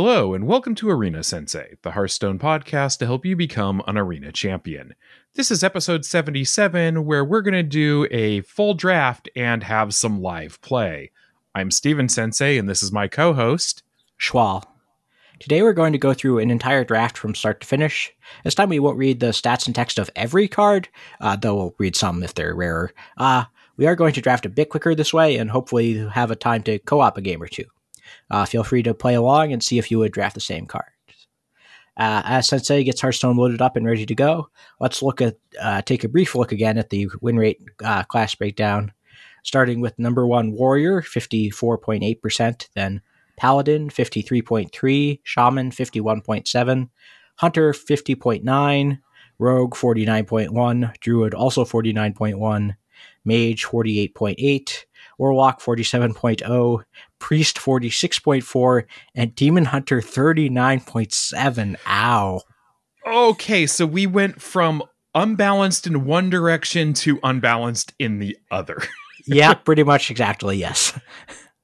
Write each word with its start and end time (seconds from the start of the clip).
Hello, 0.00 0.32
and 0.32 0.46
welcome 0.46 0.76
to 0.76 0.88
Arena 0.88 1.24
Sensei, 1.24 1.74
the 1.82 1.90
Hearthstone 1.90 2.38
podcast 2.38 2.98
to 2.98 3.06
help 3.06 3.26
you 3.26 3.34
become 3.34 3.82
an 3.88 3.98
arena 3.98 4.30
champion. 4.30 4.94
This 5.34 5.50
is 5.50 5.64
episode 5.64 6.04
77, 6.04 7.04
where 7.04 7.24
we're 7.24 7.42
going 7.42 7.54
to 7.54 7.64
do 7.64 8.06
a 8.12 8.42
full 8.42 8.74
draft 8.74 9.28
and 9.34 9.64
have 9.64 9.96
some 9.96 10.22
live 10.22 10.60
play. 10.60 11.10
I'm 11.52 11.72
Steven 11.72 12.08
Sensei, 12.08 12.58
and 12.58 12.68
this 12.68 12.80
is 12.80 12.92
my 12.92 13.08
co 13.08 13.32
host, 13.32 13.82
Schwal. 14.20 14.62
Today 15.40 15.62
we're 15.62 15.72
going 15.72 15.94
to 15.94 15.98
go 15.98 16.14
through 16.14 16.38
an 16.38 16.52
entire 16.52 16.84
draft 16.84 17.18
from 17.18 17.34
start 17.34 17.60
to 17.62 17.66
finish. 17.66 18.12
This 18.44 18.54
time 18.54 18.68
we 18.68 18.78
won't 18.78 18.98
read 18.98 19.18
the 19.18 19.30
stats 19.30 19.66
and 19.66 19.74
text 19.74 19.98
of 19.98 20.10
every 20.14 20.46
card, 20.46 20.88
uh, 21.20 21.34
though 21.34 21.56
we'll 21.56 21.74
read 21.76 21.96
some 21.96 22.22
if 22.22 22.34
they're 22.34 22.54
rarer. 22.54 22.92
Uh, 23.16 23.46
we 23.76 23.88
are 23.88 23.96
going 23.96 24.14
to 24.14 24.20
draft 24.20 24.46
a 24.46 24.48
bit 24.48 24.68
quicker 24.68 24.94
this 24.94 25.12
way 25.12 25.38
and 25.38 25.50
hopefully 25.50 26.06
have 26.10 26.30
a 26.30 26.36
time 26.36 26.62
to 26.62 26.78
co 26.78 27.00
op 27.00 27.18
a 27.18 27.20
game 27.20 27.42
or 27.42 27.48
two. 27.48 27.64
Uh, 28.30 28.44
feel 28.44 28.64
free 28.64 28.82
to 28.82 28.94
play 28.94 29.14
along 29.14 29.52
and 29.52 29.62
see 29.62 29.78
if 29.78 29.90
you 29.90 29.98
would 29.98 30.12
draft 30.12 30.34
the 30.34 30.40
same 30.40 30.66
cards. 30.66 30.88
Uh, 31.96 32.22
as 32.24 32.46
Sensei 32.46 32.84
gets 32.84 33.00
Hearthstone 33.00 33.36
loaded 33.36 33.60
up 33.60 33.74
and 33.74 33.84
ready 33.84 34.06
to 34.06 34.14
go, 34.14 34.48
let's 34.78 35.02
look 35.02 35.20
at 35.20 35.36
uh, 35.60 35.82
take 35.82 36.04
a 36.04 36.08
brief 36.08 36.34
look 36.36 36.52
again 36.52 36.78
at 36.78 36.90
the 36.90 37.08
win 37.20 37.36
rate 37.36 37.60
uh, 37.84 38.04
class 38.04 38.34
breakdown. 38.34 38.92
Starting 39.42 39.80
with 39.80 39.98
number 39.98 40.26
one 40.26 40.52
Warrior, 40.52 41.02
fifty 41.02 41.50
four 41.50 41.76
point 41.76 42.04
eight 42.04 42.22
percent, 42.22 42.68
then 42.74 43.00
Paladin 43.36 43.90
fifty 43.90 44.22
three 44.22 44.42
point 44.42 44.70
three, 44.72 45.20
Shaman 45.24 45.72
fifty 45.72 46.00
one 46.00 46.20
point 46.20 46.46
seven, 46.46 46.90
Hunter 47.36 47.72
fifty 47.72 48.14
point 48.14 48.44
nine, 48.44 49.00
Rogue 49.40 49.74
forty 49.74 50.04
nine 50.04 50.24
point 50.24 50.52
one, 50.52 50.92
Druid 51.00 51.34
also 51.34 51.64
forty 51.64 51.92
nine 51.92 52.12
point 52.12 52.38
one, 52.38 52.76
Mage 53.24 53.64
forty 53.64 53.98
eight 53.98 54.14
point 54.14 54.38
eight, 54.38 54.86
Warlock 55.18 55.60
47.0, 55.60 56.84
Priest 57.18 57.56
46.4, 57.56 58.84
and 59.14 59.34
Demon 59.34 59.66
Hunter 59.66 60.00
39.7. 60.00 61.76
Ow. 61.86 62.40
Okay, 63.06 63.66
so 63.66 63.86
we 63.86 64.06
went 64.06 64.40
from 64.42 64.82
unbalanced 65.14 65.86
in 65.86 66.04
one 66.04 66.30
direction 66.30 66.92
to 66.92 67.18
unbalanced 67.22 67.94
in 67.98 68.18
the 68.18 68.36
other. 68.50 68.82
yeah, 69.26 69.54
pretty 69.54 69.82
much 69.82 70.10
exactly, 70.10 70.56
yes. 70.56 70.98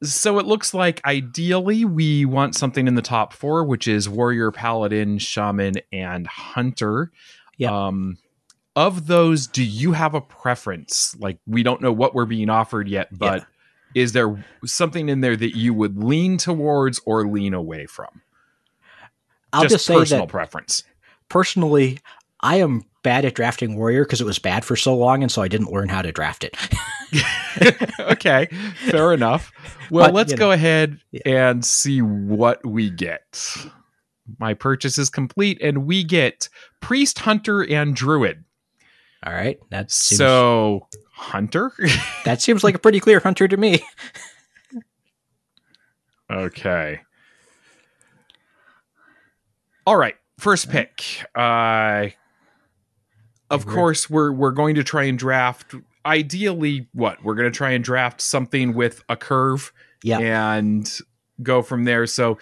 So 0.02 0.38
it 0.38 0.46
looks 0.46 0.74
like 0.74 1.00
ideally 1.06 1.84
we 1.84 2.24
want 2.24 2.54
something 2.54 2.86
in 2.86 2.94
the 2.94 3.02
top 3.02 3.32
four, 3.32 3.64
which 3.64 3.88
is 3.88 4.08
Warrior, 4.08 4.50
Paladin, 4.50 5.18
Shaman, 5.18 5.74
and 5.92 6.26
Hunter. 6.26 7.10
Yeah. 7.56 7.86
Um, 7.86 8.18
of 8.76 9.06
those, 9.06 9.46
do 9.46 9.62
you 9.62 9.92
have 9.92 10.14
a 10.14 10.20
preference? 10.20 11.16
Like, 11.18 11.38
we 11.46 11.62
don't 11.62 11.80
know 11.80 11.92
what 11.92 12.14
we're 12.14 12.26
being 12.26 12.50
offered 12.50 12.88
yet, 12.88 13.16
but 13.16 13.40
yeah. 13.40 13.46
Is 13.94 14.12
there 14.12 14.44
something 14.64 15.08
in 15.08 15.20
there 15.20 15.36
that 15.36 15.56
you 15.56 15.72
would 15.74 16.02
lean 16.02 16.36
towards 16.36 17.00
or 17.06 17.26
lean 17.26 17.54
away 17.54 17.86
from? 17.86 18.22
I'll 19.52 19.62
just, 19.62 19.74
just 19.74 19.86
say 19.86 19.94
personal 19.94 20.26
that 20.26 20.32
preference. 20.32 20.82
Personally, 21.28 21.98
I 22.40 22.56
am 22.56 22.84
bad 23.02 23.24
at 23.24 23.34
drafting 23.34 23.76
warrior 23.76 24.04
because 24.04 24.20
it 24.20 24.24
was 24.24 24.38
bad 24.38 24.64
for 24.64 24.76
so 24.76 24.96
long, 24.96 25.22
and 25.22 25.30
so 25.30 25.42
I 25.42 25.48
didn't 25.48 25.72
learn 25.72 25.88
how 25.88 26.02
to 26.02 26.10
draft 26.10 26.44
it. 26.44 26.56
okay, 28.00 28.46
fair 28.90 29.12
enough. 29.12 29.52
Well, 29.90 30.08
but, 30.08 30.14
let's 30.14 30.32
go 30.32 30.46
know, 30.46 30.52
ahead 30.52 30.98
yeah. 31.12 31.20
and 31.24 31.64
see 31.64 32.02
what 32.02 32.64
we 32.66 32.90
get. 32.90 33.56
My 34.38 34.54
purchase 34.54 34.98
is 34.98 35.10
complete, 35.10 35.60
and 35.62 35.86
we 35.86 36.02
get 36.02 36.48
priest, 36.80 37.20
hunter, 37.20 37.62
and 37.62 37.94
druid. 37.94 38.44
All 39.24 39.32
right. 39.32 39.58
That's 39.70 39.94
so 39.94 40.88
hunter. 41.24 41.72
that 42.24 42.40
seems 42.40 42.64
like 42.64 42.74
a 42.74 42.78
pretty 42.78 43.00
clear 43.00 43.20
hunter 43.20 43.48
to 43.48 43.56
me. 43.56 43.80
okay. 46.30 47.00
All 49.86 49.96
right. 49.96 50.16
First 50.38 50.70
pick. 50.70 51.02
Uh 51.34 52.08
of 53.50 53.66
course 53.66 54.10
we're 54.10 54.32
we're 54.32 54.50
going 54.52 54.74
to 54.74 54.82
try 54.82 55.04
and 55.04 55.18
draft 55.18 55.74
ideally 56.06 56.88
what? 56.92 57.22
We're 57.24 57.34
going 57.34 57.50
to 57.50 57.56
try 57.56 57.70
and 57.70 57.84
draft 57.84 58.20
something 58.20 58.74
with 58.74 59.02
a 59.08 59.16
curve 59.16 59.72
yeah. 60.02 60.18
and 60.18 60.90
go 61.42 61.62
from 61.62 61.84
there. 61.84 62.06
So 62.06 62.38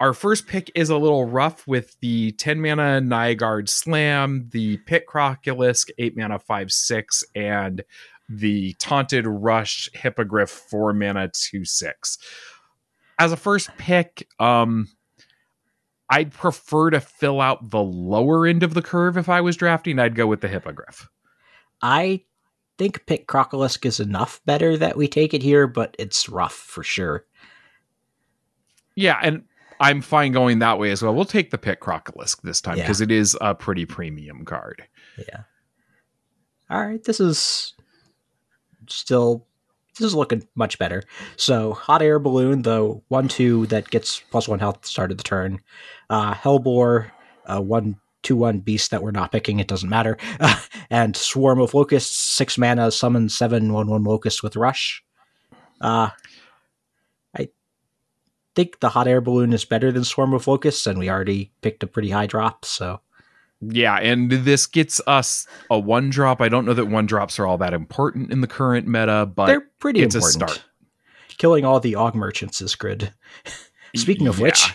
our 0.00 0.14
first 0.14 0.46
pick 0.46 0.70
is 0.74 0.88
a 0.88 0.96
little 0.96 1.26
rough 1.26 1.66
with 1.66 1.98
the 2.00 2.32
10 2.32 2.60
mana 2.60 3.00
Nagrand 3.02 3.68
Slam, 3.68 4.48
the 4.50 4.78
Pit 4.78 5.04
Crocolisk, 5.06 5.90
8 5.98 6.16
mana 6.16 6.38
5 6.38 6.72
6, 6.72 7.24
and 7.34 7.84
the 8.30 8.74
Taunted 8.74 9.26
Rush 9.26 9.90
Hippogriff 9.92 10.48
4 10.48 10.92
mana 10.92 11.30
2 11.34 11.64
6. 11.64 12.18
As 13.18 13.32
a 13.32 13.36
first 13.36 13.68
pick, 13.76 14.26
um, 14.38 14.88
I'd 16.08 16.32
prefer 16.32 16.90
to 16.90 17.00
fill 17.00 17.40
out 17.40 17.70
the 17.70 17.82
lower 17.82 18.46
end 18.46 18.62
of 18.62 18.72
the 18.72 18.82
curve 18.82 19.18
if 19.18 19.28
I 19.28 19.40
was 19.40 19.56
drafting. 19.56 19.98
I'd 19.98 20.14
go 20.14 20.26
with 20.26 20.40
the 20.40 20.48
Hippogriff. 20.48 21.08
I 21.82 22.22
think 22.78 23.04
Pit 23.06 23.26
Crocolisk 23.26 23.84
is 23.84 24.00
enough 24.00 24.40
better 24.46 24.76
that 24.76 24.96
we 24.96 25.08
take 25.08 25.34
it 25.34 25.42
here, 25.42 25.66
but 25.66 25.94
it's 25.98 26.28
rough 26.28 26.54
for 26.54 26.82
sure. 26.82 27.26
Yeah, 28.94 29.18
and 29.22 29.44
I'm 29.80 30.02
fine 30.02 30.32
going 30.32 30.60
that 30.60 30.78
way 30.78 30.90
as 30.90 31.02
well. 31.02 31.14
We'll 31.14 31.24
take 31.24 31.50
the 31.50 31.58
Pit 31.58 31.80
Crocolisk 31.80 32.42
this 32.42 32.60
time 32.60 32.76
because 32.76 33.00
yeah. 33.00 33.04
it 33.04 33.10
is 33.10 33.36
a 33.40 33.54
pretty 33.54 33.86
premium 33.86 34.44
card. 34.44 34.84
Yeah. 35.18 35.42
All 36.70 36.86
right, 36.86 37.02
this 37.02 37.18
is 37.18 37.74
still 38.92 39.46
this 39.98 40.06
is 40.06 40.14
looking 40.14 40.46
much 40.54 40.78
better. 40.78 41.02
So 41.36 41.72
hot 41.72 42.02
air 42.02 42.18
balloon, 42.18 42.62
the 42.62 43.00
one 43.08 43.28
two 43.28 43.66
that 43.66 43.90
gets 43.90 44.20
plus 44.30 44.48
one 44.48 44.58
health 44.58 44.98
at 44.98 45.08
the 45.08 45.16
turn. 45.16 45.60
Uh, 46.08 46.34
Hellbore, 46.34 47.10
uh, 47.46 47.60
one 47.60 47.96
two 48.22 48.36
one 48.36 48.60
beast 48.60 48.90
that 48.90 49.02
we're 49.02 49.10
not 49.10 49.32
picking. 49.32 49.60
It 49.60 49.68
doesn't 49.68 49.88
matter. 49.88 50.16
And 50.92 51.16
swarm 51.16 51.60
of 51.60 51.72
locusts, 51.72 52.16
six 52.16 52.58
mana, 52.58 52.90
summon 52.90 53.28
seven 53.28 53.72
one 53.72 53.86
one 53.86 54.02
locusts 54.02 54.42
with 54.42 54.56
rush. 54.56 55.04
Uh, 55.80 56.10
I 57.36 57.48
think 58.56 58.80
the 58.80 58.88
hot 58.88 59.06
air 59.06 59.20
balloon 59.20 59.52
is 59.52 59.64
better 59.64 59.92
than 59.92 60.04
Swarm 60.04 60.34
of 60.34 60.46
Locusts, 60.46 60.86
and 60.86 60.98
we 60.98 61.08
already 61.08 61.52
picked 61.62 61.82
a 61.82 61.86
pretty 61.86 62.10
high 62.10 62.26
drop. 62.26 62.64
So, 62.64 63.00
yeah, 63.60 63.96
and 63.96 64.30
this 64.30 64.66
gets 64.66 65.00
us 65.06 65.46
a 65.70 65.78
one 65.78 66.10
drop. 66.10 66.40
I 66.40 66.48
don't 66.48 66.64
know 66.64 66.74
that 66.74 66.86
one 66.86 67.06
drops 67.06 67.38
are 67.38 67.46
all 67.46 67.58
that 67.58 67.74
important 67.74 68.32
in 68.32 68.40
the 68.40 68.46
current 68.46 68.86
meta, 68.86 69.26
but 69.26 69.46
they're 69.46 69.68
pretty 69.78 70.00
it's 70.00 70.14
important. 70.14 70.42
a 70.42 70.54
start. 70.54 70.64
Killing 71.38 71.64
all 71.64 71.80
the 71.80 71.94
Augmerchants 71.94 72.62
is 72.62 72.74
good. 72.74 73.12
Speaking 73.96 74.28
of 74.28 74.38
yeah. 74.38 74.42
which, 74.42 74.74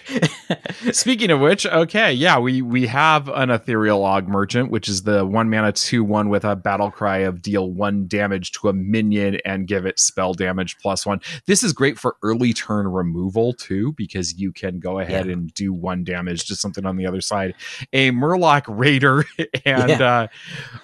speaking 0.91 1.31
of 1.31 1.39
which, 1.39 1.65
okay, 1.65 2.11
yeah, 2.11 2.37
we 2.37 2.61
we 2.61 2.87
have 2.87 3.29
an 3.29 3.49
ethereal 3.49 4.01
augmerchant, 4.01 4.69
which 4.69 4.89
is 4.89 5.03
the 5.03 5.25
one 5.25 5.49
mana 5.49 5.71
two 5.71 6.03
one 6.03 6.29
with 6.29 6.43
a 6.43 6.55
battle 6.55 6.91
cry 6.91 7.19
of 7.19 7.41
deal 7.41 7.71
one 7.71 8.07
damage 8.07 8.51
to 8.53 8.69
a 8.69 8.73
minion 8.73 9.39
and 9.45 9.67
give 9.67 9.85
it 9.85 9.99
spell 9.99 10.33
damage 10.33 10.77
plus 10.79 11.05
one. 11.05 11.21
This 11.45 11.63
is 11.63 11.71
great 11.71 11.97
for 11.97 12.17
early 12.23 12.53
turn 12.53 12.87
removal 12.87 13.53
too, 13.53 13.93
because 13.93 14.37
you 14.37 14.51
can 14.51 14.79
go 14.79 14.99
ahead 14.99 15.27
yeah. 15.27 15.33
and 15.33 15.53
do 15.53 15.73
one 15.73 16.03
damage 16.03 16.45
to 16.47 16.55
something 16.55 16.85
on 16.85 16.97
the 16.97 17.05
other 17.05 17.21
side. 17.21 17.55
A 17.93 18.11
Murloc 18.11 18.63
Raider 18.67 19.25
and 19.65 19.89
yeah. 19.89 20.03
uh, 20.03 20.27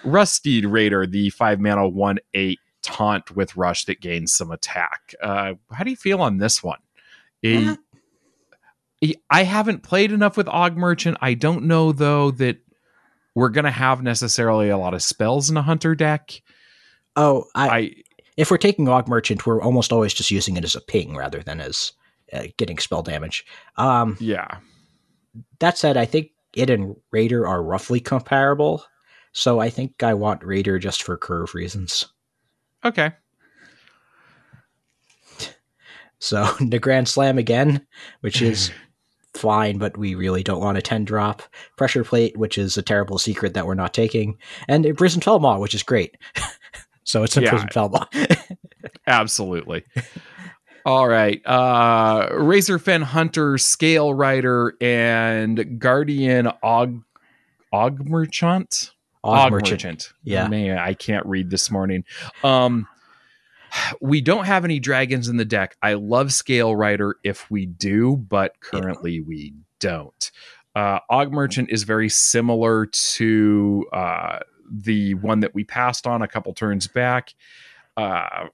Ruststeed 0.04 0.72
Raider, 0.72 1.06
the 1.06 1.30
five 1.32 1.60
mana 1.60 1.88
one 1.88 2.20
eight 2.34 2.60
taunt 2.82 3.36
with 3.36 3.56
rush 3.56 3.86
that 3.86 4.02
gains 4.02 4.34
some 4.34 4.52
attack. 4.52 5.14
Uh, 5.22 5.54
how 5.72 5.84
do 5.84 5.90
you 5.90 5.96
feel 5.96 6.22
on 6.22 6.38
this 6.38 6.64
one? 6.64 6.80
A, 7.46 7.78
I 9.30 9.44
haven't 9.44 9.84
played 9.84 10.12
enough 10.12 10.38
with 10.38 10.48
Augmerchant. 10.48 11.18
I 11.22 11.34
don't 11.34 11.66
know 11.66 11.92
though 11.92 12.32
that 12.32 12.58
we're 13.34 13.50
gonna 13.50 13.72
have 13.72 14.04
necessarily 14.04 14.70
a 14.70 14.78
lot 14.78 14.94
of 14.94 15.02
spells 15.02 15.50
in 15.50 15.58
a 15.58 15.62
hunter 15.62 15.96
deck. 15.96 16.42
Oh, 17.16 17.46
I, 17.56 17.70
I 17.70 17.92
if 18.38 18.52
we're 18.52 18.58
taking 18.58 18.86
Augmerchant, 18.86 19.46
we're 19.46 19.62
almost 19.62 19.92
always 19.92 20.14
just 20.14 20.32
using 20.32 20.58
it 20.58 20.64
as 20.64 20.76
a 20.76 20.82
ping 20.82 21.16
rather 21.16 21.42
than 21.42 21.60
as 21.60 21.94
uh, 22.34 22.44
getting 22.58 22.78
spell 22.78 23.04
damage. 23.04 23.46
Um, 23.78 24.18
yeah. 24.20 24.58
That 25.60 25.78
said, 25.78 25.98
I 25.98 26.06
think 26.06 26.32
it 26.54 26.70
and 26.70 26.96
Raider 27.12 27.48
are 27.48 27.64
roughly 27.64 28.00
comparable, 28.00 28.84
so 29.32 29.60
I 29.60 29.70
think 29.70 30.04
I 30.04 30.14
want 30.14 30.44
Raider 30.44 30.80
just 30.80 31.04
for 31.04 31.18
curve 31.18 31.56
reasons. 31.56 32.08
Okay. 32.84 33.12
So 36.24 36.44
the 36.60 36.80
Nagrand 36.80 37.08
Slam 37.08 37.40
again, 37.40 37.86
which 38.20 38.44
is 38.44 38.72
fine, 39.34 39.78
but 39.78 39.98
we 39.98 40.16
really 40.16 40.44
don't 40.44 40.62
want 40.62 40.78
a 40.78 40.82
10 40.82 41.06
drop. 41.06 41.42
Pressure 41.78 42.04
plate, 42.04 42.38
which 42.38 42.58
is 42.58 42.78
a 42.78 42.82
terrible 42.82 43.18
secret 43.18 43.54
that 43.54 43.66
we're 43.66 43.74
not 43.74 43.94
taking. 43.94 44.38
And 44.68 44.86
Imprisoned 44.86 45.24
Felmaw, 45.24 45.60
which 45.60 45.74
is 45.74 45.84
great. 45.84 46.18
so 47.04 47.24
it's 47.24 47.38
Imprisoned 47.38 47.72
yeah, 47.72 47.74
Felmaw. 47.74 48.06
absolutely. 49.08 49.84
All 50.86 51.08
right. 51.08 51.42
Uh 51.46 52.30
Razorfen 52.30 53.04
Hunter, 53.04 53.58
Scale 53.58 54.14
Rider, 54.14 54.74
and 54.82 55.80
Guardian 55.80 56.52
Og 56.64 57.02
Og 57.72 58.10
Merchant. 58.10 58.92
Og, 59.24 59.52
Merchant. 59.52 59.84
Merchant. 59.84 60.14
Yeah. 60.24 60.48
Man, 60.48 60.80
I 60.80 60.96
can't 60.96 61.26
read 61.28 61.52
this 61.52 61.70
morning. 61.70 62.04
Um 62.44 62.88
we 64.02 64.22
don't 64.22 64.46
have 64.46 64.66
any 64.66 64.80
dragons 64.80 65.28
in 65.28 65.38
the 65.38 65.46
deck. 65.46 65.76
I 65.82 65.94
love 65.94 66.34
Scale 66.34 66.76
Rider 66.76 67.16
if 67.24 67.50
we 67.50 67.66
do, 67.66 68.18
but 68.18 68.60
currently 68.60 69.14
yeah. 69.14 69.24
we 69.26 69.54
don't. 69.80 70.32
Uh, 70.76 71.00
Augmerchant 71.12 71.70
is 71.70 71.84
very 71.84 72.10
similar 72.10 72.86
to 72.86 73.86
uh, 73.92 74.40
the 74.70 75.16
one 75.16 75.42
that 75.42 75.54
we 75.54 75.64
passed 75.64 76.08
on 76.08 76.22
a 76.22 76.28
couple 76.28 76.54
turns 76.54 76.88
back. 76.88 77.34
Uh, 77.98 78.48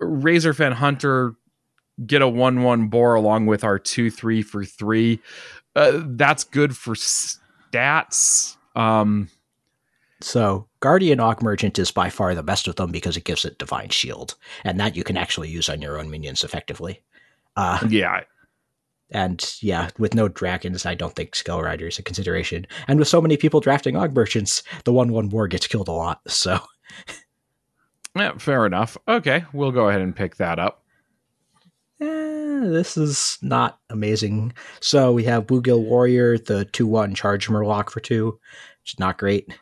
Razorfen 0.00 0.74
Hunter 0.74 1.34
get 2.06 2.22
a 2.22 2.28
1 2.28 2.62
1 2.62 2.88
boar 2.88 3.14
along 3.14 3.46
with 3.46 3.64
our 3.64 3.78
2 3.78 4.10
3 4.10 4.42
for 4.42 4.64
3. 4.64 5.20
Uh, 5.74 6.02
that's 6.04 6.44
good 6.44 6.76
for 6.76 6.94
stats. 6.94 8.56
Um, 8.76 9.28
so 10.20 10.66
Guardian 10.80 11.18
Augmerchant 11.18 11.78
is 11.78 11.90
by 11.90 12.10
far 12.10 12.34
the 12.34 12.42
best 12.42 12.68
of 12.68 12.76
them 12.76 12.90
because 12.90 13.16
it 13.16 13.24
gives 13.24 13.44
it 13.44 13.58
Divine 13.58 13.90
Shield, 13.90 14.34
and 14.64 14.78
that 14.80 14.96
you 14.96 15.04
can 15.04 15.16
actually 15.16 15.48
use 15.48 15.68
on 15.68 15.82
your 15.82 15.98
own 15.98 16.10
minions 16.10 16.44
effectively. 16.44 17.02
Uh, 17.56 17.78
yeah. 17.88 18.22
And 19.10 19.54
yeah, 19.62 19.88
with 19.98 20.14
no 20.14 20.28
dragons, 20.28 20.84
I 20.84 20.94
don't 20.94 21.14
think 21.16 21.34
Skull 21.34 21.62
Rider 21.62 21.86
is 21.86 21.98
a 21.98 22.02
consideration. 22.02 22.66
And 22.88 22.98
with 22.98 23.08
so 23.08 23.22
many 23.22 23.36
people 23.36 23.60
drafting 23.60 23.94
Augmerchants, 23.94 24.62
the 24.84 24.92
1 24.92 25.12
1 25.12 25.30
war 25.30 25.48
gets 25.48 25.66
killed 25.66 25.88
a 25.88 25.92
lot, 25.92 26.20
so. 26.26 26.58
Yeah, 28.16 28.36
fair 28.36 28.66
enough. 28.66 28.96
Okay, 29.06 29.44
we'll 29.52 29.70
go 29.70 29.88
ahead 29.88 30.00
and 30.00 30.16
pick 30.16 30.36
that 30.36 30.58
up. 30.58 30.82
Eh, 32.00 32.60
this 32.64 32.96
is 32.96 33.38
not 33.42 33.78
amazing. 33.90 34.52
So 34.80 35.12
we 35.12 35.24
have 35.24 35.46
Bluegill 35.46 35.84
Warrior, 35.84 36.38
the 36.38 36.64
2 36.66 36.86
1 36.86 37.14
charge 37.14 37.48
Murloc 37.48 37.90
for 37.90 38.00
2, 38.00 38.26
which 38.82 38.94
is 38.94 38.98
not 38.98 39.18
great. 39.18 39.56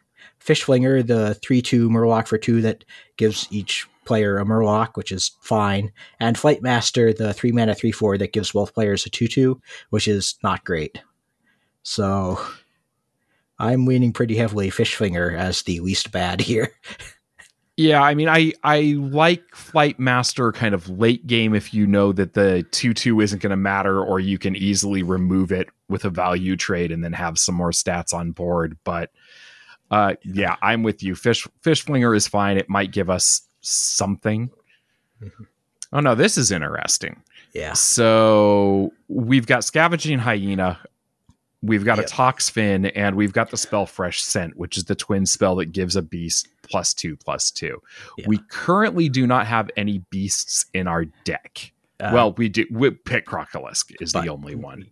Fishflinger, 0.46 1.06
the 1.06 1.34
3 1.34 1.60
2 1.60 1.88
Murloc 1.90 2.28
for 2.28 2.38
2 2.38 2.62
that 2.62 2.84
gives 3.16 3.48
each 3.50 3.86
player 4.04 4.38
a 4.38 4.44
Murloc, 4.44 4.96
which 4.96 5.10
is 5.10 5.32
fine. 5.40 5.92
And 6.20 6.36
Flightmaster, 6.36 7.16
the 7.16 7.34
3 7.34 7.52
mana 7.52 7.74
3 7.74 7.90
4 7.92 8.18
that 8.18 8.32
gives 8.32 8.52
both 8.52 8.74
players 8.74 9.04
a 9.04 9.10
2 9.10 9.26
2, 9.26 9.60
which 9.90 10.08
is 10.08 10.36
not 10.42 10.64
great. 10.64 11.02
So 11.82 12.40
I'm 13.58 13.86
leaning 13.86 14.12
pretty 14.12 14.36
heavily 14.36 14.70
Fishflinger 14.70 15.36
as 15.36 15.62
the 15.62 15.80
least 15.80 16.12
bad 16.12 16.40
here. 16.42 16.72
Yeah, 17.76 18.02
I 18.02 18.14
mean, 18.14 18.28
I 18.28 18.54
I 18.64 18.94
like 18.96 19.54
Flight 19.54 20.00
Master 20.00 20.50
kind 20.50 20.74
of 20.74 20.88
late 20.88 21.26
game 21.26 21.54
if 21.54 21.74
you 21.74 21.86
know 21.86 22.10
that 22.12 22.32
the 22.32 22.64
two 22.70 22.94
two 22.94 23.20
isn't 23.20 23.42
going 23.42 23.50
to 23.50 23.56
matter, 23.56 24.02
or 24.02 24.18
you 24.18 24.38
can 24.38 24.56
easily 24.56 25.02
remove 25.02 25.52
it 25.52 25.68
with 25.86 26.06
a 26.06 26.10
value 26.10 26.56
trade 26.56 26.90
and 26.90 27.04
then 27.04 27.12
have 27.12 27.38
some 27.38 27.54
more 27.54 27.72
stats 27.72 28.14
on 28.14 28.32
board. 28.32 28.78
But 28.82 29.10
uh, 29.90 30.14
yeah, 30.22 30.56
I'm 30.62 30.82
with 30.82 31.02
you. 31.02 31.14
Fish 31.14 31.46
Fish 31.62 31.84
Flinger 31.84 32.14
is 32.14 32.26
fine. 32.26 32.56
It 32.56 32.68
might 32.68 32.92
give 32.92 33.10
us 33.10 33.42
something. 33.60 34.50
Mm-hmm. 35.22 35.44
Oh 35.92 36.00
no, 36.00 36.16
this 36.16 36.36
is 36.36 36.50
interesting. 36.50 37.22
Yeah. 37.54 37.72
So 37.72 38.92
we've 39.08 39.46
got 39.46 39.62
Scavenging 39.62 40.18
Hyena. 40.18 40.80
We've 41.62 41.84
got 41.84 41.98
yep. 41.98 42.06
a 42.06 42.10
Toxfin, 42.10 42.92
and 42.94 43.16
we've 43.16 43.32
got 43.32 43.50
the 43.50 43.56
spell 43.56 43.86
Fresh 43.86 44.22
Scent, 44.22 44.56
which 44.56 44.76
is 44.76 44.84
the 44.84 44.96
twin 44.96 45.24
spell 45.24 45.54
that 45.56 45.66
gives 45.66 45.96
a 45.96 46.02
beast 46.02 46.48
plus 46.62 46.92
two 46.92 47.16
plus 47.16 47.50
two. 47.50 47.80
Yeah. 48.18 48.26
We 48.28 48.38
currently 48.50 49.08
do 49.08 49.26
not 49.26 49.46
have 49.46 49.70
any 49.76 49.98
beasts 50.10 50.66
in 50.74 50.86
our 50.86 51.04
deck. 51.24 51.72
Uh, 51.98 52.10
well, 52.12 52.32
we 52.32 52.48
do. 52.48 52.66
We, 52.70 52.90
Pit 52.90 53.24
Crocolisk 53.24 53.94
is 54.00 54.12
the 54.12 54.28
only 54.28 54.54
one. 54.54 54.90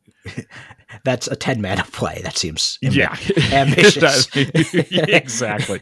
That's 1.04 1.26
a 1.26 1.36
10 1.36 1.60
mana 1.60 1.84
play. 1.92 2.20
That 2.22 2.38
seems 2.38 2.78
amb- 2.82 2.94
yeah 2.94 3.16
ambitious. 3.52 4.28
exactly. 4.34 5.80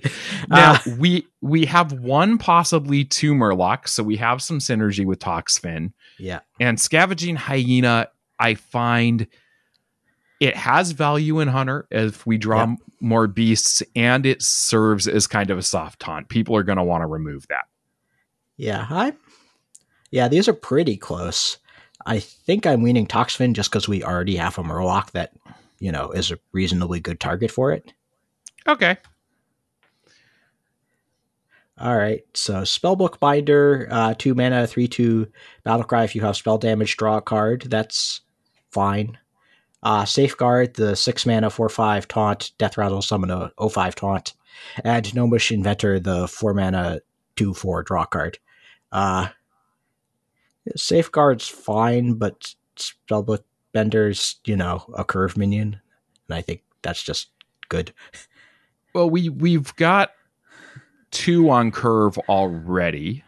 Now, 0.48 0.72
uh, 0.72 0.78
we 0.98 1.26
we 1.40 1.66
have 1.66 1.92
one, 1.92 2.38
possibly 2.38 3.04
two 3.04 3.34
Murlocs, 3.34 3.88
so 3.88 4.02
we 4.02 4.16
have 4.16 4.42
some 4.42 4.58
synergy 4.58 5.06
with 5.06 5.20
Toxfin. 5.20 5.92
Yeah. 6.18 6.40
And 6.58 6.80
Scavenging 6.80 7.36
Hyena, 7.36 8.08
I 8.38 8.54
find 8.54 9.28
it 10.40 10.56
has 10.56 10.90
value 10.90 11.38
in 11.38 11.46
Hunter 11.46 11.86
if 11.92 12.26
we 12.26 12.36
draw 12.36 12.66
yep. 12.66 12.78
more 13.00 13.28
beasts, 13.28 13.80
and 13.94 14.26
it 14.26 14.42
serves 14.42 15.06
as 15.06 15.28
kind 15.28 15.50
of 15.50 15.58
a 15.58 15.62
soft 15.62 16.00
taunt. 16.00 16.28
People 16.28 16.56
are 16.56 16.64
going 16.64 16.78
to 16.78 16.84
want 16.84 17.02
to 17.02 17.06
remove 17.06 17.46
that. 17.48 17.66
Yeah, 18.56 18.86
I. 18.90 19.12
Yeah, 20.12 20.28
these 20.28 20.46
are 20.46 20.52
pretty 20.52 20.96
close. 20.96 21.58
I 22.06 22.20
think 22.20 22.66
I'm 22.66 22.82
leaning 22.82 23.06
Toxfin 23.06 23.54
just 23.54 23.70
because 23.70 23.88
we 23.88 24.04
already 24.04 24.36
have 24.36 24.58
a 24.58 24.62
Murloc 24.62 25.10
that, 25.12 25.32
you 25.80 25.90
know, 25.90 26.10
is 26.10 26.30
a 26.30 26.38
reasonably 26.52 27.00
good 27.00 27.18
target 27.18 27.50
for 27.50 27.72
it. 27.72 27.92
Okay. 28.68 28.96
All 31.78 31.96
right. 31.96 32.22
So 32.34 32.62
Spellbook 32.62 33.18
Binder, 33.18 33.88
uh, 33.90 34.14
two 34.16 34.34
mana, 34.34 34.66
three 34.66 34.86
two 34.86 35.28
battle 35.64 35.84
cry. 35.84 36.04
If 36.04 36.14
you 36.14 36.20
have 36.20 36.36
spell 36.36 36.58
damage, 36.58 36.96
draw 36.96 37.16
a 37.16 37.22
card. 37.22 37.62
That's 37.62 38.20
fine. 38.70 39.18
Uh, 39.82 40.04
Safeguard, 40.04 40.74
the 40.74 40.94
6 40.94 41.26
mana 41.26 41.50
4 41.50 41.68
5 41.68 42.06
taunt, 42.06 42.52
Death 42.56 42.78
Rattle, 42.78 43.02
summon 43.02 43.30
a 43.30 43.50
0 43.60 43.68
5 43.68 43.94
taunt, 43.96 44.34
and 44.84 45.12
Gnomish 45.12 45.50
Inventor, 45.50 45.98
the 45.98 46.28
4 46.28 46.54
mana 46.54 47.00
2 47.34 47.52
4 47.52 47.82
draw 47.82 48.04
card. 48.04 48.38
Uh, 48.92 49.28
Safeguard's 50.76 51.48
fine, 51.48 52.14
but 52.14 52.54
Spellbook 52.76 53.42
Binder's, 53.72 54.36
you 54.44 54.56
know, 54.56 54.84
a 54.96 55.04
curve 55.04 55.36
minion, 55.36 55.80
and 56.28 56.36
I 56.36 56.42
think 56.42 56.62
that's 56.82 57.02
just 57.02 57.28
good. 57.68 57.92
Well, 58.94 59.08
we 59.08 59.28
we've 59.28 59.74
got 59.76 60.12
two 61.10 61.50
on 61.50 61.70
curve 61.70 62.18
already. 62.28 63.24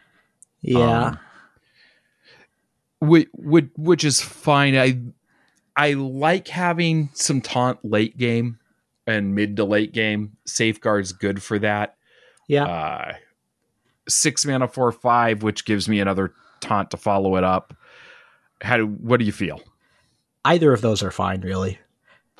Yeah. 0.61 1.05
Um, 1.05 1.19
which, 2.99 3.27
which, 3.33 3.69
which 3.75 4.03
is 4.03 4.21
fine. 4.21 4.77
I 4.77 4.99
I 5.75 5.93
like 5.93 6.47
having 6.47 7.09
some 7.13 7.41
taunt 7.41 7.83
late 7.83 8.17
game 8.17 8.59
and 9.05 9.35
mid 9.35 9.57
to 9.57 9.65
late 9.65 9.93
game. 9.93 10.37
Safeguard's 10.45 11.11
good 11.11 11.41
for 11.41 11.59
that. 11.59 11.97
Yeah. 12.47 12.65
Uh, 12.65 13.13
six 14.07 14.45
mana 14.45 14.67
four 14.67 14.91
five, 14.91 15.43
which 15.43 15.65
gives 15.65 15.89
me 15.89 15.99
another 15.99 16.33
taunt 16.65 16.91
to 16.91 16.97
follow 16.97 17.35
it 17.37 17.43
up. 17.43 17.75
How 18.61 18.77
do 18.77 18.87
what 18.87 19.19
do 19.19 19.25
you 19.25 19.31
feel? 19.31 19.61
Either 20.43 20.73
of 20.73 20.81
those 20.81 21.03
are 21.03 21.11
fine, 21.11 21.41
really. 21.41 21.79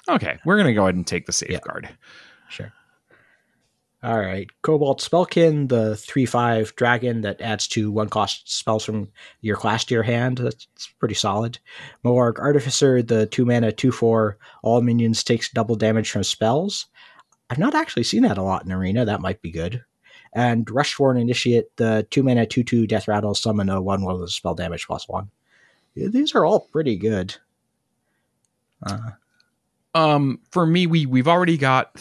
Okay, 0.10 0.38
we're 0.46 0.58
gonna 0.58 0.74
go 0.74 0.84
ahead 0.84 0.96
and 0.96 1.08
take 1.08 1.26
the 1.26 1.32
safeguard. 1.32 1.86
Yeah. 1.90 1.96
Sure. 2.50 2.74
All 4.04 4.20
right. 4.20 4.48
Cobalt 4.62 5.02
Spellkin, 5.02 5.68
the 5.68 5.96
3 5.96 6.28
5 6.28 6.76
dragon 6.76 7.22
that 7.22 7.42
adds 7.42 7.68
to 7.70 7.92
one 7.92 8.08
cost 8.08 8.56
spells 8.56 8.86
from 8.86 9.10
your 9.42 9.56
class 9.56 9.84
to 9.86 9.96
your 9.96 10.04
hand. 10.04 10.38
That's 10.38 10.68
pretty 11.00 11.16
solid. 11.16 11.58
Moarg 12.04 12.38
Artificer, 12.38 13.02
the 13.02 13.26
2 13.26 13.46
mana 13.46 13.72
2 13.72 13.92
4, 13.92 14.38
all 14.62 14.82
minions 14.82 15.24
takes 15.24 15.50
double 15.50 15.76
damage 15.76 16.12
from 16.12 16.24
spells. 16.24 16.86
I've 17.50 17.58
not 17.58 17.74
actually 17.74 18.04
seen 18.04 18.22
that 18.24 18.38
a 18.38 18.44
lot 18.44 18.64
in 18.64 18.72
Arena. 18.72 19.06
That 19.06 19.22
might 19.22 19.42
be 19.42 19.50
good. 19.50 19.84
And 20.36 20.66
Rustsworn 20.68 21.20
Initiate, 21.20 21.76
the 21.78 22.06
2 22.12 22.22
mana 22.22 22.46
2 22.46 22.64
2 22.64 22.86
Death 22.88 23.08
Rattle, 23.08 23.34
summon 23.34 23.70
a 23.70 23.82
1 23.82 24.04
1 24.04 24.20
with 24.20 24.30
spell 24.30 24.54
damage 24.54 24.86
plus 24.86 25.08
1. 25.08 25.30
Yeah, 25.96 26.10
these 26.10 26.36
are 26.36 26.46
all 26.46 26.60
pretty 26.60 26.98
good. 26.98 27.36
Uh, 28.84 29.12
um, 29.96 30.40
for 30.52 30.66
me, 30.66 30.86
we 30.88 31.06
we've 31.06 31.28
already 31.28 31.58
got 31.58 31.96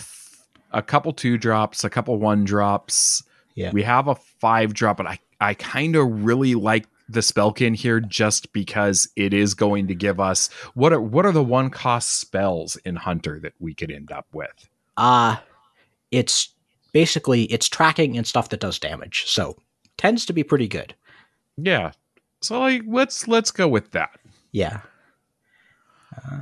a 0.73 0.83
couple 0.83 1.13
two 1.13 1.39
drops, 1.39 1.85
a 1.85 1.91
couple 1.91 2.19
one 2.19 2.45
drops. 2.45 3.23
Yeah. 3.55 3.71
We 3.73 3.85
have 3.85 4.09
a 4.09 4.17
five 4.17 4.75
drop, 4.75 4.97
but 4.97 5.07
I, 5.07 5.19
I 5.41 5.55
kind 5.55 5.95
of 5.95 6.25
really 6.25 6.57
like 6.57 6.87
the 7.09 7.21
spellkin 7.21 7.77
here 7.77 8.01
just 8.01 8.53
because 8.53 9.09
it 9.15 9.33
is 9.33 9.55
going 9.55 9.87
to 9.89 9.95
give 9.95 10.19
us 10.19 10.49
what 10.75 10.93
are 10.93 11.01
what 11.01 11.27
are 11.27 11.33
the 11.33 11.43
one 11.43 11.71
cost 11.71 12.19
spells 12.19 12.77
in 12.77 12.97
Hunter 12.97 13.39
that 13.41 13.53
we 13.61 13.75
could 13.75 13.91
end 13.91 14.11
up 14.11 14.27
with? 14.33 14.69
Uh 14.97 15.37
it's 16.11 16.54
basically 16.95 17.43
it's 17.45 17.69
tracking 17.69 18.17
and 18.17 18.27
stuff 18.27 18.49
that 18.49 18.61
does 18.61 18.79
damage. 18.79 19.25
So 19.27 19.57
tends 19.99 20.25
to 20.25 20.33
be 20.33 20.43
pretty 20.43 20.69
good. 20.69 20.95
Yeah. 21.59 21.93
So 22.41 22.61
like 22.61 22.83
let's 22.87 23.29
let's 23.29 23.51
go 23.51 23.69
with 23.69 23.91
that. 23.91 24.19
Yeah. 24.53 24.81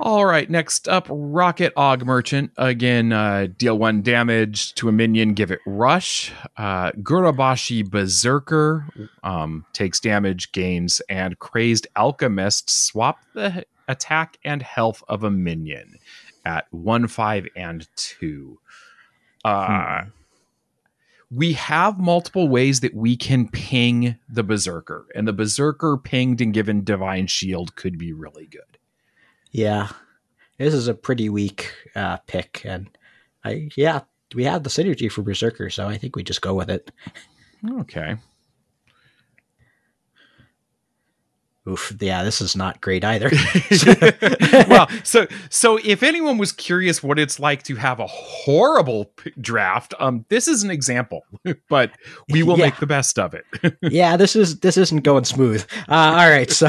All 0.01 0.27
right, 0.27 0.51
next 0.51 0.87
up, 0.87 1.07
Rocket 1.09 1.75
Augmerchant. 1.77 2.51
Again, 2.59 3.11
uh, 3.11 3.47
deal 3.57 3.79
one 3.79 4.03
damage 4.03 4.75
to 4.75 4.91
a 4.91 4.93
minion, 4.93 5.33
give 5.33 5.51
it 5.51 5.61
rush. 5.67 6.31
Uh, 6.59 6.93
Gurubashi 6.93 7.89
Berserker 7.89 8.87
um, 9.25 9.65
takes 9.73 9.99
damage, 9.99 10.53
gains, 10.53 11.01
and 11.09 11.39
Crazed 11.39 11.87
Alchemist 11.97 12.69
swap 12.69 13.21
the 13.33 13.65
attack 13.89 14.37
and 14.45 14.61
health 14.61 15.03
of 15.09 15.25
a 15.25 15.31
minion 15.31 15.97
at 16.45 16.67
1, 16.71 17.09
5, 17.09 17.49
and 17.57 17.89
2. 17.97 18.59
Uh, 19.45 20.03
hmm. 20.03 20.09
We 21.35 21.55
have 21.55 21.99
multiple 21.99 22.49
ways 22.49 22.81
that 22.81 22.95
we 22.95 23.17
can 23.17 23.49
ping 23.49 24.19
the 24.29 24.43
Berserker, 24.43 25.07
and 25.15 25.27
the 25.27 25.33
Berserker 25.33 25.97
pinged 25.97 26.41
and 26.41 26.53
given 26.53 26.85
Divine 26.85 27.27
Shield 27.27 27.75
could 27.75 27.97
be 27.97 28.13
really 28.13 28.47
good. 28.47 28.79
Yeah, 29.51 29.89
this 30.59 30.75
is 30.75 30.89
a 30.89 30.95
pretty 30.95 31.29
weak 31.29 31.73
uh, 31.95 32.19
pick, 32.27 32.63
and 32.65 32.89
I 33.45 33.71
yeah 33.77 34.03
we 34.35 34.45
have 34.45 34.63
the 34.63 34.71
synergy 34.71 35.11
for 35.11 35.23
Berserker, 35.23 35.71
so 35.71 35.89
I 35.89 35.97
think 35.97 36.17
we 36.17 36.23
just 36.23 36.43
go 36.43 36.55
with 36.55 36.71
it. 36.71 36.91
Okay. 37.81 38.17
Oof, 41.69 41.93
yeah, 42.01 42.25
this 42.25 42.41
is 42.41 42.57
not 42.57 42.81
great 42.81 43.05
either. 43.05 43.31
well, 44.69 44.89
so 45.05 45.27
so 45.49 45.79
if 45.85 46.03
anyone 46.03 46.37
was 46.37 46.51
curious 46.51 47.03
what 47.05 47.21
it's 47.21 47.39
like 47.39 47.63
to 47.65 47.77
have 47.77 48.01
a 48.01 48.07
horrible 48.09 49.05
p- 49.17 49.33
draft, 49.41 49.95
um, 50.01 50.25
this 50.29 50.49
is 50.49 50.65
an 50.65 50.71
example, 50.73 51.25
but 51.69 51.93
we 52.31 52.43
will 52.43 52.59
Yeah. 52.59 52.65
make 52.67 52.77
the 52.79 52.87
best 52.87 53.17
of 53.19 53.35
it. 53.35 53.45
yeah, 53.81 54.17
this 54.17 54.35
is 54.35 54.59
this 54.61 54.77
isn't 54.77 55.05
going 55.05 55.25
smooth. 55.25 55.65
Uh, 55.89 55.95
all 56.19 56.29
right, 56.31 56.51
so 56.51 56.69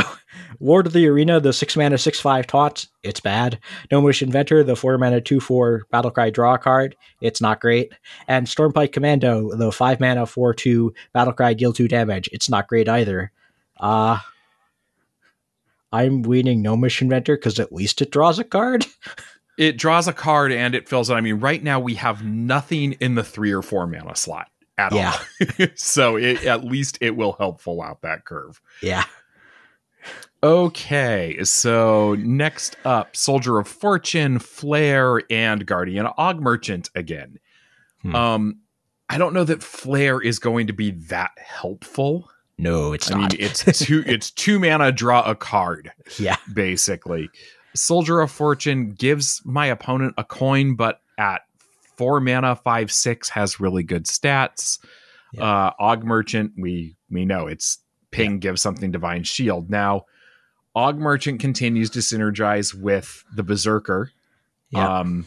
Ward 0.59 0.85
of 0.85 0.93
the 0.93 1.07
Arena, 1.07 1.39
the 1.39 1.53
six 1.53 1.75
mana 1.75 1.97
six 1.97 2.19
five 2.19 2.45
taunt, 2.45 2.85
it's 3.01 3.19
bad. 3.19 3.57
Gnomish 3.91 4.21
Inventor, 4.21 4.63
the 4.63 4.75
four 4.75 4.97
mana 4.99 5.21
two 5.21 5.39
four 5.39 5.87
battlecry 5.91 6.31
draw 6.31 6.55
card, 6.57 6.95
it's 7.19 7.41
not 7.41 7.59
great. 7.59 7.91
And 8.27 8.45
Stormpike 8.45 8.91
Commando, 8.93 9.55
the 9.55 9.71
five 9.71 9.99
mana 9.99 10.27
four 10.27 10.53
two 10.53 10.93
battlecry 11.15 11.57
deal 11.57 11.73
two 11.73 11.87
damage, 11.87 12.29
it's 12.31 12.47
not 12.49 12.67
great 12.67 12.87
either. 12.87 13.31
Uh 13.79 14.19
I'm 15.93 16.23
leaning 16.23 16.61
Gnomish 16.61 17.01
Inventor 17.01 17.37
because 17.37 17.59
at 17.59 17.71
least 17.71 18.01
it 18.01 18.11
draws 18.11 18.39
a 18.39 18.43
card. 18.43 18.85
it 19.57 19.77
draws 19.77 20.07
a 20.07 20.13
card 20.13 20.51
and 20.51 20.75
it 20.75 20.89
fills 20.89 21.09
it. 21.09 21.13
I 21.13 21.21
mean, 21.21 21.39
right 21.39 21.63
now 21.63 21.79
we 21.79 21.93
have 21.95 22.23
nothing 22.25 22.93
in 22.93 23.15
the 23.15 23.23
three 23.23 23.51
or 23.53 23.61
four 23.61 23.87
mana 23.87 24.15
slot 24.15 24.47
at 24.77 24.91
Yeah. 24.91 25.15
all. 25.59 25.67
so 25.75 26.15
it, 26.17 26.43
at 26.45 26.63
least 26.65 26.97
it 26.99 27.15
will 27.15 27.33
help 27.33 27.61
full 27.61 27.81
out 27.81 28.01
that 28.01 28.25
curve. 28.25 28.59
Yeah. 28.81 29.05
Okay, 30.41 31.41
so 31.43 32.15
next 32.15 32.75
up, 32.83 33.15
Soldier 33.15 33.59
of 33.59 33.67
Fortune, 33.67 34.39
Flare, 34.39 35.21
and 35.29 35.65
Guardian 35.65 36.05
Augmerchant 36.17 36.89
again. 36.95 37.39
Hmm. 38.01 38.15
Um, 38.15 38.59
I 39.07 39.17
don't 39.17 39.33
know 39.33 39.45
that 39.45 39.63
Flare 39.63 40.19
is 40.19 40.39
going 40.39 40.67
to 40.67 40.73
be 40.73 40.91
that 40.91 41.31
helpful. 41.37 42.29
No, 42.57 42.93
it's 42.93 43.11
I 43.11 43.17
mean, 43.17 43.29
it's 43.33 43.63
two 43.79 44.03
it's 44.07 44.31
two 44.31 44.59
mana, 44.59 44.91
draw 44.91 45.23
a 45.23 45.35
card, 45.35 45.91
yeah. 46.17 46.37
basically. 46.53 47.29
Soldier 47.75 48.21
of 48.21 48.31
Fortune 48.31 48.91
gives 48.91 49.41
my 49.43 49.65
opponent 49.65 50.13
a 50.17 50.23
coin, 50.23 50.75
but 50.75 51.01
at 51.17 51.41
four 51.97 52.19
mana, 52.19 52.55
five 52.55 52.91
six 52.91 53.29
has 53.29 53.59
really 53.59 53.83
good 53.83 54.05
stats. 54.05 54.79
Yeah. 55.33 55.43
Uh, 55.43 55.71
Augmerchant, 55.79 56.51
we 56.57 56.95
we 57.09 57.25
know 57.25 57.47
it's 57.47 57.79
ping 58.11 58.39
gives 58.39 58.61
something 58.61 58.91
divine 58.91 59.23
shield. 59.23 59.69
Now, 59.69 60.05
Augmerchant 60.75 61.39
continues 61.39 61.89
to 61.91 61.99
synergize 61.99 62.73
with 62.73 63.23
the 63.35 63.43
Berserker. 63.43 64.11
Yeah. 64.69 64.99
Um, 64.99 65.25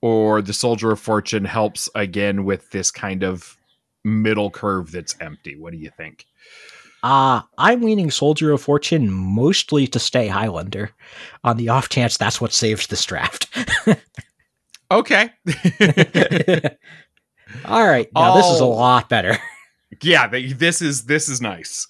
or 0.00 0.42
the 0.42 0.52
Soldier 0.52 0.90
of 0.90 1.00
Fortune 1.00 1.46
helps 1.46 1.88
again 1.94 2.44
with 2.44 2.70
this 2.70 2.90
kind 2.90 3.22
of 3.22 3.56
middle 4.04 4.50
curve 4.50 4.92
that's 4.92 5.14
empty. 5.20 5.56
What 5.56 5.72
do 5.72 5.78
you 5.78 5.90
think? 5.96 6.26
Uh, 7.02 7.42
I'm 7.58 7.82
leaning 7.82 8.10
Soldier 8.10 8.52
of 8.52 8.62
Fortune 8.62 9.10
mostly 9.10 9.86
to 9.88 9.98
stay 9.98 10.26
Highlander, 10.26 10.90
on 11.42 11.58
the 11.58 11.68
off 11.68 11.90
chance 11.90 12.16
that's 12.16 12.40
what 12.40 12.52
saves 12.52 12.86
this 12.86 13.04
draft. 13.04 13.48
Okay. 14.90 15.30
All 17.64 17.86
right, 17.86 18.08
now 18.14 18.36
this 18.36 18.46
is 18.46 18.60
a 18.60 18.66
lot 18.66 19.08
better. 19.08 19.36
yeah, 20.02 20.28
this 20.28 20.82
is 20.82 21.06
this 21.06 21.28
is 21.28 21.40
nice. 21.40 21.86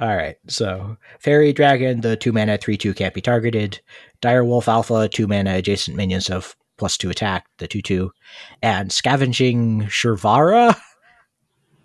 All 0.00 0.14
right, 0.16 0.36
so 0.48 0.96
Fairy 1.20 1.52
Dragon, 1.52 2.00
the 2.00 2.16
two 2.16 2.32
mana 2.32 2.58
three 2.58 2.76
two 2.76 2.94
can't 2.94 3.14
be 3.14 3.20
targeted. 3.20 3.80
Dire 4.20 4.44
Wolf 4.44 4.68
Alpha, 4.68 5.08
two 5.08 5.26
mana 5.26 5.56
adjacent 5.56 5.96
minions 5.96 6.30
of 6.30 6.56
plus 6.78 6.96
two 6.96 7.10
attack, 7.10 7.46
the 7.58 7.68
two 7.68 7.82
two, 7.82 8.12
and 8.62 8.90
Scavenging 8.90 9.82
Shivarra. 9.82 10.76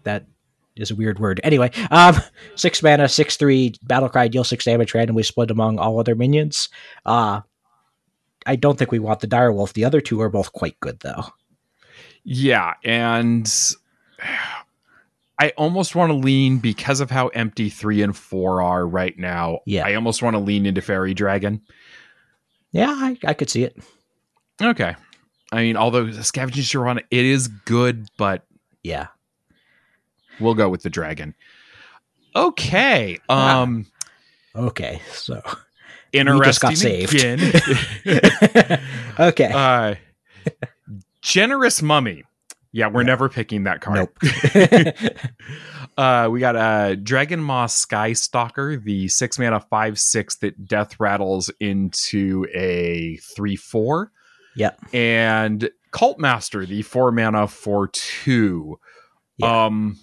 That 0.03 0.25
is 0.75 0.91
a 0.91 0.95
weird 0.95 1.19
word. 1.19 1.39
Anyway, 1.43 1.71
um, 1.91 2.15
six 2.55 2.81
mana, 2.81 3.09
six 3.09 3.37
three 3.37 3.73
battle 3.83 4.09
cry, 4.09 4.27
deal 4.27 4.43
six 4.43 4.65
damage 4.65 4.93
randomly 4.93 5.23
split 5.23 5.51
among 5.51 5.79
all 5.79 5.99
other 5.99 6.15
minions. 6.15 6.69
Uh 7.05 7.41
I 8.45 8.55
don't 8.55 8.77
think 8.77 8.91
we 8.91 8.99
want 8.99 9.19
the 9.19 9.27
Dire 9.27 9.51
Wolf. 9.51 9.73
The 9.73 9.85
other 9.85 10.01
two 10.01 10.19
are 10.21 10.29
both 10.29 10.51
quite 10.53 10.79
good 10.79 10.99
though. 11.01 11.25
Yeah, 12.23 12.73
and 12.83 13.51
I 15.39 15.49
almost 15.57 15.95
want 15.95 16.11
to 16.11 16.15
lean 16.17 16.59
because 16.59 16.99
of 17.01 17.09
how 17.09 17.29
empty 17.29 17.69
three 17.69 18.03
and 18.03 18.15
four 18.15 18.61
are 18.61 18.87
right 18.87 19.17
now. 19.17 19.59
Yeah. 19.65 19.85
I 19.87 19.95
almost 19.95 20.21
want 20.21 20.35
to 20.35 20.39
lean 20.39 20.67
into 20.67 20.81
Fairy 20.81 21.15
Dragon. 21.15 21.61
Yeah, 22.71 22.91
I, 22.91 23.17
I 23.25 23.33
could 23.33 23.49
see 23.49 23.63
it. 23.63 23.75
Okay. 24.61 24.95
I 25.51 25.61
mean, 25.63 25.77
although 25.77 26.11
Scavenging 26.11 26.63
Sharon, 26.63 26.99
it 27.09 27.25
is 27.25 27.47
good, 27.47 28.07
but 28.17 28.45
Yeah. 28.83 29.07
We'll 30.41 30.55
go 30.55 30.69
with 30.69 30.83
the 30.83 30.89
dragon. 30.89 31.35
Okay. 32.35 33.19
Ah. 33.29 33.61
Um 33.61 33.85
Okay, 34.55 35.01
so 35.13 35.41
interesting 36.11 36.43
just 36.43 36.61
got 36.61 36.75
saved. 36.77 37.13
again. 37.13 38.81
okay. 39.19 39.51
uh 39.53 39.95
generous 41.21 41.81
mummy. 41.81 42.23
Yeah, 42.73 42.87
we're 42.87 43.03
never 43.03 43.27
picking 43.27 43.63
that 43.63 43.81
card. 43.81 43.97
nope. 43.97 44.17
Uh, 45.97 46.29
we 46.31 46.39
got 46.39 46.55
uh, 46.55 46.95
Dragonmaw 46.95 47.69
Sky 47.69 48.13
Stalker, 48.13 48.77
the 48.77 49.07
six 49.09 49.37
mana 49.37 49.59
five 49.59 49.99
six 49.99 50.37
that 50.37 50.65
death 50.65 50.99
rattles 50.99 51.51
into 51.59 52.47
a 52.53 53.17
three 53.35 53.57
four, 53.57 54.11
yep. 54.55 54.79
and 54.93 55.69
Cult 55.91 56.17
Master, 56.17 56.65
the 56.65 56.81
four 56.81 57.11
mana 57.11 57.47
four 57.47 57.89
two. 57.89 58.79
Yeah. 59.37 59.65
Um, 59.65 59.99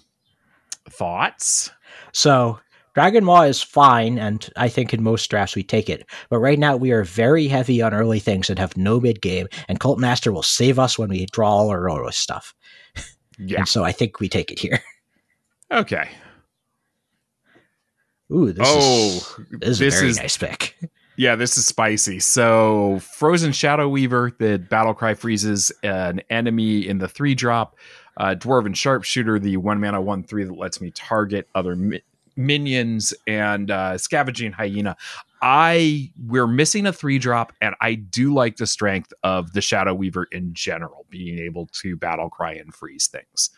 thoughts? 0.89 1.71
So 2.13 2.59
Dragonmaw 2.95 3.47
is 3.47 3.61
fine, 3.61 4.17
and 4.17 4.49
I 4.57 4.67
think 4.67 4.93
in 4.93 5.03
most 5.03 5.29
drafts 5.29 5.55
we 5.55 5.63
take 5.63 5.89
it. 5.89 6.05
But 6.29 6.39
right 6.39 6.59
now 6.59 6.75
we 6.75 6.91
are 6.91 7.03
very 7.03 7.47
heavy 7.47 7.81
on 7.81 7.93
early 7.93 8.19
things 8.19 8.49
and 8.49 8.59
have 8.59 8.75
no 8.75 8.99
mid 8.99 9.21
game, 9.21 9.47
and 9.67 9.79
Cult 9.79 9.99
Master 9.99 10.31
will 10.31 10.43
save 10.43 10.79
us 10.79 10.97
when 10.97 11.09
we 11.09 11.27
draw 11.27 11.49
all 11.49 11.69
our 11.69 11.83
early 11.83 12.11
stuff. 12.11 12.53
Yeah. 13.41 13.59
And 13.59 13.67
so 13.69 13.85
I 13.85 13.93
think 13.93 14.19
we 14.19 14.27
take 14.27 14.51
it 14.51 14.59
here. 14.59 14.81
Okay. 15.71 16.09
Ooh, 18.33 18.51
this 18.51 18.67
oh, 18.67 19.45
is 19.51 19.59
this 19.59 19.69
is 19.69 19.79
this 19.79 19.95
a 19.95 19.97
very 19.99 20.09
is 20.09 20.17
nice 20.17 20.35
pick. 20.35 20.75
Yeah, 21.15 21.35
this 21.35 21.57
is 21.57 21.65
spicy. 21.65 22.21
So, 22.21 22.99
Frozen 23.17 23.51
Shadoweaver, 23.51 24.37
the 24.37 24.57
battle 24.57 24.93
cry 24.93 25.15
freezes 25.15 25.69
an 25.83 26.21
enemy 26.29 26.87
in 26.87 26.99
the 26.99 27.09
three 27.09 27.35
drop. 27.35 27.75
Uh, 28.19 28.35
Dwarven 28.35 28.75
Sharpshooter, 28.75 29.39
the 29.39 29.57
one 29.57 29.79
mana 29.79 30.01
one 30.01 30.23
three 30.23 30.43
that 30.43 30.53
lets 30.53 30.81
me 30.81 30.91
target 30.91 31.47
other 31.55 31.75
mi- 31.75 32.03
minions, 32.35 33.13
and 33.25 33.71
uh, 33.71 33.97
Scavenging 33.97 34.51
Hyena. 34.51 34.97
I 35.41 36.11
we're 36.27 36.47
missing 36.47 36.85
a 36.85 36.91
three 36.91 37.17
drop, 37.17 37.53
and 37.61 37.75
I 37.79 37.95
do 37.95 38.33
like 38.33 38.57
the 38.57 38.67
strength 38.67 39.13
of 39.23 39.53
the 39.53 39.61
Shadoweaver 39.61 40.25
in 40.31 40.53
general, 40.53 41.05
being 41.09 41.39
able 41.39 41.67
to 41.81 41.95
battle 41.95 42.29
cry 42.29 42.53
and 42.53 42.73
freeze 42.73 43.07
things. 43.07 43.49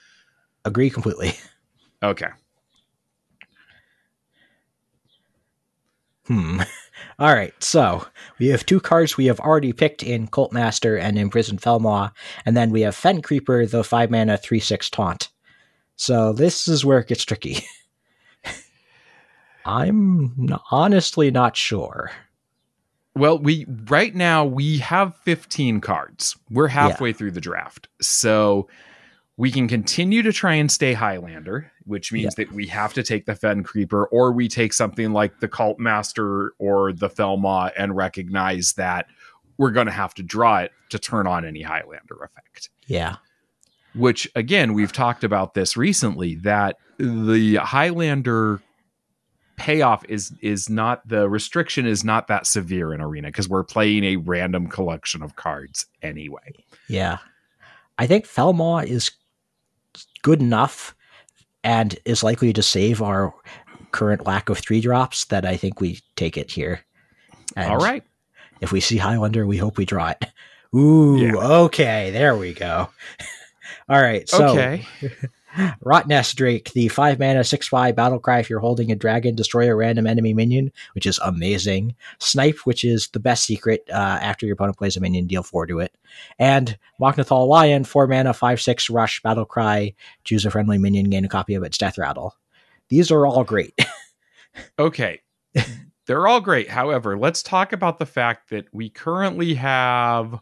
Agree 0.63 0.89
completely. 0.89 1.33
Okay. 2.03 2.27
Hmm. 6.27 6.61
All 7.19 7.33
right, 7.33 7.53
so 7.63 8.05
we 8.39 8.47
have 8.47 8.65
two 8.65 8.79
cards 8.79 9.17
we 9.17 9.25
have 9.27 9.39
already 9.39 9.73
picked 9.73 10.03
in 10.03 10.27
Cult 10.27 10.51
Master 10.51 10.97
and 10.97 11.17
Imprisoned 11.17 11.61
Felmaw, 11.61 12.09
and 12.45 12.57
then 12.57 12.71
we 12.71 12.81
have 12.81 12.95
Fen 12.95 13.21
Creeper, 13.21 13.65
the 13.65 13.83
five 13.83 14.09
mana 14.09 14.37
three 14.37 14.59
six 14.59 14.89
taunt. 14.89 15.29
So 15.95 16.33
this 16.33 16.67
is 16.67 16.83
where 16.83 16.99
it 16.99 17.07
gets 17.07 17.23
tricky. 17.23 17.63
I'm 19.65 20.57
honestly 20.71 21.29
not 21.29 21.55
sure. 21.55 22.11
Well, 23.13 23.37
we 23.37 23.65
right 23.85 24.15
now 24.15 24.45
we 24.45 24.77
have 24.79 25.15
15 25.17 25.81
cards. 25.81 26.37
We're 26.49 26.69
halfway 26.69 27.11
through 27.13 27.31
the 27.31 27.41
draft. 27.41 27.87
So 28.01 28.67
we 29.41 29.49
can 29.49 29.67
continue 29.67 30.21
to 30.21 30.31
try 30.31 30.53
and 30.53 30.71
stay 30.71 30.93
Highlander, 30.93 31.71
which 31.85 32.11
means 32.11 32.35
that 32.35 32.51
we 32.51 32.67
have 32.67 32.93
to 32.93 33.01
take 33.01 33.25
the 33.25 33.33
Fen 33.33 33.63
Creeper, 33.63 34.05
or 34.05 34.31
we 34.31 34.47
take 34.47 34.71
something 34.71 35.13
like 35.13 35.39
the 35.39 35.47
Cult 35.47 35.79
Master 35.79 36.53
or 36.59 36.93
the 36.93 37.09
Felmaw 37.09 37.71
and 37.75 37.95
recognize 37.95 38.73
that 38.73 39.07
we're 39.57 39.71
going 39.71 39.87
to 39.87 39.91
have 39.91 40.13
to 40.13 40.21
draw 40.21 40.59
it 40.59 40.71
to 40.91 40.99
turn 40.99 41.25
on 41.25 41.43
any 41.43 41.63
Highlander 41.63 42.17
effect. 42.23 42.69
Yeah, 42.85 43.15
Which, 43.95 44.29
again, 44.35 44.75
we've 44.75 44.93
talked 44.93 45.23
about 45.23 45.55
this 45.55 45.75
recently 45.75 46.35
that 46.35 46.77
the 46.99 47.55
Highlander 47.55 48.61
payoff 49.55 50.05
is 50.07 50.31
is 50.43 50.69
not 50.69 51.07
the 51.07 51.27
restriction 51.27 51.87
is 51.87 52.03
not 52.03 52.27
that 52.27 52.45
severe 52.45 52.93
in 52.93 53.01
arena 53.01 53.29
because 53.29 53.49
we're 53.49 53.63
playing 53.63 54.03
a 54.03 54.17
random 54.17 54.67
collection 54.67 55.23
of 55.23 55.35
cards 55.35 55.87
anyway. 56.03 56.53
yeah. 56.87 57.17
I 57.97 58.07
think 58.07 58.25
Felmaw 58.25 58.79
is 58.79 59.11
good 60.21 60.41
enough 60.41 60.95
and 61.63 61.97
is 62.05 62.23
likely 62.23 62.53
to 62.53 62.61
save 62.63 63.01
our 63.01 63.33
current 63.91 64.25
lack 64.25 64.49
of 64.49 64.57
three 64.57 64.81
drops 64.81 65.25
that 65.25 65.45
I 65.45 65.57
think 65.57 65.79
we 65.81 65.99
take 66.15 66.37
it 66.37 66.51
here. 66.51 66.81
And 67.55 67.71
All 67.71 67.77
right. 67.77 68.03
If 68.61 68.71
we 68.71 68.79
see 68.79 68.97
Highlander, 68.97 69.45
we 69.45 69.57
hope 69.57 69.77
we 69.77 69.85
draw 69.85 70.09
it. 70.09 70.25
Ooh, 70.75 71.17
Yeah. 71.17 71.35
okay, 71.35 72.11
there 72.11 72.35
we 72.35 72.53
go. 72.53 72.89
All 73.89 74.01
right, 74.01 74.27
so 74.29 74.49
okay. 74.49 74.85
Rotnest 75.83 76.35
Drake, 76.35 76.71
the 76.73 76.87
5 76.87 77.19
mana 77.19 77.43
6 77.43 77.67
5 77.67 77.95
battle 77.95 78.19
cry 78.19 78.39
if 78.39 78.49
you're 78.49 78.59
holding 78.59 78.91
a 78.91 78.95
dragon, 78.95 79.35
destroy 79.35 79.69
a 79.69 79.75
random 79.75 80.07
enemy 80.07 80.33
minion, 80.33 80.71
which 80.93 81.05
is 81.05 81.19
amazing. 81.23 81.95
Snipe, 82.19 82.59
which 82.65 82.83
is 82.83 83.09
the 83.09 83.19
best 83.19 83.43
secret 83.43 83.83
uh, 83.89 84.19
after 84.21 84.45
your 84.45 84.53
opponent 84.53 84.77
plays 84.77 84.97
a 84.97 85.01
minion, 85.01 85.27
deal 85.27 85.43
4 85.43 85.67
to 85.67 85.79
it. 85.79 85.95
And 86.39 86.77
Mok'Nathal 86.99 87.47
Lion, 87.47 87.83
4 87.83 88.07
mana 88.07 88.33
5 88.33 88.61
6 88.61 88.89
rush 88.89 89.21
battle 89.21 89.45
cry, 89.45 89.93
choose 90.23 90.45
a 90.45 90.51
friendly 90.51 90.77
minion, 90.77 91.09
gain 91.09 91.25
a 91.25 91.29
copy 91.29 91.55
of 91.55 91.63
its 91.63 91.77
death 91.77 91.97
rattle. 91.97 92.35
These 92.89 93.11
are 93.11 93.25
all 93.25 93.43
great. 93.43 93.77
okay. 94.79 95.21
They're 96.05 96.27
all 96.27 96.41
great. 96.41 96.69
However, 96.69 97.17
let's 97.17 97.43
talk 97.43 97.73
about 97.73 97.99
the 97.99 98.05
fact 98.05 98.49
that 98.49 98.65
we 98.73 98.89
currently 98.89 99.53
have 99.53 100.39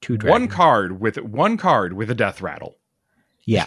Two 0.00 0.16
one 0.16 0.48
card 0.48 1.00
with 1.00 1.18
one 1.18 1.56
card 1.56 1.92
with 1.92 2.10
a 2.10 2.14
death 2.14 2.40
rattle. 2.40 2.79
Yeah, 3.44 3.66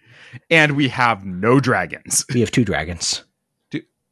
And 0.50 0.76
we 0.76 0.88
have 0.88 1.24
no 1.24 1.60
dragons. 1.60 2.24
we 2.32 2.40
have 2.40 2.50
two 2.50 2.64
dragons. 2.64 3.24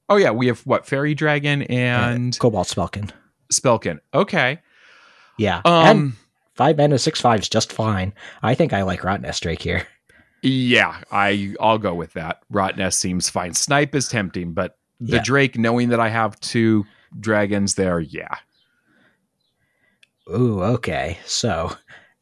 Oh 0.09 0.17
yeah, 0.17 0.31
we 0.33 0.47
have 0.49 0.61
what? 0.67 0.85
Fairy 0.87 1.15
Dragon 1.15 1.63
and 1.63 2.35
uh, 2.35 2.39
Cobalt 2.39 2.69
Spellkin. 2.69 3.11
Spellkin. 3.53 4.01
Okay. 4.13 4.61
Yeah. 5.39 5.63
and 5.65 5.99
Um 5.99 6.17
five 6.55 6.77
mana, 6.77 6.99
six 6.99 7.21
five 7.21 7.41
is 7.41 7.49
just 7.49 7.73
fine. 7.73 8.13
I 8.43 8.55
think 8.55 8.73
I 8.75 8.83
like 8.83 9.01
Rotnest 9.01 9.41
Drake 9.41 9.63
here. 9.63 9.87
Yeah, 10.43 11.01
I 11.11 11.55
I'll 11.59 11.79
go 11.79 11.95
with 11.95 12.13
that. 12.13 12.41
Rotnest 12.53 12.95
seems 12.95 13.31
fine. 13.31 13.55
Snipe 13.55 13.95
is 13.95 14.09
tempting, 14.09 14.53
but 14.53 14.77
the 15.01 15.17
Yeah. 15.17 15.23
Drake, 15.23 15.57
knowing 15.59 15.89
that 15.89 16.01
I 16.01 16.11
have 16.11 16.39
two 16.41 16.85
dragons 17.19 17.75
there, 17.77 17.99
yeah. 17.99 18.37
Ooh, 20.31 20.63
okay. 20.63 21.19
So 21.27 21.73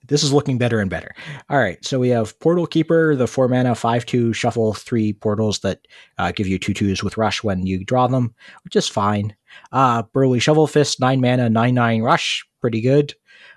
this 0.09 0.23
is 0.23 0.33
looking 0.33 0.59
better 0.59 0.81
and 0.81 0.91
better. 0.91 1.15
All 1.49 1.59
right. 1.59 1.83
So 1.85 1.99
we 1.99 2.09
have 2.09 2.39
Portal 2.41 2.67
Keeper, 2.67 3.15
the 3.15 3.27
four 3.27 3.49
mana, 3.49 3.75
five 3.75 4.05
two 4.05 4.33
shuffle 4.33 4.75
three 4.75 5.13
portals 5.13 5.61
that 5.61 5.87
uh, 6.19 6.33
give 6.33 6.47
you 6.49 6.59
two 6.59 6.75
twos 6.75 7.03
with 7.03 7.17
rush 7.17 7.43
when 7.43 7.67
you 7.67 7.85
draw 7.85 8.07
them, 8.07 8.35
which 8.65 8.77
is 8.77 8.89
fine. 8.89 9.35
Uh, 9.71 10.03
Burly 10.13 10.41
Shovelfist, 10.41 11.01
nine 11.01 11.21
mana, 11.21 11.49
nine 11.49 11.75
nine 11.75 12.03
rush, 12.03 12.45
pretty 12.61 12.81
good. 12.81 13.15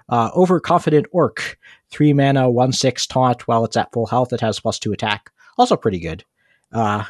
Uh, 0.08 0.30
Overconfident 0.36 1.08
Orc, 1.12 1.58
three 1.90 2.14
mana, 2.14 2.50
one 2.50 2.72
six 2.72 3.08
taunt. 3.08 3.48
While 3.48 3.66
it's 3.66 3.78
at 3.78 3.92
full 3.92 4.06
health, 4.06 4.34
it 4.34 4.42
has 4.42 4.60
plus 4.60 4.78
two 4.78 4.94
attack, 4.94 5.32
also 5.58 5.76
pretty 5.76 6.00
good. 6.00 6.24
Uh, 6.72 7.06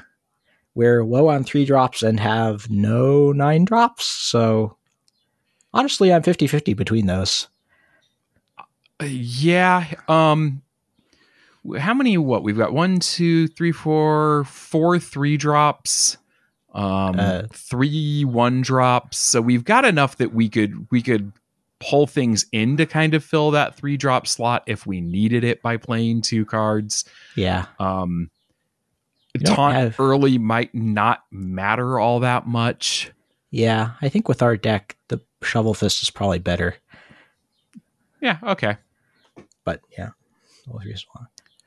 we're 0.76 1.04
low 1.04 1.28
on 1.30 1.44
three 1.44 1.66
drops 1.66 2.04
and 2.04 2.20
have 2.20 2.70
no 2.70 3.32
nine 3.32 3.66
drops, 3.66 4.06
so 4.06 4.78
honestly, 5.74 6.14
I'm 6.14 6.24
50 6.24 6.48
50 6.48 6.74
between 6.74 7.06
those. 7.06 7.48
Yeah. 9.04 9.86
Um 10.08 10.62
how 11.80 11.94
many 11.96 12.18
what? 12.18 12.44
We've 12.44 12.58
got 12.58 12.74
one, 12.74 13.00
two, 13.00 13.48
three, 13.48 13.72
four, 13.72 14.44
four 14.46 15.00
three 15.00 15.38
drops. 15.38 16.18
Um 16.74 17.20
Uh, 17.20 17.44
three 17.52 18.24
one 18.26 18.62
drops. 18.62 19.18
So 19.18 19.42
we've 19.42 19.64
got 19.64 19.86
enough 19.86 20.18
that 20.18 20.34
we 20.34 20.50
could 20.50 20.88
we 20.92 21.02
could 21.02 21.32
pull 21.80 22.08
things 22.08 22.46
in 22.52 22.78
to 22.78 22.86
kind 22.86 23.14
of 23.14 23.24
fill 23.24 23.52
that 23.52 23.76
three 23.76 23.98
drop 23.98 24.28
slot 24.28 24.64
if 24.66 24.86
we 24.88 25.02
needed 25.02 25.44
it 25.44 25.62
by 25.62 25.78
playing 25.78 26.22
two 26.22 26.46
cards. 26.46 27.04
Yeah. 27.36 27.66
Um 27.80 28.30
taunt 29.44 29.76
have- 29.76 30.00
early 30.00 30.38
might 30.38 30.74
not 30.74 31.24
matter 31.32 32.00
all 32.00 32.22
that 32.22 32.48
much. 32.48 33.12
Yeah. 33.52 33.92
I 34.02 34.08
think 34.10 34.28
with 34.30 34.42
our 34.42 34.56
deck, 34.56 34.96
the 35.10 35.20
Shovelfist 35.42 36.02
is 36.04 36.10
probably 36.10 36.40
better. 36.40 36.76
Yeah, 38.22 38.38
okay. 38.44 38.78
But 39.66 39.82
yeah. 39.98 40.12
All 40.72 40.80
three 40.80 40.94
is. 40.94 41.06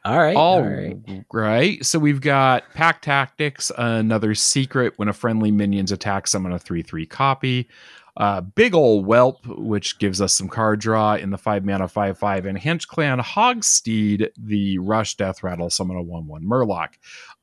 All 0.05 0.17
right. 0.19 0.37
All 0.37 0.55
all 0.59 0.63
right. 0.63 0.97
right. 1.33 1.85
So 1.85 1.99
we've 1.99 2.21
got 2.21 2.65
Pack 2.73 3.03
Tactics, 3.03 3.71
another 3.77 4.35
secret. 4.35 4.95
When 4.97 5.09
a 5.09 5.13
friendly 5.13 5.51
minion's 5.51 5.93
attack, 5.93 6.27
summon 6.27 6.53
a 6.53 6.59
3 6.59 6.83
3 6.83 7.05
copy. 7.05 7.69
Uh, 8.17 8.41
Big 8.41 8.75
Ol' 8.75 9.05
Whelp, 9.05 9.47
which 9.47 9.99
gives 10.01 10.21
us 10.21 10.35
some 10.35 10.49
card 10.49 10.81
draw 10.81 11.15
in 11.15 11.31
the 11.31 11.39
5 11.39 11.65
mana 11.65 11.87
5 11.87 12.19
5. 12.19 12.47
And 12.47 12.59
Hench 12.59 12.87
Clan 12.89 13.19
Hogsteed, 13.21 14.29
the 14.37 14.79
Rush 14.79 15.15
Death 15.17 15.43
Rattle, 15.43 15.71
summon 15.71 15.97
a 15.97 16.03
1 16.03 16.27
1 16.27 16.43
Murloc. 16.45 16.89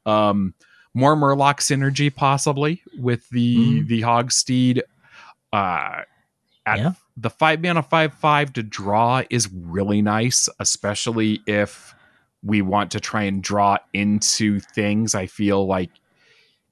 Um, 0.06 0.54
more 0.94 1.16
Murloc 1.16 1.58
synergy, 1.60 2.14
possibly, 2.14 2.82
with 2.98 3.30
the, 3.30 3.58
Mhm. 3.84 3.88
the 3.88 4.02
Hogsteed. 4.02 4.82
Uh, 5.54 6.02
at 6.66 6.78
Yeah. 6.80 6.94
The 7.18 7.30
5 7.30 7.62
mana 7.62 7.82
5 7.84 8.14
5 8.14 8.54
to 8.54 8.64
draw 8.64 9.22
is 9.30 9.50
really 9.54 10.02
nice, 10.02 10.50
especially 10.60 11.42
if 11.48 11.94
we 12.44 12.62
want 12.62 12.92
to 12.92 13.00
try 13.00 13.24
and 13.24 13.42
draw 13.42 13.78
into 13.94 14.60
things. 14.60 15.16
I 15.16 15.26
feel 15.26 15.66
like 15.66 15.92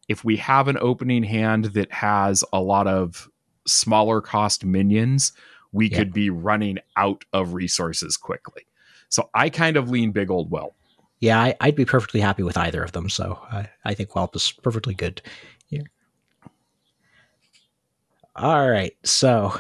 if 0.10 0.24
we 0.26 0.36
have 0.38 0.68
an 0.68 0.78
opening 0.80 1.24
hand 1.24 1.66
that 1.66 1.92
has 1.92 2.44
a 2.54 2.62
lot 2.62 2.88
of 2.88 3.30
smaller 3.66 4.22
cost 4.22 4.66
minions, 4.66 5.32
we 5.72 5.88
Yeah. 5.90 5.98
could 6.00 6.14
be 6.14 6.30
running 6.30 6.78
out 6.98 7.24
of 7.34 7.54
resources 7.54 8.18
quickly. 8.18 8.68
So 9.10 9.30
I 9.34 9.50
kind 9.50 9.78
of 9.78 9.90
lean 9.90 10.12
big 10.12 10.30
old 10.30 10.52
well. 10.52 10.76
Yeah, 11.20 11.42
I, 11.42 11.56
I'd 11.62 11.76
be 11.76 11.86
perfectly 11.86 12.20
happy 12.20 12.44
with 12.44 12.58
either 12.58 12.84
of 12.84 12.92
them. 12.92 13.10
So 13.10 13.40
I, 13.50 13.70
I 13.86 13.94
think 13.94 14.12
Whelp 14.14 14.36
is 14.36 14.52
perfectly 14.52 14.94
good 14.94 15.22
here. 15.68 15.86
All 18.36 18.70
right. 18.70 18.96
So 19.04 19.60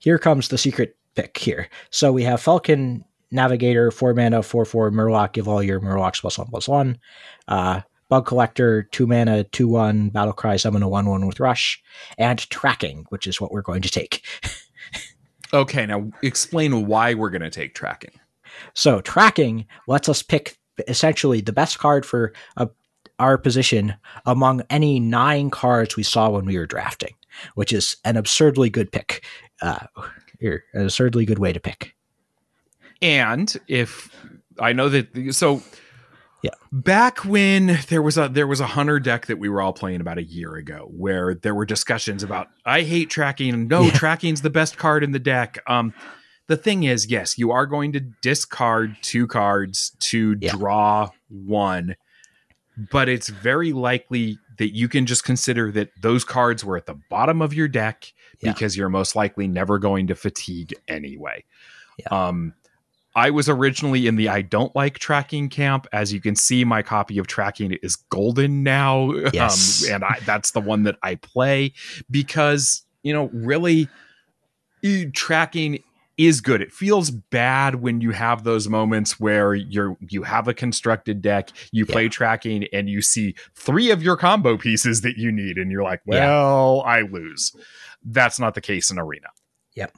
here 0.00 0.18
comes 0.18 0.48
the 0.48 0.58
secret 0.58 0.96
pick 1.14 1.38
here. 1.38 1.68
So 1.90 2.12
we 2.12 2.24
have 2.24 2.42
Felfin 2.42 3.04
Navigator, 3.30 3.90
four 3.90 4.12
mana, 4.12 4.42
four 4.42 4.64
four 4.64 4.90
Murloc. 4.90 5.32
Give 5.32 5.48
all 5.48 5.62
your 5.62 5.80
Murlocs 5.80 6.20
plus 6.20 6.36
one 6.36 6.48
plus 6.48 6.68
one. 6.68 6.98
Uh, 7.46 7.82
Bug 8.08 8.26
Collector, 8.26 8.82
two 8.82 9.06
mana, 9.06 9.44
two 9.44 9.68
one 9.68 10.08
Battle 10.08 10.32
Cry, 10.32 10.56
summon 10.56 10.82
a 10.82 10.88
one 10.88 11.06
one 11.06 11.26
with 11.26 11.38
Rush, 11.38 11.80
and 12.18 12.38
Tracking, 12.50 13.04
which 13.10 13.28
is 13.28 13.40
what 13.40 13.52
we're 13.52 13.62
going 13.62 13.82
to 13.82 13.90
take. 13.90 14.24
Okay, 15.52 15.84
now 15.86 16.10
explain 16.22 16.86
why 16.86 17.14
we're 17.14 17.30
going 17.30 17.42
to 17.42 17.50
take 17.50 17.74
tracking. 17.74 18.12
So 18.74 19.00
tracking 19.00 19.66
lets 19.88 20.08
us 20.08 20.22
pick 20.22 20.56
essentially 20.86 21.40
the 21.40 21.52
best 21.52 21.78
card 21.78 22.06
for 22.06 22.32
uh, 22.56 22.66
our 23.18 23.36
position 23.36 23.94
among 24.26 24.62
any 24.70 25.00
nine 25.00 25.50
cards 25.50 25.96
we 25.96 26.02
saw 26.02 26.30
when 26.30 26.44
we 26.44 26.56
were 26.56 26.66
drafting, 26.66 27.14
which 27.54 27.72
is 27.72 27.96
an 28.04 28.16
absurdly 28.16 28.70
good 28.70 28.90
pick. 28.92 29.24
Uh, 29.62 29.86
here, 30.38 30.64
an 30.74 30.82
absurdly 30.84 31.24
good 31.24 31.38
way 31.38 31.52
to 31.52 31.60
pick. 31.60 31.94
And 33.02 33.54
if 33.68 34.14
I 34.58 34.72
know 34.72 34.88
that 34.88 35.32
so 35.34 35.62
Yeah. 36.42 36.50
Back 36.72 37.24
when 37.24 37.78
there 37.88 38.02
was 38.02 38.16
a 38.18 38.28
there 38.28 38.46
was 38.46 38.60
a 38.60 38.66
hunter 38.66 38.98
deck 39.00 39.26
that 39.26 39.38
we 39.38 39.48
were 39.48 39.60
all 39.62 39.72
playing 39.72 40.00
about 40.00 40.18
a 40.18 40.22
year 40.22 40.54
ago 40.56 40.88
where 40.90 41.34
there 41.34 41.54
were 41.54 41.66
discussions 41.66 42.22
about 42.22 42.48
I 42.64 42.82
hate 42.82 43.10
tracking 43.10 43.68
no 43.68 43.82
Yeah. 43.82 43.90
tracking's 43.92 44.42
the 44.42 44.50
best 44.50 44.76
card 44.78 45.02
in 45.04 45.12
the 45.12 45.18
deck. 45.18 45.58
Um 45.66 45.92
the 46.46 46.56
thing 46.56 46.82
is, 46.82 47.06
yes, 47.06 47.38
you 47.38 47.52
are 47.52 47.64
going 47.66 47.92
to 47.92 48.00
discard 48.00 48.96
two 49.02 49.26
cards 49.26 49.92
to 50.00 50.36
Yeah. 50.40 50.52
draw 50.52 51.10
one, 51.28 51.94
but 52.90 53.08
it's 53.08 53.28
very 53.28 53.72
likely 53.72 54.38
that 54.60 54.76
you 54.76 54.88
can 54.88 55.06
just 55.06 55.24
consider 55.24 55.72
that 55.72 55.88
those 56.02 56.22
cards 56.22 56.62
were 56.62 56.76
at 56.76 56.84
the 56.84 56.98
bottom 57.08 57.40
of 57.40 57.54
your 57.54 57.66
deck 57.66 58.12
Yeah. 58.42 58.52
because 58.52 58.76
you're 58.76 58.90
most 58.90 59.16
likely 59.16 59.48
never 59.48 59.78
going 59.78 60.06
to 60.08 60.14
fatigue 60.14 60.74
anyway. 60.86 61.44
Yeah. 61.98 62.08
Um, 62.28 62.52
I 63.16 63.30
was 63.30 63.48
originally 63.48 64.06
in 64.06 64.16
the 64.16 64.28
I 64.28 64.42
don't 64.42 64.76
like 64.76 64.98
tracking 64.98 65.48
camp. 65.48 65.86
As 65.94 66.12
you 66.12 66.20
can 66.20 66.36
see, 66.36 66.62
my 66.66 66.82
copy 66.82 67.16
of 67.16 67.26
tracking 67.26 67.72
is 67.82 67.96
golden 67.96 68.62
now. 68.62 69.10
Yes. 69.32 69.82
Um, 69.88 69.94
and 69.94 70.04
I, 70.04 70.18
that's 70.26 70.50
the 70.50 70.60
one 70.60 70.82
that 70.82 70.96
I 71.02 71.14
play 71.14 71.72
because, 72.10 72.82
you 73.02 73.14
know, 73.14 73.30
really 73.32 73.88
tracking 75.14 75.82
is 76.26 76.40
good. 76.40 76.60
It 76.60 76.72
feels 76.72 77.10
bad 77.10 77.76
when 77.76 78.00
you 78.00 78.10
have 78.12 78.44
those 78.44 78.68
moments 78.68 79.18
where 79.20 79.54
you're 79.54 79.96
you 80.08 80.22
have 80.24 80.48
a 80.48 80.54
constructed 80.54 81.22
deck, 81.22 81.50
you 81.72 81.86
play 81.86 82.08
tracking, 82.08 82.64
and 82.72 82.88
you 82.88 83.02
see 83.02 83.34
three 83.54 83.90
of 83.90 84.02
your 84.02 84.16
combo 84.16 84.56
pieces 84.56 85.00
that 85.02 85.16
you 85.16 85.30
need, 85.32 85.56
and 85.56 85.70
you're 85.70 85.82
like, 85.82 86.00
Yeah. 86.06 86.26
well, 86.28 86.82
I 86.86 87.02
lose. 87.02 87.54
That's 88.04 88.38
not 88.40 88.54
the 88.54 88.60
case 88.60 88.90
in 88.90 88.98
arena. 88.98 89.28
Yep. 89.76 89.96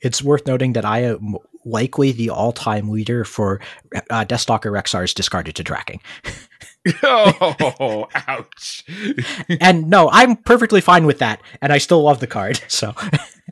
It's 0.00 0.22
worth 0.22 0.46
noting 0.46 0.74
that 0.74 0.84
I 0.84 1.00
am 1.00 1.36
likely 1.64 2.12
the 2.12 2.30
all-time 2.30 2.88
leader 2.88 3.24
for 3.24 3.60
uh, 4.10 4.24
Deathstalker 4.24 4.70
Rexar's 4.72 5.14
discarded 5.14 5.54
to 5.56 5.64
tracking. 5.64 6.00
oh, 7.02 8.08
ouch. 8.28 8.84
and 9.60 9.88
no, 9.88 10.08
I'm 10.10 10.36
perfectly 10.36 10.80
fine 10.80 11.06
with 11.06 11.18
that, 11.18 11.40
and 11.60 11.72
I 11.72 11.78
still 11.78 12.02
love 12.02 12.20
the 12.20 12.26
card. 12.26 12.60
So, 12.68 12.94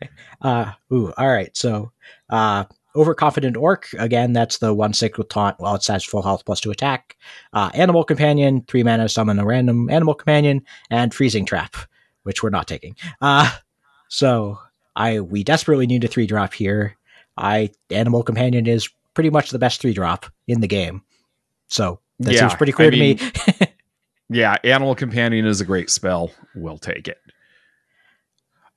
uh, 0.43 0.73
ooh, 0.93 1.13
all 1.17 1.29
right. 1.29 1.57
So, 1.57 1.93
uh, 2.29 2.65
overconfident 2.97 3.57
orc 3.57 3.89
again. 3.99 4.33
That's 4.33 4.59
the 4.59 4.75
one 4.75 4.93
six 4.93 5.17
with 5.19 5.29
taunt. 5.29 5.59
While 5.59 5.75
it 5.75 5.87
has 5.87 6.05
full 6.05 6.23
health 6.23 6.45
plus 6.45 6.61
two 6.61 6.71
attack. 6.71 7.17
Uh, 7.53 7.71
animal 7.75 8.05
companion, 8.05 8.65
three 8.69 8.83
mana, 8.83 9.09
summon 9.09 9.39
a 9.39 9.45
random 9.45 9.89
animal 9.91 10.15
companion, 10.15 10.63
and 10.91 11.15
freezing 11.15 11.45
trap, 11.45 11.77
which 12.25 12.43
we're 12.43 12.51
not 12.51 12.67
taking. 12.67 12.97
Uh, 13.21 13.51
so 14.09 14.59
I 14.97 15.21
we 15.21 15.45
desperately 15.45 15.87
need 15.87 16.05
a 16.05 16.09
three 16.09 16.27
drop 16.27 16.53
here. 16.53 16.97
I 17.37 17.71
animal 17.91 18.23
companion 18.23 18.67
is 18.67 18.89
pretty 19.15 19.31
much 19.31 19.51
the 19.51 19.59
best 19.59 19.81
three 19.81 19.93
drop 19.95 20.27
in 20.47 20.61
the 20.61 20.69
game. 20.69 21.03
So 21.69 22.01
that 22.21 22.35
Yeah, 22.35 22.41
seems 22.41 22.55
pretty 22.55 22.73
clear 22.73 22.89
I 22.89 22.91
to 22.91 22.97
me. 22.99 23.19
Yeah, 24.33 24.55
Animal 24.63 24.95
Companion 24.95 25.45
is 25.45 25.61
a 25.61 25.65
great 25.65 25.91
spell. 25.91 26.31
We'll 26.55 26.79
take 26.79 27.09
it. 27.09 27.19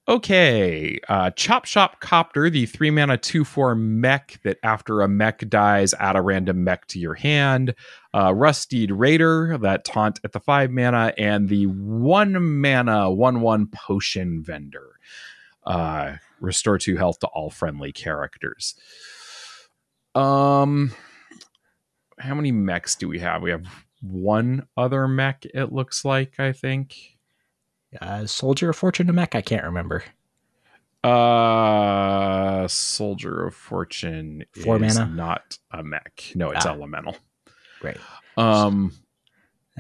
Okay, 0.06 1.00
uh, 1.08 1.30
Chop 1.32 1.64
Shop 1.64 2.02
Copter, 2.02 2.50
the 2.50 2.66
three 2.66 2.92
mana 2.92 3.18
two 3.18 3.46
four 3.46 3.74
mech 3.74 4.38
that 4.44 4.58
after 4.62 5.02
a 5.02 5.08
mech 5.08 5.48
dies, 5.48 5.94
add 5.94 6.18
a 6.18 6.22
random 6.22 6.66
mech 6.66 6.86
to 6.88 7.00
your 7.00 7.14
hand. 7.14 7.74
Uh, 8.14 8.32
Ruststeed 8.32 8.90
Raider, 8.92 9.58
that 9.60 9.86
taunt 9.86 10.20
at 10.26 10.34
the 10.34 10.42
five 10.42 10.72
mana, 10.72 11.14
and 11.18 11.48
the 11.48 11.68
one 11.68 12.60
mana 12.60 13.10
one 13.10 13.40
one 13.40 13.68
potion 13.68 14.44
vendor. 14.44 15.00
Uh, 15.66 16.18
restore 16.42 16.78
two 16.78 16.98
health 16.98 17.20
to 17.20 17.28
all 17.28 17.50
friendly 17.50 17.94
characters. 17.94 18.76
Um, 20.16 20.92
how 22.20 22.36
many 22.36 22.52
mechs 22.52 22.96
do 22.96 23.08
we 23.08 23.20
have? 23.20 23.42
We 23.42 23.52
have 23.52 23.66
one 24.02 24.68
other 24.76 25.08
mech. 25.08 25.46
It 25.54 25.72
looks 25.72 26.04
like 26.04 26.42
I 26.42 26.52
think. 26.52 27.13
Uh, 28.02 28.26
Soldier 28.26 28.70
of 28.70 28.76
Fortune 28.76 29.08
to 29.08 29.14
mech? 29.14 29.36
I 29.36 29.42
can't 29.42 29.64
remember. 29.64 30.04
Uh, 31.04 32.68
Soldier 32.68 33.46
of 33.48 33.56
Fortune 33.56 34.46
Four 34.64 34.82
is 34.84 34.98
mana? 34.98 35.14
not 35.14 35.58
a 35.72 35.84
mech. 35.84 36.32
No, 36.36 36.52
it's 36.52 36.66
Ah. 36.66 36.72
elemental. 36.74 37.16
Great. 37.80 37.98
Um, 38.38 38.94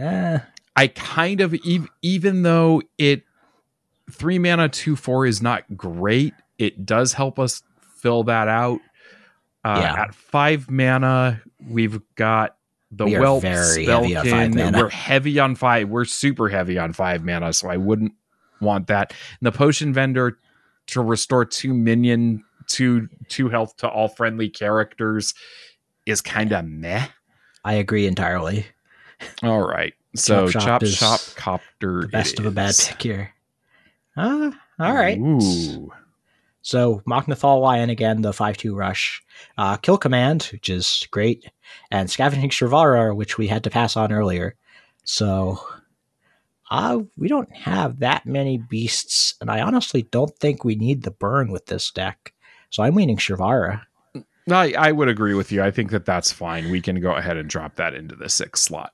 Uh, 0.02 0.40
I 0.76 0.88
kind 0.88 1.40
of 1.40 1.54
ev- 1.54 1.88
even 2.02 2.42
though 2.42 2.82
it 2.98 3.24
three 4.12 4.40
mana 4.40 4.68
two 4.68 4.96
four 4.96 5.26
is 5.28 5.42
not 5.42 5.64
great, 5.78 6.34
it 6.58 6.84
does 6.86 7.14
help 7.14 7.38
us 7.40 7.62
fill 8.00 8.24
that 8.24 8.48
out. 8.48 8.80
Uh, 9.64 9.80
Yeah. 9.82 10.02
At 10.02 10.16
five 10.16 10.70
mana, 10.72 11.42
we've 11.66 12.02
got 12.16 12.58
the 12.96 13.06
We 13.06 13.14
Whelp 13.14 13.42
very 13.42 13.86
heavy 13.86 14.16
on 14.16 14.26
Spellkin. 14.26 14.78
We're 14.78 14.90
heavy 14.90 15.40
on 15.40 15.56
five. 15.56 15.90
We're 15.90 16.06
super 16.06 16.50
heavy 16.50 16.78
on 16.78 16.94
five 16.94 17.24
mana, 17.24 17.54
so 17.54 17.70
I 17.70 17.78
wouldn't 17.78 18.14
want 18.62 18.88
that. 18.88 19.12
And 19.12 19.48
the 19.48 19.52
potion 19.52 19.94
vendor 19.94 20.38
to 20.88 21.02
restore 21.02 21.46
two 21.46 21.74
minion 21.74 22.44
two 22.68 23.10
two 23.30 23.50
health 23.50 23.78
to 23.78 23.88
all 23.90 24.08
friendly 24.08 24.50
characters 24.50 25.34
is 26.06 26.22
kind 26.22 26.52
of 26.52 26.66
meh. 26.66 27.08
I 27.66 27.74
agree 27.74 28.08
entirely. 28.08 28.66
All 29.42 29.66
right. 29.66 29.94
So 30.16 30.50
Chop 30.50 30.64
chop 30.64 30.84
is 30.84 31.00
copter. 31.36 32.08
Best 32.08 32.34
it 32.34 32.40
of 32.40 32.46
a 32.46 32.52
bad 32.52 32.76
pick 32.78 33.02
here. 33.02 33.34
Uh, 34.16 34.52
all 34.80 34.94
right. 34.94 35.18
Ooh. 35.18 35.92
So 36.64 37.02
Mok'Nathal 37.06 37.62
Lion 37.62 37.90
again, 37.90 38.22
the 38.22 38.34
5 38.34 38.58
2 38.58 38.74
rush. 38.74 39.22
Uh, 39.58 39.78
Kill 39.78 39.98
Command, 39.98 40.50
which 40.52 40.70
is 40.70 41.08
great. 41.12 41.46
And 41.92 42.10
Scavenging 42.10 42.50
Shivarra, 42.50 43.16
which 43.16 43.38
we 43.38 43.48
had 43.48 43.66
to 43.66 43.70
pass 43.70 43.96
on 43.96 44.12
earlier. 44.12 44.56
So 45.04 45.60
uh, 46.72 47.02
we 47.18 47.28
don't 47.28 47.54
have 47.56 48.00
that 48.00 48.26
many 48.26 48.58
beasts. 48.58 49.36
And 49.42 49.52
I 49.52 49.62
honestly 49.62 50.04
don't 50.04 50.36
think 50.40 50.64
we 50.64 50.76
need 50.76 51.04
the 51.04 51.12
burn 51.12 51.52
with 51.52 51.66
this 51.66 51.92
deck. 51.92 52.34
So 52.70 52.82
I'm 52.82 52.96
leaning 52.96 53.18
Shivarra. 53.18 53.82
I, 54.50 54.74
I 54.78 54.92
would 54.92 55.10
agree 55.10 55.34
with 55.34 55.52
you. 55.52 55.62
I 55.62 55.72
think 55.72 55.92
that 55.92 56.06
that's 56.06 56.32
fine. 56.32 56.72
We 56.72 56.82
can 56.82 57.00
go 57.02 57.12
ahead 57.12 57.38
and 57.38 57.50
drop 57.50 57.76
that 57.76 57.94
into 57.94 58.16
the 58.16 58.30
sixth 58.30 58.64
slot. 58.64 58.94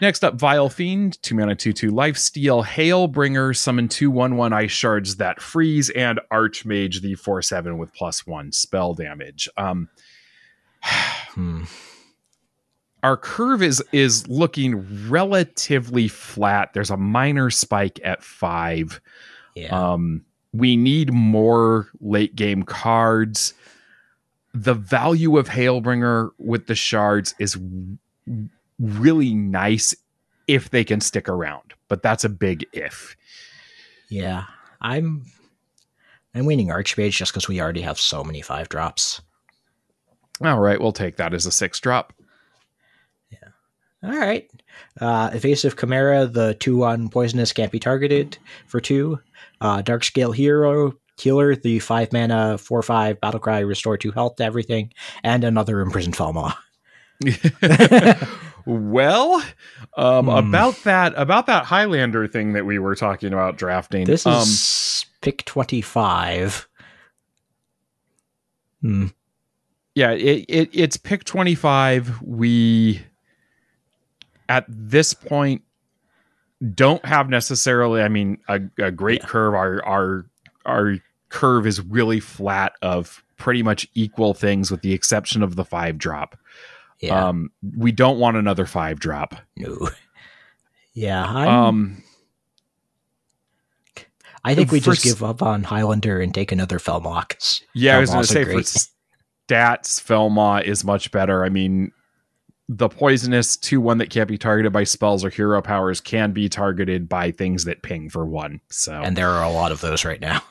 Next 0.00 0.24
up, 0.24 0.34
Vile 0.34 0.68
Fiend, 0.68 1.22
two 1.22 1.34
mana, 1.34 1.54
two 1.54 1.72
two 1.72 1.90
life 1.90 2.16
steal, 2.16 2.64
Hailbringer, 2.64 3.56
summon 3.56 3.88
two 3.88 4.10
one 4.10 4.36
one 4.36 4.52
ice 4.52 4.72
shards 4.72 5.16
that 5.16 5.40
freeze, 5.40 5.90
and 5.90 6.20
Archmage, 6.32 7.00
the 7.02 7.14
four 7.14 7.40
seven 7.42 7.78
with 7.78 7.94
plus 7.94 8.26
one 8.26 8.50
spell 8.52 8.94
damage. 8.94 9.48
Um, 9.56 9.88
Hmm. 11.34 11.64
our 13.02 13.16
curve 13.16 13.62
is 13.62 13.82
is 13.92 14.28
looking 14.28 15.08
relatively 15.08 16.08
flat. 16.08 16.74
There's 16.74 16.90
a 16.90 16.96
minor 16.98 17.48
spike 17.48 17.98
at 18.04 18.22
five. 18.22 19.00
Yeah. 19.54 19.68
Um, 19.92 20.24
we 20.52 20.76
need 20.76 21.12
more 21.12 21.88
late 22.00 22.36
game 22.36 22.64
cards. 22.64 23.54
The 24.52 24.74
value 24.74 25.38
of 25.38 25.48
Hailbringer 25.48 26.30
with 26.36 26.66
the 26.66 26.74
shards 26.74 27.34
is 27.38 27.56
really 28.78 29.34
nice 29.34 29.94
if 30.48 30.70
they 30.70 30.84
can 30.84 31.00
stick 31.00 31.28
around, 31.28 31.74
but 31.88 32.02
that's 32.02 32.24
a 32.24 32.28
big 32.28 32.66
if. 32.72 33.16
yeah. 34.08 34.44
I'm. 34.82 35.24
I'm 36.34 36.46
leaning 36.46 36.68
Archmage 36.68 37.12
just 37.12 37.32
because 37.32 37.46
we 37.46 37.60
already 37.60 37.82
have 37.82 38.00
so 38.00 38.24
many 38.24 38.40
five 38.40 38.68
drops. 38.68 39.20
All 40.42 40.58
right, 40.58 40.80
we'll 40.80 40.92
take 40.92 41.16
that 41.16 41.34
as 41.34 41.46
a 41.46 41.52
six 41.52 41.78
drop. 41.78 42.12
Yeah. 43.30 43.48
All 44.02 44.18
right. 44.18 44.50
Uh, 45.00 45.30
evasive 45.32 45.76
Chimera, 45.76 46.26
the 46.26 46.54
two 46.54 46.84
on 46.84 47.10
poisonous 47.10 47.52
can't 47.52 47.70
be 47.70 47.78
targeted 47.78 48.38
for 48.66 48.80
two. 48.80 49.20
Uh, 49.60 49.82
Dark 49.82 50.04
Scale 50.04 50.32
Hero 50.32 50.94
Healer, 51.18 51.54
the 51.54 51.78
five 51.78 52.12
mana 52.12 52.58
four 52.58 52.82
five 52.82 53.20
battle 53.20 53.40
cry, 53.40 53.60
restore 53.60 53.96
two 53.96 54.10
health 54.10 54.36
to 54.36 54.44
everything, 54.44 54.92
and 55.22 55.44
another 55.44 55.80
imprisoned 55.80 56.16
Felmaw. 56.16 56.52
well, 58.66 59.42
um, 59.96 60.26
Hmm. 60.26 60.30
about 60.48 60.76
that 60.84 61.12
about 61.16 61.46
that 61.46 61.64
Highlander 61.64 62.26
thing 62.28 62.52
that 62.54 62.66
we 62.66 62.78
were 62.78 62.94
talking 62.94 63.32
about 63.32 63.56
drafting. 63.56 64.04
This 64.04 64.26
um, 64.26 64.34
is 64.42 65.06
pick 65.20 65.44
twenty 65.44 65.80
five. 65.80 66.68
Hmm. 68.80 69.06
yeah 69.94 70.10
it, 70.10 70.44
it 70.48 70.70
it's 70.72 70.96
pick 70.96 71.22
25 71.22 72.20
we 72.20 73.00
at 74.48 74.64
this 74.68 75.14
point 75.14 75.62
don't 76.74 77.04
have 77.04 77.28
necessarily 77.30 78.02
i 78.02 78.08
mean 78.08 78.38
a, 78.48 78.60
a 78.80 78.90
great 78.90 79.20
Yeah. 79.20 79.28
curve 79.28 79.54
our 79.54 79.84
our 79.86 80.26
our 80.66 80.96
curve 81.28 81.68
is 81.68 81.80
really 81.80 82.18
flat 82.18 82.72
of 82.82 83.22
pretty 83.36 83.62
much 83.62 83.86
equal 83.94 84.34
things 84.34 84.72
with 84.72 84.82
the 84.82 84.92
exception 84.92 85.44
of 85.44 85.54
the 85.54 85.64
five 85.64 85.96
drop 85.96 86.36
Yeah. 87.02 87.28
um 87.28 87.50
we 87.76 87.92
don't 87.92 88.18
want 88.18 88.36
another 88.36 88.64
five 88.64 88.98
drop 89.00 89.34
no. 89.56 89.88
Yeah. 90.94 91.24
I'm, 91.24 91.48
um 91.48 92.02
I 94.44 94.54
think 94.54 94.72
we 94.72 94.80
just 94.80 95.04
give 95.04 95.22
up 95.22 95.40
on 95.42 95.62
Highlander 95.64 96.20
and 96.20 96.34
take 96.34 96.52
another 96.52 96.78
Felmaw. 96.78 97.22
'cause 97.28 97.62
yeah 97.74 97.96
i 97.96 98.00
was 98.00 98.10
Felmaw's 98.10 98.30
a 98.30 98.32
say 98.32 98.44
for 98.44 98.60
stats 99.48 100.00
Felmaw 100.00 100.58
is 100.64 100.84
much 100.84 101.10
better 101.12 101.44
i 101.44 101.48
mean 101.48 101.92
the 102.68 102.88
poisonous 102.88 103.56
two 103.56 103.80
one 103.80 103.98
that 103.98 104.10
can't 104.10 104.28
be 104.28 104.38
targeted 104.38 104.72
by 104.72 104.84
spells 104.84 105.24
or 105.24 105.30
hero 105.30 105.60
powers 105.60 106.00
can 106.00 106.32
be 106.32 106.48
targeted 106.48 107.08
by 107.08 107.30
things 107.30 107.64
that 107.64 107.82
ping 107.82 108.08
for 108.08 108.24
one 108.24 108.60
so 108.70 108.92
And 108.94 109.16
there 109.16 109.28
are 109.30 109.44
a 109.44 109.50
lot 109.50 109.72
of 109.72 109.80
those 109.80 110.04
right 110.04 110.20
now. 110.20 110.42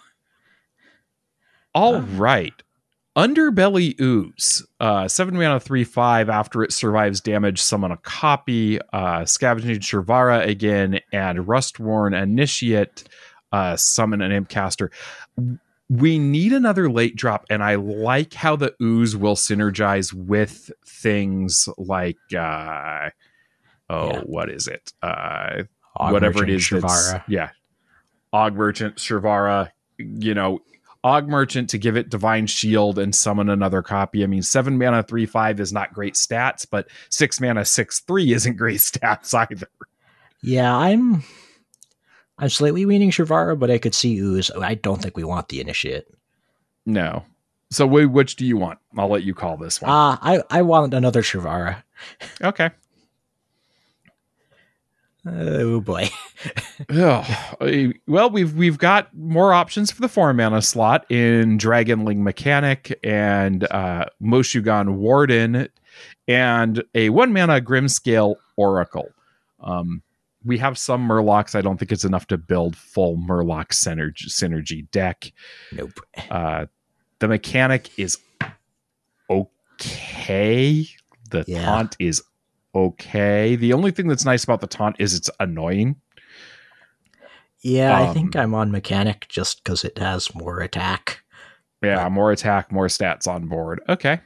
all 1.73 1.95
um, 1.95 2.17
right 2.17 2.53
underbelly 3.17 3.99
ooze 3.99 4.65
uh 4.79 5.05
seven 5.07 5.35
mana 5.35 5.59
three 5.59 5.83
five 5.83 6.29
after 6.29 6.63
it 6.63 6.71
survives 6.71 7.19
damage 7.19 7.61
summon 7.61 7.91
a 7.91 7.97
copy 7.97 8.79
uh 8.93 9.25
scavenging 9.25 9.79
Shivarra 9.79 10.47
again 10.47 11.01
and 11.11 11.39
rustsworn 11.39 12.19
initiate 12.19 13.03
uh 13.51 13.75
summon 13.75 14.21
an 14.21 14.31
impcaster 14.45 14.89
we 15.89 16.19
need 16.19 16.53
another 16.53 16.89
late 16.89 17.17
drop 17.17 17.45
and 17.49 17.61
i 17.61 17.75
like 17.75 18.33
how 18.33 18.55
the 18.55 18.73
ooze 18.81 19.13
will 19.17 19.35
synergize 19.35 20.13
with 20.13 20.71
things 20.85 21.67
like 21.77 22.17
uh 22.33 23.09
oh 23.89 24.07
Yeah. 24.11 24.19
what 24.21 24.49
is 24.49 24.67
it? 24.67 24.93
Uh 25.01 25.63
Og 25.97 26.13
whatever 26.13 26.45
it 26.45 26.49
is 26.49 26.71
yeah. 27.27 27.49
Og 28.31 28.53
merchant 28.55 28.95
Shivarra, 28.95 29.69
you 29.97 30.33
know 30.33 30.61
augmerchant 31.03 31.67
to 31.69 31.77
give 31.77 31.97
it 31.97 32.09
divine 32.09 32.45
shield 32.45 32.99
and 32.99 33.15
summon 33.15 33.49
another 33.49 33.81
copy 33.81 34.23
i 34.23 34.27
mean 34.27 34.43
seven 34.43 34.77
mana 34.77 35.01
three 35.01 35.25
five 35.25 35.59
is 35.59 35.73
not 35.73 35.91
great 35.93 36.13
stats 36.13 36.65
but 36.69 36.87
six 37.09 37.39
mana 37.41 37.65
six 37.65 38.01
three 38.01 38.33
isn't 38.33 38.55
great 38.55 38.79
stats 38.79 39.33
either 39.33 39.67
Yeah, 40.43 40.75
I'm 40.75 41.23
I'm 42.37 42.49
slightly 42.49 42.85
leaning 42.85 43.11
Shivarra, 43.11 43.57
but 43.59 43.69
I 43.69 43.77
could 43.77 43.93
see 43.93 44.17
Ooze. 44.17 44.49
I 44.51 44.73
don't 44.75 44.99
think 45.01 45.15
we 45.15 45.23
want 45.23 45.47
the 45.49 45.59
initiate. 45.61 46.05
no 46.85 47.23
so 47.71 47.87
wh- 47.87 48.11
which 48.11 48.35
do 48.35 48.45
you 48.45 48.57
want 48.57 48.77
i'll 48.97 49.07
let 49.09 49.23
you 49.23 49.33
call 49.33 49.57
this 49.57 49.81
one 49.81 49.89
Ah, 49.91 50.19
I 50.21 50.43
I 50.49 50.61
want 50.61 50.93
another 50.93 51.21
Shivarra. 51.23 51.81
okay 52.43 52.69
Oh 55.25 55.79
boy. 55.81 56.09
Uh, 56.89 57.23
well, 58.07 58.31
we've 58.31 58.55
we've 58.55 58.79
got 58.79 59.15
more 59.15 59.53
options 59.53 59.91
for 59.91 60.01
the 60.01 60.07
four 60.09 60.33
mana 60.33 60.63
slot 60.63 61.05
in 61.11 61.59
Dragonling 61.59 62.23
Mechanic 62.23 62.97
and 63.03 63.65
uh, 63.71 64.05
Mogu'shan 64.19 64.95
Warden, 64.95 65.69
and 66.27 66.83
a 66.95 67.09
one 67.11 67.31
mana 67.33 67.61
Grimscale 67.61 68.35
Oracle. 68.57 69.09
Um, 69.59 70.01
we 70.43 70.57
have 70.57 70.75
some 70.75 71.07
Murlocs. 71.07 71.53
I 71.53 71.61
don't 71.61 71.77
think 71.77 71.91
it's 71.91 72.03
enough 72.03 72.25
to 72.27 72.37
build 72.39 72.75
full 72.75 73.15
Murloc 73.15 73.67
synergy, 73.67 74.25
synergy 74.27 74.89
deck. 74.89 75.31
Nope. 75.71 75.99
Uh, 76.31 76.65
the 77.19 77.27
mechanic 77.27 77.91
is 77.99 78.17
okay. 79.29 80.87
The 81.29 81.45
Yeah. 81.47 81.63
taunt 81.63 81.95
is 81.99 82.23
okay. 82.75 83.55
The 83.55 83.73
only 83.73 83.91
thing 83.91 84.07
that's 84.07 84.25
nice 84.25 84.43
about 84.43 84.61
the 84.61 84.67
taunt 84.67 84.95
is 84.99 85.13
it's 85.13 85.29
annoying. 85.39 85.95
Yeah, 87.61 88.01
I 88.01 88.11
think 88.13 88.35
Um, 88.35 88.41
I'm 88.41 88.53
on 88.55 88.71
mechanic 88.71 89.27
just 89.29 89.63
because 89.63 89.83
it 89.83 89.97
has 89.99 90.33
more 90.33 90.61
attack. 90.61 91.23
Yeah, 91.83 92.09
more 92.09 92.31
attack, 92.31 92.71
more 92.71 92.87
stats 92.87 93.27
on 93.27 93.47
board. 93.47 93.81
Okay. 93.87 94.19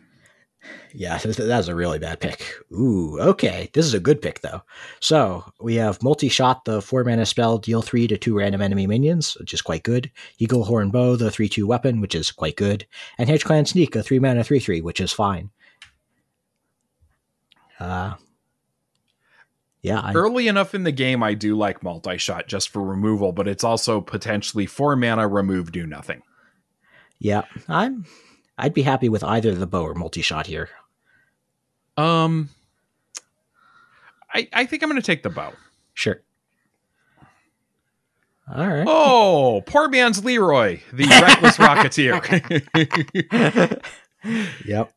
Yeah, 0.94 1.18
th- 1.20 1.36
th- 1.36 1.48
that 1.48 1.58
was 1.58 1.68
a 1.68 1.76
really 1.76 2.00
bad 2.00 2.20
pick. 2.22 2.46
Ooh, 2.72 3.20
okay. 3.20 3.70
This 3.74 3.86
is 3.86 3.94
a 3.94 4.00
good 4.00 4.22
pick, 4.22 4.40
though. 4.42 4.62
So 5.02 5.44
we 5.60 5.76
have 5.76 6.02
multi 6.02 6.30
shot, 6.30 6.64
the 6.66 6.82
four 6.82 7.04
mana 7.04 7.26
spell, 7.26 7.58
deal 7.58 7.82
three 7.82 8.08
to 8.08 8.18
two 8.18 8.38
random 8.38 8.62
enemy 8.62 8.88
minions, 8.88 9.36
which 9.38 9.54
is 9.54 9.62
quite 9.62 9.84
good. 9.84 10.10
Eagle 10.40 10.64
Horn 10.64 10.90
Bow, 10.90 11.16
the 11.18 11.30
3 11.30 11.50
2 11.50 11.68
weapon, 11.68 12.00
which 12.02 12.16
is 12.16 12.32
quite 12.32 12.56
good. 12.56 12.88
And 13.18 13.30
Hench 13.30 13.44
Clan 13.44 13.66
Sneak, 13.66 13.96
a 13.96 14.02
three 14.04 14.20
mana 14.20 14.44
3 14.44 14.60
3, 14.60 14.82
which 14.82 15.02
is 15.02 15.12
fine. 15.12 15.50
Uh, 17.80 18.16
yeah, 19.86 20.00
I, 20.00 20.14
Early 20.14 20.48
enough 20.48 20.74
in 20.74 20.84
the 20.84 20.92
game, 20.92 21.22
I 21.22 21.34
do 21.36 21.56
like 21.56 21.84
multi 21.84 22.18
shot 22.18 22.48
just 22.48 22.70
for 22.70 22.82
removal, 22.82 23.32
but 23.32 23.48
it's 23.48 23.64
also 23.64 24.02
potentially 24.02 24.66
four 24.66 24.96
mana 24.96 25.28
remove, 25.28 25.72
do 25.72 25.86
nothing. 25.86 26.22
yeah, 27.20 27.44
I'm. 27.70 28.06
I'd 28.58 28.74
be 28.74 28.82
happy 28.84 29.10
with 29.10 29.24
either 29.24 29.54
the 29.54 29.68
bow 29.68 29.84
or 29.84 29.94
multi 29.94 30.22
shot 30.22 30.48
here. 30.48 30.70
Um, 31.98 32.50
I 34.34 34.48
I 34.54 34.66
think 34.66 34.82
I'm 34.82 34.90
going 34.90 35.02
to 35.02 35.06
take 35.06 35.24
the 35.24 35.30
bow. 35.30 35.54
Sure. 35.94 36.22
All 38.54 38.68
right. 38.68 38.86
Oh, 38.88 39.62
poor 39.66 39.88
man's 39.90 40.24
Leroy, 40.24 40.80
the 40.94 41.06
reckless 41.08 41.58
rocketeer. 41.60 42.22
Yep. 44.66 44.92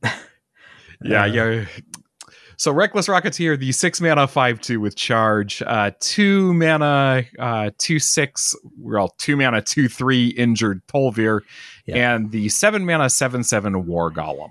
yeah, 1.02 1.22
Uh, 1.22 1.26
yeah. 1.26 1.64
So 2.58 2.72
reckless 2.72 3.06
rocketeer, 3.06 3.56
the 3.56 3.70
six 3.70 4.00
mana 4.00 4.26
five 4.26 4.60
two 4.60 4.80
with 4.80 4.96
charge, 4.96 5.62
uh, 5.64 5.92
two 6.00 6.52
mana 6.54 7.24
uh, 7.38 7.70
two 7.78 8.00
six, 8.00 8.54
well 8.76 9.14
two 9.16 9.36
mana 9.36 9.62
two 9.62 9.88
three 9.88 10.26
injured 10.28 10.84
Tolvir, 10.88 11.42
Yeah. 11.86 12.14
and 12.14 12.32
the 12.32 12.48
seven 12.48 12.84
mana 12.84 13.10
seven 13.10 13.44
seven 13.44 13.86
war 13.86 14.10
golem. 14.10 14.50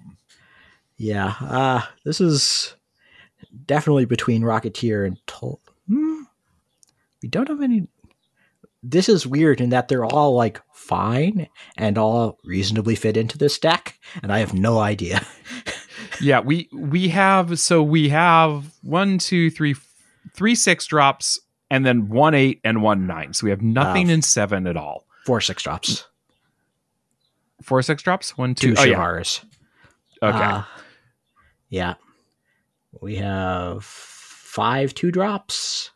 Yeah, 0.96 1.34
uh, 1.42 1.82
this 2.06 2.22
is 2.22 2.76
definitely 3.66 4.06
between 4.06 4.42
Rocketeer 4.42 5.06
and 5.06 5.18
Tol. 5.28 5.60
Hmm. 5.90 6.22
We 7.22 7.28
don't 7.28 7.50
have 7.50 7.62
any. 7.62 7.88
This 8.84 9.10
is 9.10 9.28
weird 9.28 9.60
in 9.60 9.70
that 9.72 9.90
they're 9.90 10.06
all 10.06 10.34
like 10.34 10.62
fine 10.72 11.50
and 11.78 11.98
all 11.98 12.38
reasonably 12.46 12.96
fit 12.96 13.18
into 13.18 13.38
this 13.38 13.60
deck, 13.60 14.00
and 14.24 14.32
I 14.32 14.40
have 14.40 14.54
no 14.54 14.80
idea. 14.80 15.26
Yeah, 16.22 16.40
we 16.40 16.70
we 16.74 17.10
have 17.10 17.60
so 17.60 17.84
we 17.84 18.10
have 18.10 18.74
one 18.82 19.18
two 19.18 19.50
three 19.50 19.76
three 20.34 20.56
six 20.56 20.86
drops 20.86 21.40
and 21.70 21.86
then 21.86 22.10
one 22.10 22.34
eight 22.34 22.60
and 22.64 22.82
one 22.82 23.08
nine. 23.08 23.34
So 23.34 23.46
we 23.46 23.50
have 23.52 23.62
nothing 23.62 24.10
in 24.10 24.22
seven 24.22 24.68
at 24.68 24.78
all. 24.78 25.06
Four 25.26 25.42
six 25.42 25.64
drops, 25.64 26.06
Four 27.62 27.82
six 27.82 28.02
drops. 28.02 28.38
One 28.38 28.56
two. 28.56 28.74
two 28.76 28.82
oh 28.82 28.86
yeah. 28.86 29.24
Okay. 30.24 30.38
Uh, 30.38 30.64
yeah, 31.70 31.94
we 33.02 33.16
have 33.18 33.84
five 33.84 34.94
two 34.94 35.12
drops. 35.12 35.92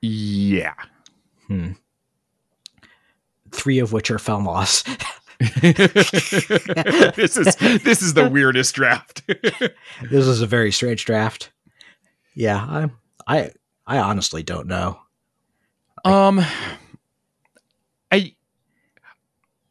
yeah. 0.00 0.74
Hmm. 1.48 1.72
Three 3.50 3.78
of 3.78 3.92
which 3.92 4.10
are 4.10 4.18
Felmaws. 4.18 4.82
this 7.16 7.36
is 7.36 7.56
this 7.56 8.02
is 8.02 8.14
the 8.14 8.28
weirdest 8.28 8.74
draft. 8.74 9.22
this 9.26 10.26
is 10.26 10.40
a 10.40 10.46
very 10.46 10.72
strange 10.72 11.04
draft. 11.04 11.50
Yeah, 12.34 12.56
I 12.58 12.90
I 13.26 13.50
I 13.86 13.98
honestly 13.98 14.42
don't 14.42 14.66
know. 14.66 14.98
um 16.04 16.40
I 18.10 18.34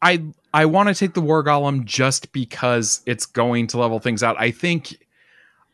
I 0.02 0.22
I 0.52 0.66
want 0.66 0.88
to 0.88 0.94
take 0.94 1.14
the 1.14 1.20
war 1.20 1.42
golem 1.42 1.84
just 1.84 2.32
because 2.32 3.02
it's 3.06 3.26
going 3.26 3.66
to 3.68 3.78
level 3.78 3.98
things 4.00 4.22
out. 4.22 4.36
I 4.38 4.50
think 4.50 4.96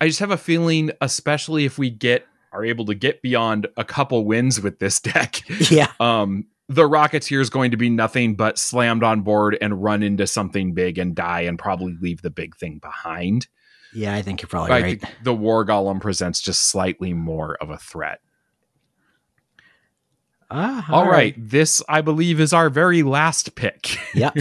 I 0.01 0.07
just 0.07 0.21
have 0.21 0.31
a 0.31 0.37
feeling 0.39 0.91
especially 1.01 1.65
if 1.65 1.79
we 1.79 1.91
get 1.91 2.27
are 2.53 2.65
able 2.65 2.85
to 2.87 2.95
get 2.95 3.23
beyond 3.23 3.69
a 3.77 3.85
couple 3.85 4.25
wins 4.25 4.61
with 4.61 4.79
this 4.79 5.01
deck. 5.01 5.43
Yeah, 5.71 5.93
Um 6.01 6.47
the 6.71 6.89
Rocketeer 6.89 7.41
is 7.41 7.51
going 7.51 7.73
to 7.73 7.77
be 7.77 7.91
nothing 7.91 8.37
but 8.37 8.57
slammed 8.57 9.03
on 9.03 9.23
board 9.23 9.59
and 9.61 9.83
run 9.83 10.05
into 10.05 10.25
something 10.25 10.73
big 10.73 10.99
and 10.99 11.17
die 11.17 11.41
and 11.41 11.59
probably 11.59 11.97
leave 12.01 12.23
the 12.23 12.31
big 12.31 12.57
thing 12.57 12.79
behind. 12.79 13.49
yeah, 13.93 14.15
I 14.15 14.23
think 14.23 14.41
you're 14.41 14.49
probably 14.49 14.71
I 14.71 14.81
right. 14.81 15.01
think 15.01 15.15
the 15.25 15.35
War 15.35 15.67
Golem 15.67 16.01
presents 16.01 16.41
just 16.41 16.69
slightly 16.69 17.13
more 17.13 17.57
of 17.61 17.71
a 17.71 17.77
threat. 17.77 18.21
Ah, 20.49 20.87
All 20.91 21.09
right. 21.09 21.35
This, 21.37 21.83
I 21.89 22.03
believe, 22.03 22.39
is 22.39 22.53
our 22.53 22.71
very 22.71 23.03
last 23.03 23.57
pick. 23.57 23.97
yep. 24.15 24.37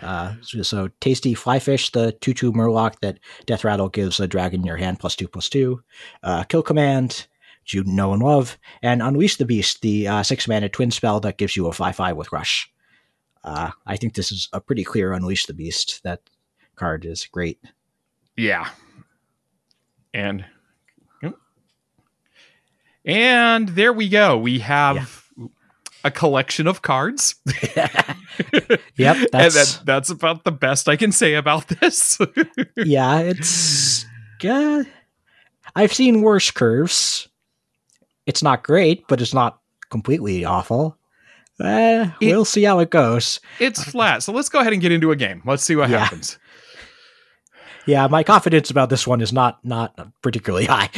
Uh, 0.00 0.34
so, 0.42 0.62
so 0.62 0.88
tasty 1.00 1.34
flyfish, 1.34 1.90
the 1.90 2.12
two 2.12 2.32
two 2.32 2.52
murloc 2.52 2.94
that 3.00 3.18
Death 3.46 3.64
Rattle 3.64 3.88
gives 3.88 4.20
a 4.20 4.28
dragon 4.28 4.60
in 4.60 4.66
your 4.66 4.76
hand 4.76 5.00
plus 5.00 5.16
two 5.16 5.26
plus 5.26 5.48
two. 5.48 5.82
Uh, 6.22 6.44
kill 6.44 6.62
command, 6.62 7.26
you 7.72 7.84
know 7.84 8.12
and 8.12 8.22
love, 8.22 8.58
and 8.82 9.02
unleash 9.02 9.36
the 9.36 9.44
beast, 9.44 9.82
the 9.82 10.08
uh, 10.08 10.22
six 10.22 10.48
mana 10.48 10.68
twin 10.68 10.90
spell 10.90 11.20
that 11.20 11.38
gives 11.38 11.56
you 11.56 11.66
a 11.66 11.72
five 11.72 11.96
five 11.96 12.16
with 12.16 12.32
rush. 12.32 12.70
Uh, 13.44 13.70
I 13.86 13.96
think 13.96 14.14
this 14.14 14.32
is 14.32 14.48
a 14.52 14.60
pretty 14.60 14.84
clear 14.84 15.12
unleash 15.12 15.46
the 15.46 15.54
beast. 15.54 16.02
That 16.02 16.20
card 16.76 17.04
is 17.04 17.26
great. 17.26 17.58
yeah. 18.36 18.68
And 20.14 20.44
and 23.04 23.68
there 23.70 23.92
we 23.92 24.08
go. 24.08 24.36
We 24.36 24.58
have 24.60 25.24
a 26.04 26.10
collection 26.10 26.66
of 26.66 26.82
cards. 26.82 27.36
Yep, 28.96 29.30
that's 29.32 29.54
that, 29.54 29.80
that's 29.84 30.10
about 30.10 30.44
the 30.44 30.52
best 30.52 30.88
I 30.88 30.96
can 30.96 31.12
say 31.12 31.34
about 31.34 31.68
this. 31.68 32.18
yeah. 32.76 33.18
It's 33.20 34.04
uh, 34.44 34.84
I've 35.74 35.92
seen 35.92 36.22
worse 36.22 36.50
curves. 36.50 37.28
It's 38.28 38.42
not 38.42 38.62
great, 38.62 39.08
but 39.08 39.20
it's 39.20 39.32
not 39.34 39.58
completely 39.90 40.44
awful. 40.44 40.96
Uh, 41.58 42.10
It- 42.20 42.26
we'll 42.26 42.44
see 42.44 42.62
how 42.62 42.78
it 42.78 42.90
goes. 42.90 43.40
it's 43.58 43.82
flat. 43.82 44.22
So 44.22 44.32
let's 44.32 44.48
go 44.50 44.60
ahead 44.60 44.72
and 44.74 44.80
get 44.82 44.92
into 44.92 45.10
a 45.10 45.16
game. 45.16 45.42
Let's 45.44 45.64
see 45.64 45.74
what 45.74 45.88
Yeah. 45.90 46.00
happens. 46.04 46.38
Yeah, 47.86 48.06
my 48.06 48.22
confidence 48.22 48.70
about 48.70 48.90
this 48.90 49.06
one 49.06 49.22
is 49.22 49.32
not 49.32 49.64
not 49.64 49.98
particularly 50.22 50.66
high. 50.74 50.90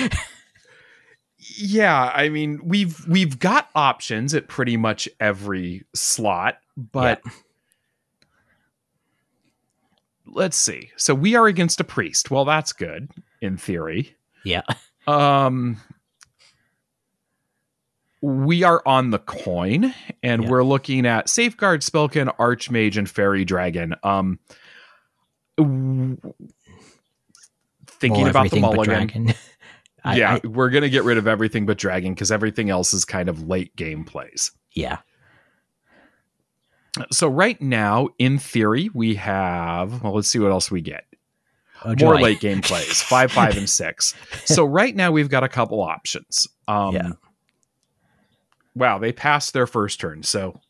Yeah, 1.57 2.11
I 2.13 2.29
mean, 2.31 2.61
we've 2.65 3.07
we've 3.07 3.39
got 3.39 3.69
options 3.77 4.35
at 4.35 4.49
pretty 4.49 4.77
much 4.77 5.09
every 5.21 5.85
slot, 5.95 6.59
but 6.77 7.23
let's 10.27 10.57
see. 10.57 10.91
So 10.97 11.15
we 11.15 11.35
are 11.37 11.47
against 11.47 11.81
a 11.81 11.85
priest. 11.85 12.31
Well, 12.31 12.45
that's 12.45 12.73
good 12.73 13.09
in 13.41 13.57
theory. 13.57 14.17
yeah, 14.45 14.63
Um 15.07 15.81
we 18.23 18.63
are 18.63 18.83
on 18.87 19.11
the 19.11 19.19
coin 19.19 19.95
and 20.23 20.43
Yeah. 20.45 20.49
we're 20.51 20.65
looking 20.65 21.07
at 21.07 21.29
safeguard 21.29 21.81
spellkin 21.83 22.35
archmage 22.37 22.97
and 22.97 23.09
fairy 23.09 23.45
dragon 23.45 23.95
um 24.03 24.39
w- 25.57 26.17
thinking 27.87 28.23
Well, 28.23 28.31
about 28.31 28.51
the 28.51 28.61
mulligan 28.61 28.85
dragon. 29.07 29.35
I- 30.05 30.17
yeah, 30.17 30.39
I- 30.43 30.47
we're 30.47 30.71
gonna 30.71 30.89
get 30.89 31.05
rid 31.05 31.19
of 31.19 31.27
everything 31.27 31.67
but 31.67 31.79
dragon 31.79 32.15
because 32.15 32.31
everything 32.33 32.71
else 32.71 32.93
is 32.95 33.05
kind 33.05 33.29
of 33.29 33.47
late 33.49 33.75
game 33.77 34.05
plays. 34.05 34.53
yeah, 34.75 34.99
So 37.13 37.29
right 37.29 37.61
now, 37.61 38.09
in 38.19 38.39
theory, 38.39 38.91
we 38.95 39.15
have 39.17 40.03
well, 40.03 40.15
let's 40.15 40.29
see 40.29 40.39
what 40.39 40.51
else 40.51 40.71
we 40.71 40.81
get. 40.81 41.05
oh, 41.85 41.95
More 42.01 42.21
late 42.21 42.41
game 42.41 42.61
plays, 42.63 43.01
five, 43.03 43.31
five, 43.31 43.57
and 43.57 43.69
six. 43.81 44.15
So 44.45 44.65
right 44.65 44.95
now 44.97 45.11
we've 45.13 45.29
got 45.31 45.45
a 45.45 45.49
couple 45.49 45.81
options. 45.83 46.49
Um 46.69 46.95
Yeah. 46.95 47.11
Wow, 48.75 48.99
they 48.99 49.13
passed 49.13 49.53
their 49.53 49.67
first 49.67 50.01
turn. 50.01 50.23
So 50.23 50.61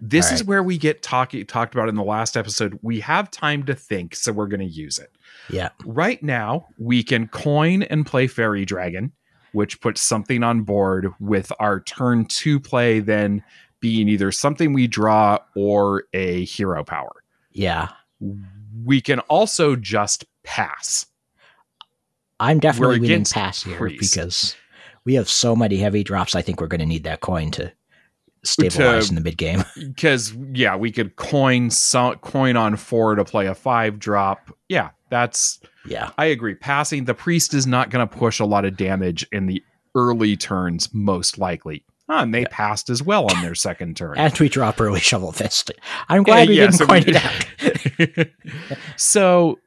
this 0.00 0.28
All 0.28 0.34
is 0.34 0.44
where 0.44 0.62
we 0.62 0.78
get 0.78 1.02
talking 1.02 1.44
talked 1.46 1.74
about 1.74 1.88
in 1.88 1.94
the 1.94 2.02
last 2.04 2.36
episode. 2.36 2.78
We 2.82 3.00
have 3.00 3.30
time 3.30 3.64
to 3.64 3.74
think, 3.74 4.14
so 4.16 4.32
we're 4.32 4.46
gonna 4.48 4.64
use 4.64 4.98
it. 4.98 5.10
Yeah, 5.50 5.70
Right 5.84 6.22
now, 6.22 6.68
we 6.78 7.02
can 7.02 7.28
coin 7.28 7.82
and 7.84 8.06
play 8.06 8.26
Fairy 8.26 8.64
Dragon, 8.64 9.12
which 9.52 9.80
puts 9.80 10.00
something 10.00 10.42
on 10.42 10.62
board 10.62 11.08
with 11.20 11.52
our 11.58 11.80
turn 11.80 12.26
two 12.26 12.60
play 12.60 13.00
then 13.00 13.42
being 13.80 14.08
either 14.08 14.30
something 14.30 14.72
we 14.72 14.86
draw 14.86 15.38
or 15.56 16.04
a 16.12 16.44
hero 16.44 16.84
power. 16.84 17.24
yeah. 17.52 17.88
We 18.84 19.00
can 19.00 19.18
also 19.20 19.76
just 19.76 20.24
pass. 20.44 21.06
I'm 22.38 22.58
definitely 22.60 23.00
winning 23.00 23.10
against 23.10 23.34
pass 23.34 23.62
here 23.62 23.88
because 23.88 24.56
we 25.04 25.14
have 25.14 25.28
so 25.28 25.54
many 25.56 25.76
heavy 25.78 26.04
drops. 26.04 26.34
I 26.34 26.42
think 26.42 26.60
we're 26.60 26.66
going 26.68 26.80
to 26.80 26.86
need 26.86 27.04
that 27.04 27.20
coin 27.20 27.50
to 27.52 27.72
stabilize 28.44 29.06
To- 29.06 29.10
in 29.10 29.14
the 29.16 29.20
mid 29.20 29.36
game. 29.38 29.64
because 29.76 30.32
yeah, 30.52 30.76
we 30.76 30.90
could 30.92 31.16
coin 31.16 31.70
so, 31.70 32.14
coin 32.16 32.56
on 32.56 32.76
four 32.76 33.14
to 33.14 33.24
play 33.24 33.46
a 33.46 33.54
five 33.54 33.98
drop. 33.98 34.56
Yeah, 34.68 34.90
that's 35.10 35.60
Yeah. 35.86 36.10
I 36.18 36.26
agree. 36.26 36.54
Passing 36.54 37.04
the 37.04 37.14
priest 37.14 37.54
is 37.54 37.66
not 37.66 37.90
going 37.90 38.06
to 38.06 38.16
push 38.16 38.40
a 38.40 38.44
lot 38.44 38.64
of 38.64 38.76
damage 38.76 39.26
in 39.32 39.46
the 39.46 39.62
early 39.94 40.36
turns, 40.36 40.92
most 40.94 41.38
likely. 41.38 41.84
Ah, 42.08 42.22
and 42.22 42.34
they 42.34 42.44
passed 42.46 42.90
as 42.90 43.02
well 43.02 43.26
on 43.30 43.42
their 43.42 43.54
second 43.54 43.96
turn. 43.96 44.14
And 44.18 44.36
we 44.38 44.48
drop 44.48 44.80
early 44.80 45.00
shovelfist. 45.10 45.70
I'm 46.08 46.22
glad 46.24 46.48
we 46.48 46.56
Yeah, 46.56 46.62
didn't 46.66 46.76
so 46.78 46.86
point 46.86 47.06
we- 47.06 47.12
it 47.14 48.18
out. 48.18 48.26
so 48.96 49.58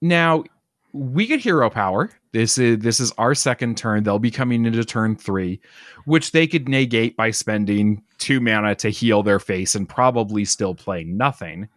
now 0.00 0.44
we 0.92 1.26
get 1.26 1.40
hero 1.40 1.68
power. 1.70 2.10
This 2.36 2.58
is 2.58 2.80
this 2.80 3.00
is 3.00 3.12
our 3.16 3.34
second 3.34 3.78
turn. 3.78 4.02
They'll 4.02 4.18
be 4.18 4.30
coming 4.30 4.66
into 4.66 4.84
turn 4.84 5.16
three, 5.16 5.58
which 6.04 6.32
they 6.32 6.46
could 6.46 6.68
negate 6.68 7.16
by 7.16 7.30
spending 7.30 8.02
two 8.18 8.40
mana 8.40 8.74
to 8.74 8.90
heal 8.90 9.22
their 9.22 9.38
face 9.38 9.74
and 9.74 9.88
probably 9.88 10.44
still 10.44 10.74
play 10.74 11.02
nothing. 11.04 11.68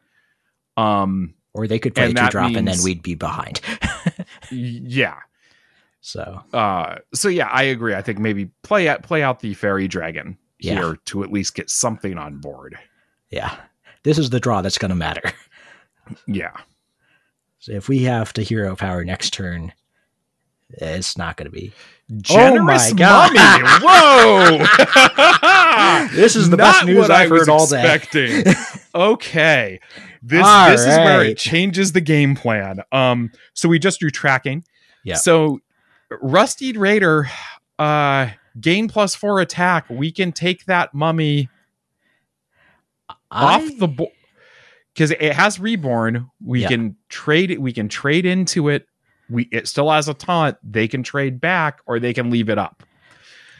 Um, 0.75 1.33
Or 1.53 1.65
they 1.65 1.79
could 1.79 1.95
play 1.95 2.11
two 2.11 2.27
drop 2.29 2.53
and 2.55 2.67
then 2.67 2.77
we'd 2.83 3.01
be 3.01 3.15
behind. 3.15 3.61
yeah. 4.51 5.19
so 6.01 6.41
Uh, 6.51 6.97
so 7.13 7.29
yeah, 7.29 7.47
I 7.47 7.63
agree. 7.63 7.95
I 7.95 8.01
think 8.01 8.19
maybe 8.19 8.49
play 8.61 8.89
out 8.89 9.01
play 9.01 9.23
out 9.23 9.39
the 9.39 9.53
fairy 9.53 9.87
dragon 9.87 10.37
Yeah. 10.59 10.73
here 10.73 10.97
to 11.05 11.23
at 11.23 11.31
least 11.31 11.55
get 11.55 11.69
something 11.69 12.17
on 12.17 12.39
board. 12.41 12.77
yeah. 13.29 13.55
This 14.03 14.17
is 14.17 14.29
the 14.29 14.41
draw 14.41 14.61
that's 14.61 14.77
gonna 14.77 14.95
matter. 14.95 15.31
Yeah. 16.27 16.51
So 17.59 17.71
if 17.71 17.87
we 17.87 17.99
have 18.03 18.33
to 18.33 18.41
hero 18.43 18.75
power 18.75 19.05
next 19.05 19.31
turn, 19.31 19.71
it's 20.69 21.17
not 21.17 21.37
gonna 21.37 21.49
be 21.49 21.71
Generous 22.21 22.91
Oh 22.91 22.93
my 22.93 22.97
God. 22.97 23.33
mummy. 23.35 23.85
Whoa. 23.85 24.65
This 26.15 26.35
is 26.35 26.49
the 26.49 26.57
Not 26.57 26.73
best 26.73 26.85
news 26.87 27.09
I 27.09 27.23
I've 27.23 27.31
was 27.31 27.41
heard 27.41 27.49
all 27.49 27.67
day. 27.67 27.93
expecting. 27.95 28.53
okay. 28.95 29.79
This 30.23 30.43
All 30.45 30.69
this 30.71 30.81
is 30.81 30.87
where 30.97 31.23
it 31.23 31.37
changes 31.37 31.91
the 31.91 32.01
game 32.01 32.35
plan. 32.35 32.79
Um 32.91 33.31
so 33.53 33.69
we 33.69 33.79
just 33.79 33.99
drew 33.99 34.09
tracking. 34.09 34.63
Yeah. 35.03 35.15
So 35.15 35.59
Ruststeed 36.11 36.77
Raider 36.77 37.27
uh 37.77 38.29
gain 38.59 38.87
plus 38.87 39.13
4 39.15 39.39
attack. 39.41 39.85
We 39.89 40.11
can 40.11 40.31
take 40.31 40.65
that 40.65 40.93
mummy 40.93 41.49
off 43.31 43.63
the 43.77 43.87
board 43.87 44.11
because 44.93 45.11
it 45.11 45.33
has 45.33 45.59
reborn. 45.59 46.29
We 46.43 46.61
Yeah. 46.61 46.69
can 46.69 46.95
trade 47.09 47.51
it. 47.51 47.61
We 47.61 47.73
can 47.73 47.87
trade 47.87 48.25
into 48.25 48.69
it. 48.69 48.87
We 49.29 49.47
it 49.51 49.67
still 49.67 49.89
has 49.91 50.07
a 50.07 50.13
taunt. 50.13 50.57
They 50.63 50.87
can 50.87 51.03
trade 51.03 51.39
back 51.39 51.81
or 51.85 51.99
they 51.99 52.13
can 52.13 52.29
leave 52.29 52.49
it 52.49 52.57
up. 52.57 52.83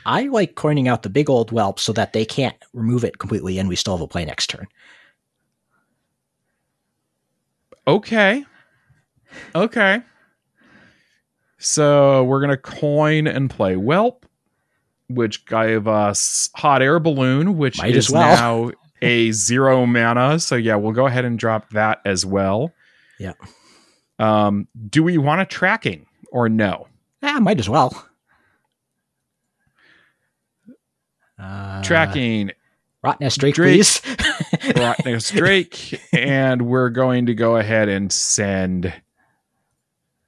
I 0.05 0.23
like 0.23 0.55
coining 0.55 0.87
out 0.87 1.03
the 1.03 1.09
big 1.09 1.29
old 1.29 1.51
whelp 1.51 1.79
so 1.79 1.93
that 1.93 2.13
they 2.13 2.25
can't 2.25 2.55
remove 2.73 3.03
it 3.03 3.19
completely 3.19 3.59
and 3.59 3.69
we 3.69 3.75
still 3.75 3.95
have 3.95 4.01
a 4.01 4.07
play 4.07 4.25
next 4.25 4.47
turn. 4.47 4.67
Okay. 7.87 8.45
Okay. 9.55 10.01
So 11.57 12.23
we're 12.23 12.41
gonna 12.41 12.57
coin 12.57 13.27
and 13.27 13.49
play 13.49 13.75
Whelp, 13.75 14.25
which 15.09 15.45
gave 15.45 15.87
us 15.87 16.49
Hot 16.55 16.81
Air 16.81 16.99
Balloon, 16.99 17.57
which 17.57 17.79
Might 17.79 17.95
is 17.95 18.09
well. 18.09 18.67
now 18.67 18.71
a 19.01 19.31
zero 19.31 19.85
mana. 19.85 20.39
So 20.39 20.55
yeah, 20.55 20.75
we'll 20.75 20.93
go 20.93 21.05
ahead 21.07 21.25
and 21.25 21.37
drop 21.37 21.69
that 21.71 21.99
as 22.05 22.25
well. 22.25 22.71
Yeah. 23.19 23.33
Um, 24.19 24.67
do 24.89 25.01
we 25.01 25.17
want 25.17 25.41
a 25.41 25.45
tracking 25.45 26.05
or 26.31 26.49
no? 26.49 26.87
Yeah, 27.23 27.39
might 27.39 27.59
as 27.59 27.69
well. 27.69 28.05
Uh, 31.37 31.81
tracking 31.83 32.51
Rotnest 33.03 33.39
Drake, 33.39 33.55
Drake. 33.55 33.77
please. 33.77 34.01
Rotnest 34.75 35.35
Drake, 35.37 36.01
and 36.13 36.63
we're 36.63 36.89
going 36.89 37.27
to 37.27 37.33
go 37.33 37.55
ahead 37.55 37.87
and 37.87 38.11
send 38.11 38.93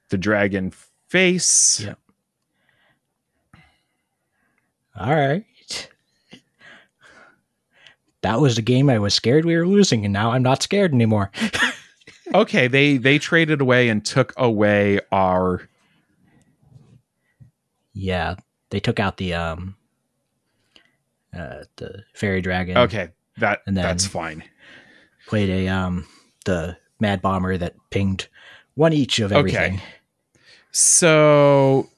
the 0.08 0.16
dragon 0.16 0.72
face. 1.08 1.80
Yeah. 1.80 1.94
All 4.98 5.14
right. 5.14 5.44
That 8.22 8.40
was 8.40 8.56
the 8.56 8.62
game 8.62 8.88
I 8.88 8.98
was 8.98 9.14
scared 9.14 9.44
we 9.44 9.56
were 9.56 9.66
losing, 9.66 10.04
and 10.04 10.12
now 10.12 10.30
I'm 10.30 10.42
not 10.42 10.62
scared 10.62 10.94
anymore. 10.94 11.30
Okay, 12.34 12.68
they 12.68 12.96
they 12.96 13.18
traded 13.18 13.60
away 13.60 13.88
and 13.88 14.04
took 14.04 14.32
away 14.36 15.00
our 15.10 15.68
Yeah, 17.92 18.36
they 18.70 18.80
took 18.80 18.98
out 18.98 19.16
the 19.16 19.34
um, 19.34 19.76
uh, 21.34 21.64
the 21.76 22.04
fairy 22.14 22.40
dragon. 22.40 22.76
Okay, 22.78 23.10
that 23.38 23.62
And 23.66 23.76
that's 23.76 24.06
fine. 24.06 24.44
played 25.26 25.50
a 25.50 25.68
um, 25.68 26.06
the 26.44 26.76
mad 27.00 27.20
bomber 27.22 27.56
that 27.58 27.74
pinged 27.90 28.28
one 28.74 28.92
each 28.92 29.18
of 29.18 29.32
everything. 29.32 29.56
Okay. 29.56 29.66
everything. 29.66 29.88
So 30.70 31.90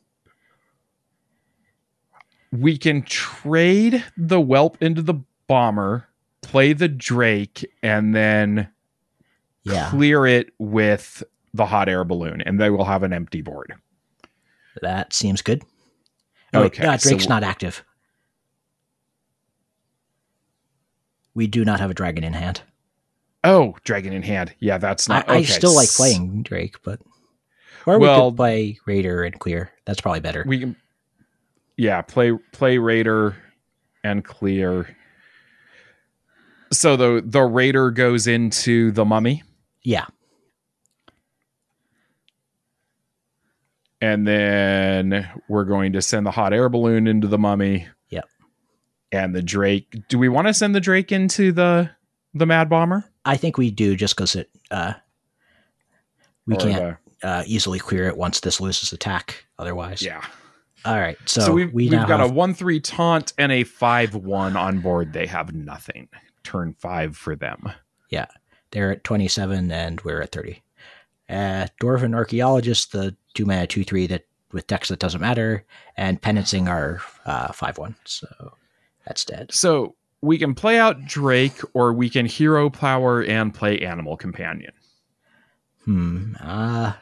we 2.51 2.77
can 2.77 3.03
trade 3.03 4.05
the 4.16 4.40
whelp 4.40 4.83
into 4.83 5.03
the 5.03 5.14
bomber, 5.47 6.09
play 6.42 6.73
the 6.73 6.88
drake, 6.88 7.64
and 7.83 8.14
then 8.14 8.68
Yeah, 9.64 9.88
clear 9.90 10.27
it 10.27 10.53
with 10.59 11.22
the 11.55 11.66
hot 11.66 11.88
air 11.88 12.05
balloon, 12.05 12.40
and 12.42 12.61
they 12.61 12.70
will 12.70 12.85
have 12.85 13.03
an 13.03 13.12
empty 13.12 13.40
board. 13.42 13.74
that 14.83 15.12
seems 15.12 15.40
good. 15.42 15.62
Oh, 16.53 16.61
wait, 16.62 16.66
Okay, 16.66 16.87
uh, 16.87 16.96
so 16.98 17.11
Drake's 17.11 17.24
w- 17.24 17.29
not 17.40 17.42
active. 17.48 17.83
We 21.35 21.46
do 21.46 21.64
not 21.64 21.81
have 21.81 21.90
a 21.90 21.94
dragon 21.94 22.24
in 22.24 22.33
hand. 22.33 22.62
Oh, 23.42 23.77
dragon 23.85 24.12
in 24.12 24.22
hand. 24.22 24.55
Yeah, 24.59 24.79
that's 24.79 25.09
not. 25.09 25.29
I 25.29 25.37
okay. 25.38 25.44
still 25.44 25.74
like 25.74 25.88
playing 25.90 26.42
Drake, 26.42 26.77
but 26.83 27.00
or 27.87 27.98
we 27.98 28.07
Well- 28.07 28.31
could 28.31 28.37
play 28.37 28.79
Raider 28.87 29.24
and 29.24 29.38
clear. 29.38 29.70
That's 29.85 30.00
probably 30.00 30.20
better. 30.20 30.44
We 30.46 30.59
can. 30.61 30.77
Yeah, 31.77 32.03
play 32.03 32.33
play 32.53 32.79
raider 32.79 33.37
and 34.05 34.24
clear. 34.24 34.96
So 36.72 36.96
the 36.96 37.22
the 37.24 37.42
raider 37.42 37.90
goes 37.90 38.27
into 38.29 38.92
the 38.92 39.05
mummy. 39.05 39.42
Yeah, 39.85 40.07
and 44.05 44.27
then 44.27 45.27
we're 45.49 45.64
going 45.64 45.94
to 45.94 46.03
send 46.03 46.27
the 46.27 46.31
hot 46.31 46.53
air 46.53 46.68
balloon 46.68 47.07
into 47.07 47.27
the 47.27 47.38
mummy. 47.38 47.88
Yep. 48.11 48.29
And 49.12 49.35
the 49.35 49.42
Drake. 49.42 49.97
Do 50.09 50.18
we 50.18 50.29
want 50.29 50.47
to 50.47 50.53
send 50.53 50.75
the 50.75 50.81
Drake 50.81 51.11
into 51.11 51.53
the 51.53 51.90
the 52.35 52.44
Mad 52.44 52.68
Bomber? 52.68 53.05
I 53.25 53.38
think 53.38 53.57
we 53.57 53.70
do 53.70 53.97
just 53.97 54.14
because 54.14 54.35
it 54.35 54.51
uh, 54.70 54.92
we 56.47 56.55
Or 56.55 56.59
can't 56.59 56.97
uh, 57.23 57.44
easily 57.47 57.79
clear 57.79 58.07
it 58.07 58.18
once 58.18 58.40
this 58.40 58.61
loses 58.61 58.92
attack. 58.92 59.47
Otherwise, 59.59 60.03
yeah. 60.03 60.23
All 60.85 60.99
right, 60.99 61.16
so, 61.25 61.40
So, 61.40 61.53
we've, 61.55 61.73
we 61.73 61.88
we've 61.88 62.07
got 62.07 62.20
have, 62.20 62.31
a 62.31 62.33
one 62.33 62.53
three 62.53 62.81
taunt 62.81 63.33
and 63.38 63.51
a 63.51 63.64
five 63.64 64.14
one 64.14 64.55
on 64.55 64.81
board. 64.81 65.14
They 65.14 65.27
have 65.27 65.55
nothing. 65.55 66.09
Turn 66.42 66.75
five 66.79 67.16
for 67.16 67.35
them. 67.35 67.73
They're 68.75 68.93
at 68.93 69.05
twenty 69.05 69.29
seven 69.29 69.73
and 69.73 70.01
we're 70.03 70.21
at 70.21 70.33
thirty. 70.33 70.63
Uh, 71.31 71.69
Dwarven 71.81 72.15
archaeologist, 72.15 72.93
the 72.93 73.17
two 73.33 73.47
mana 73.47 73.67
two 73.67 73.85
three 73.85 74.07
that 74.09 74.27
with 74.53 74.67
text 74.67 74.91
that 74.91 74.99
doesn't 74.99 75.21
matter, 75.21 75.65
and 75.97 76.21
penancing 76.21 76.69
are 76.69 77.01
uh, 77.25 77.53
five 77.53 77.79
one. 77.79 77.97
So 78.05 78.29
that's 79.07 79.25
dead. 79.25 79.53
So 79.53 79.95
we 80.21 80.39
can 80.39 80.55
play 80.55 80.79
out 80.79 81.05
Drake, 81.07 81.61
or 81.73 81.93
we 81.93 82.11
can 82.11 82.27
hero 82.27 82.69
power 82.69 83.23
and 83.25 83.55
play 83.55 83.81
Animal 83.81 84.17
Companion. 84.17 84.73
Hmm. 85.85 86.35
Uh, 86.41 86.93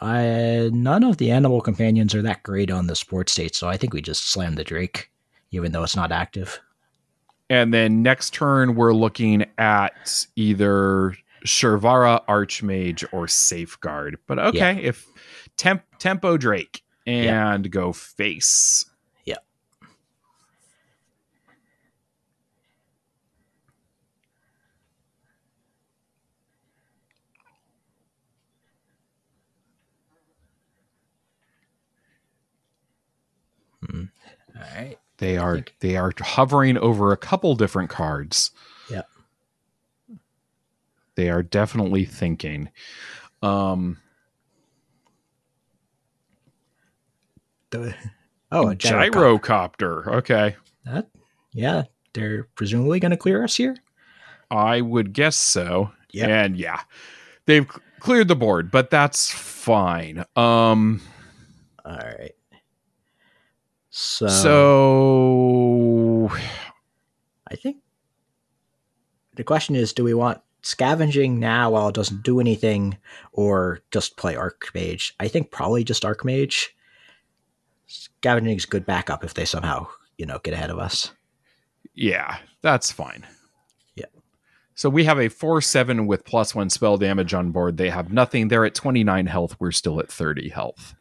I 0.00 0.70
none 0.72 1.04
of 1.04 1.18
the 1.18 1.30
animal 1.30 1.60
companions 1.60 2.14
are 2.14 2.22
that 2.22 2.42
great 2.42 2.70
on 2.70 2.86
the 2.86 2.96
sports 2.96 3.32
state, 3.32 3.54
so 3.54 3.68
I 3.68 3.76
think 3.76 3.92
we 3.92 4.00
just 4.00 4.30
slam 4.30 4.54
the 4.54 4.64
Drake, 4.64 5.10
even 5.50 5.72
though 5.72 5.82
it's 5.82 5.96
not 5.96 6.12
active. 6.12 6.60
And 7.50 7.74
then 7.74 8.02
next 8.02 8.32
turn, 8.32 8.76
we're 8.76 8.94
looking 8.94 9.44
at 9.58 10.24
either 10.36 11.16
Shivarra, 11.44 12.24
Archmage, 12.26 13.04
or 13.12 13.26
Safeguard. 13.26 14.18
But 14.28 14.38
okay, 14.38 14.76
if 14.84 15.04
temp- 15.56 15.82
Tempo 15.98 16.36
Drake 16.36 16.82
and 17.06 17.68
go 17.72 17.92
face. 17.92 18.84
Yeah. 19.24 19.38
Hmm. 33.90 34.04
All 34.54 34.62
right. 34.76 34.98
They 35.20 35.36
are 35.36 35.62
they 35.80 35.96
are 35.96 36.12
hovering 36.18 36.78
over 36.78 37.12
a 37.12 37.16
couple 37.16 37.54
different 37.54 37.90
cards. 37.90 38.50
Yeah. 38.90 39.02
They 41.14 41.28
are 41.28 41.42
definitely 41.42 42.06
thinking. 42.06 42.70
Um 43.42 43.98
The 47.68 47.94
Oh, 48.50 48.70
a 48.70 48.74
gyrocopter. 48.76 49.10
Gyrocopter. 49.12 50.06
Okay. 50.06 50.56
That, 50.86 51.06
yeah, 51.52 51.84
they're 52.14 52.44
presumably 52.54 52.98
going 52.98 53.10
to 53.10 53.16
clear 53.16 53.44
us 53.44 53.56
here. 53.56 53.76
I 54.50 54.80
would 54.80 55.12
guess 55.12 55.36
so. 55.36 55.92
Yeah. 56.12 56.26
And 56.26 56.56
yeah, 56.56 56.80
they've 57.44 57.68
cleared 58.00 58.28
the 58.28 58.36
board, 58.36 58.70
but 58.70 58.90
that's 58.90 59.30
fine. 59.30 60.24
Um, 60.34 61.02
All 61.84 61.96
right. 61.96 62.32
So, 63.90 64.28
so 64.28 66.30
I 67.50 67.56
think 67.56 67.78
the 69.34 69.44
question 69.44 69.74
is 69.74 69.92
do 69.92 70.04
we 70.04 70.14
want 70.14 70.40
scavenging 70.62 71.40
now 71.40 71.70
while 71.70 71.88
it 71.88 71.94
doesn't 71.94 72.22
do 72.22 72.38
anything 72.38 72.98
or 73.32 73.80
just 73.90 74.16
play 74.16 74.34
Archmage? 74.34 75.12
I 75.18 75.28
think 75.28 75.50
probably 75.50 75.82
just 75.82 76.04
Archmage. 76.04 76.68
Scavenging 77.86 78.56
is 78.56 78.66
good 78.66 78.86
backup 78.86 79.24
if 79.24 79.34
they 79.34 79.44
somehow, 79.44 79.88
you 80.16 80.26
know, 80.26 80.38
get 80.42 80.54
ahead 80.54 80.70
of 80.70 80.78
us. 80.78 81.12
yeah, 81.94 82.38
that's 82.62 82.92
fine. 82.92 83.26
Yeah. 83.96 84.06
So 84.76 84.88
we 84.88 85.04
have 85.04 85.18
a 85.18 85.28
4 85.28 85.60
7 85.60 86.06
with 86.06 86.24
plus 86.24 86.54
one 86.54 86.70
spell 86.70 86.96
damage 86.96 87.34
on 87.34 87.50
board. 87.50 87.76
They 87.76 87.90
have 87.90 88.12
nothing. 88.12 88.46
They're 88.48 88.64
at 88.64 88.76
29 88.76 89.26
health. 89.26 89.56
We're 89.58 89.72
still 89.72 89.98
at 89.98 90.12
30 90.12 90.50
health. 90.50 90.94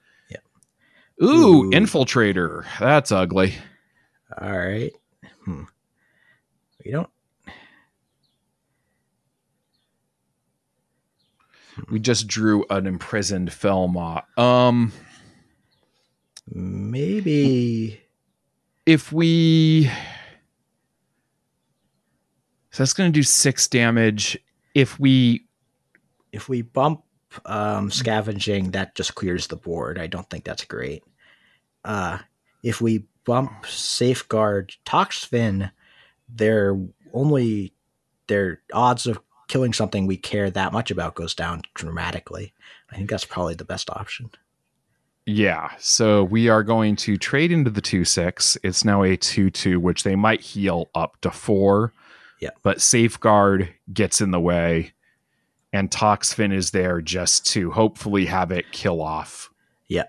Ooh, 1.21 1.63
Ooh. 1.65 1.71
Infiltrator. 1.71 2.65
That's 2.79 3.11
ugly. 3.11 3.53
All 4.39 4.57
right. 4.57 4.91
Hmm. 5.43 5.63
We 6.85 6.91
don't. 6.91 7.09
We 11.89 11.99
just 11.99 12.27
drew 12.27 12.65
an 12.69 12.87
imprisoned 12.87 13.51
Felmaw. 13.53 14.21
Um, 14.37 14.91
Maybe. 16.51 18.01
if 18.85 19.11
we 19.13 19.85
so 22.71 22.83
that's 22.83 22.93
going 22.93 23.11
to 23.11 23.17
do 23.17 23.23
six 23.23 23.67
damage 23.67 24.37
if 24.73 24.99
we 24.99 25.45
If 26.31 26.49
we 26.49 26.61
bump 26.63 27.03
um, 27.45 27.91
scavenging, 27.91 28.71
that 28.71 28.95
just 28.95 29.15
clears 29.15 29.47
the 29.47 29.55
board. 29.55 29.99
I 29.99 30.07
don't 30.07 30.29
think 30.29 30.43
that's 30.43 30.65
great. 30.65 31.03
Uh, 31.85 32.19
if 32.63 32.81
we 32.81 33.05
bump 33.25 33.65
safeguard 33.65 34.73
Toxfin, 34.85 35.71
their 36.27 36.77
only 37.13 37.73
their 38.27 38.61
odds 38.73 39.07
of 39.07 39.19
killing 39.47 39.73
something 39.73 40.05
we 40.05 40.17
care 40.17 40.49
that 40.51 40.73
much 40.73 40.91
about 40.91 41.15
goes 41.15 41.33
down 41.33 41.61
dramatically. 41.73 42.53
I 42.91 42.95
think 42.95 43.09
that's 43.09 43.25
probably 43.25 43.55
the 43.55 43.65
best 43.65 43.89
option. 43.89 44.29
yeah 45.25 45.69
so 45.79 46.23
we 46.23 46.49
are 46.49 46.63
going 46.63 46.95
to 46.95 47.17
trade 47.17 47.51
into 47.51 47.69
the 47.69 47.81
2-6 47.81 48.57
it's 48.63 48.83
now 48.85 49.03
a 49.03 49.15
2-2 49.17 49.77
which 49.77 50.03
they 50.03 50.15
might 50.15 50.41
heal 50.41 50.89
up 50.95 51.19
to 51.21 51.29
4 51.31 51.93
Yeah. 52.39 52.49
but 52.63 52.81
safeguard 52.81 53.73
gets 53.93 54.21
in 54.21 54.31
the 54.31 54.39
way 54.39 54.91
and 55.73 55.91
toxfin 55.91 56.53
is 56.53 56.71
there 56.71 57.01
just 57.01 57.45
to 57.45 57.71
hopefully 57.71 58.25
have 58.25 58.51
it 58.51 58.71
kill 58.71 59.01
off 59.01 59.49
Yeah. 59.87 60.05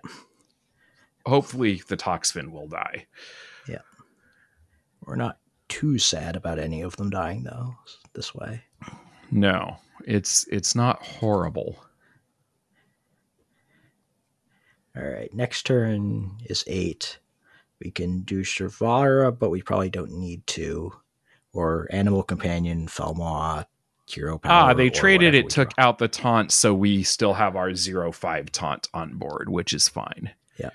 hopefully 1.27 1.83
the 1.89 1.97
toxfin 1.97 2.51
will 2.51 2.69
die 2.69 3.07
Yeah. 3.69 3.83
We're 5.03 5.17
not 5.17 5.39
too 5.69 5.99
sad 5.99 6.35
about 6.37 6.59
any 6.59 6.83
of 6.83 6.97
them 6.97 7.11
dying 7.11 7.43
though. 7.45 7.77
This 8.15 8.35
way. 8.35 8.63
no 9.31 9.77
it's 10.07 10.47
it's 10.51 10.75
not 10.75 11.03
horrible 11.03 11.85
All 14.97 15.05
right. 15.05 15.33
Next 15.33 15.67
turn 15.67 16.33
is 16.47 16.65
eight. 16.67 17.21
We 17.83 17.93
can 17.93 18.23
do 18.23 18.41
Shivarra, 18.43 19.37
but 19.39 19.51
we 19.51 19.63
probably 19.63 19.89
don't 19.89 20.11
need 20.19 20.45
to. 20.49 20.93
Or 21.53 21.87
Animal 21.91 22.25
Companion, 22.25 22.89
Felmaw, 22.89 23.63
Hero 24.15 24.39
Power. 24.39 24.53
Ah, 24.53 24.75
they 24.75 24.91
traded 24.91 25.35
it, 25.35 25.49
took 25.51 25.75
draw. 25.75 25.85
out 25.89 25.99
the 25.99 26.09
taunt, 26.09 26.53
so 26.53 26.75
we 26.75 27.03
still 27.03 27.35
have 27.35 27.57
our 27.57 27.75
zero 27.75 28.13
five 28.13 28.51
taunt 28.53 28.89
on 28.95 29.15
board, 29.17 29.49
which 29.49 29.73
is 29.73 29.89
fine. 29.89 30.31
Yep. 30.59 30.75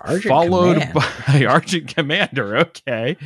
Argent 0.00 0.24
Followed 0.24 0.80
Command. 0.80 0.94
by 1.26 1.44
Argent 1.48 1.94
Commander. 1.94 2.56
Okay. 2.58 3.16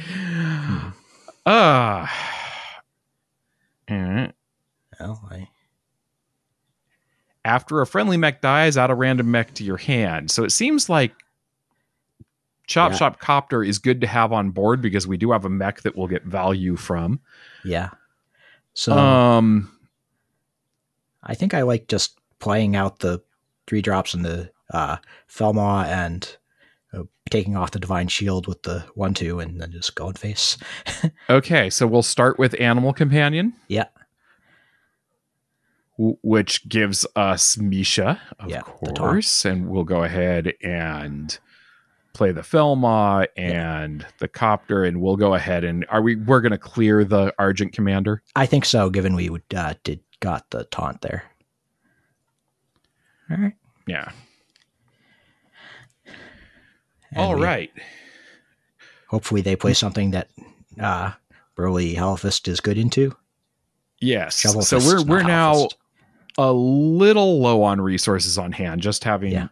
Uh, 1.47 2.07
eh. 3.89 4.29
Well, 4.99 5.29
I, 5.31 5.49
after 7.45 7.81
a 7.81 7.87
friendly 7.87 8.16
mech 8.16 8.41
dies, 8.41 8.77
add 8.77 8.91
a 8.91 8.95
random 8.95 9.31
mech 9.31 9.55
to 9.55 9.64
your 9.64 9.77
hand. 9.77 10.31
So 10.31 10.45
it 10.45 10.51
seems 10.51 10.89
like 10.89 11.12
Chop 12.66 12.93
Yeah. 12.93 12.97
Shop 12.99 13.20
Copter 13.20 13.62
is 13.62 13.79
good 13.79 14.01
to 14.01 14.07
have 14.07 14.33
on 14.33 14.51
board 14.51 14.81
because 14.81 15.07
we 15.07 15.16
do 15.18 15.33
have 15.33 15.45
a 15.45 15.51
mech 15.51 15.83
that 15.83 15.97
we'll 15.97 16.07
get 16.09 16.25
value 16.25 16.77
from. 16.77 17.20
yeah. 17.64 17.91
So 18.75 18.93
Um, 18.93 19.70
I 21.22 21.35
think 21.35 21.55
I 21.55 21.62
like 21.62 21.89
just 21.89 22.18
playing 22.39 22.77
out 22.77 22.99
the 22.99 23.22
three 23.66 23.81
drops 23.81 24.12
in 24.14 24.22
the 24.22 24.51
uh, 24.72 24.97
Felmaw 25.27 25.85
and 25.85 26.37
uh, 26.93 27.05
taking 27.31 27.57
off 27.57 27.70
the 27.70 27.79
Divine 27.79 28.09
Shield 28.09 28.47
with 28.47 28.62
the 28.64 28.85
one 28.95 29.14
two, 29.14 29.41
and 29.41 29.61
then 29.61 29.72
just 29.72 29.95
going 29.95 30.14
face. 30.14 30.59
Okay, 31.31 31.70
so 31.70 31.87
we'll 31.87 32.03
start 32.03 32.39
with 32.39 32.59
Animal 32.61 32.93
Companion. 32.93 33.55
Yeah. 33.68 33.87
w- 35.99 36.18
Which 36.22 36.68
gives 36.68 37.07
us 37.16 37.57
Misha, 37.57 38.20
of 38.39 38.51
Yeah, 38.51 38.61
course, 38.62 39.45
and 39.45 39.68
we'll 39.68 39.85
go 39.85 40.03
ahead 40.05 40.55
and 40.62 41.39
play 42.15 42.33
the 42.33 42.43
Felmaw 42.43 43.27
and 43.37 44.07
the 44.19 44.29
Copter, 44.29 44.85
and 44.85 45.03
we'll 45.03 45.17
go 45.17 45.35
ahead 45.35 45.65
and 45.65 45.85
are 45.91 46.01
we? 46.01 46.17
We're 46.17 46.41
going 46.41 46.53
to 46.53 46.59
clear 46.59 47.05
the 47.05 47.35
Argent 47.39 47.73
Commander. 47.73 48.23
I 48.35 48.47
think 48.47 48.65
so, 48.65 48.89
given 48.89 49.15
we 49.15 49.31
uh, 49.55 49.75
did 49.83 50.01
got 50.21 50.49
the 50.51 50.65
taunt 50.65 51.03
there. 51.03 51.25
All 53.31 53.37
right. 53.37 53.53
Yeah. 53.87 54.11
And 56.07 57.19
All 57.19 57.37
right. 57.37 57.71
Hopefully, 59.09 59.43
they 59.43 59.57
play 59.57 59.75
something 59.75 60.12
that 60.12 60.31
uh, 60.81 61.12
Burly 61.55 61.95
Shovelfist 61.95 62.49
is 62.49 62.61
good 62.61 62.79
into. 62.79 63.15
Yes. 64.01 64.41
Shovel 64.41 64.62
so 64.62 64.79
we're 64.79 65.05
we're 65.05 65.23
now 65.23 65.69
a 66.37 66.53
little 66.53 67.41
low 67.41 67.62
on 67.62 67.81
resources 67.81 68.39
on 68.39 68.53
hand. 68.53 68.81
Just 68.81 69.05
having 69.05 69.33
Yeah. 69.33 69.49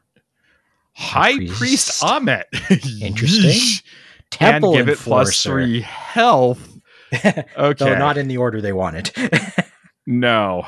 High 0.94 1.36
Priest. 1.36 1.58
Priest 1.58 2.04
Amet. 2.04 2.48
Interesting. 3.00 3.82
Temple 4.30 4.70
and 4.70 4.78
give 4.78 4.88
it 4.88 4.98
Enforcer. 4.98 5.50
three 5.50 5.80
health. 5.82 6.68
Okay. 7.12 7.44
Though 7.76 7.98
not 7.98 8.16
in 8.16 8.26
the 8.26 8.38
order 8.38 8.62
they 8.62 8.72
wanted. 8.72 9.10
no, 10.06 10.66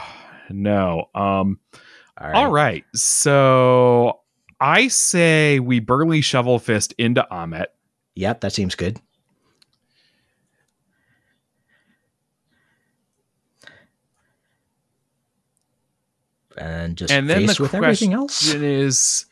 no. 0.50 1.08
Um. 1.14 1.58
All 2.20 2.26
right. 2.28 2.34
All 2.34 2.52
right. 2.52 2.84
So 2.94 4.20
I 4.60 4.88
say 4.88 5.58
we 5.58 5.80
burly 5.80 6.20
shovelfist 6.20 6.92
into 6.98 7.26
Amet. 7.32 7.74
Yep, 8.14 8.42
that 8.42 8.52
seems 8.52 8.74
good. 8.74 9.00
And 16.56 16.96
just 16.96 17.12
and 17.12 17.28
then 17.28 17.46
face 17.46 17.56
the 17.56 17.62
with 17.64 17.74
everything 17.74 18.12
else. 18.12 18.52
is, 18.54 19.26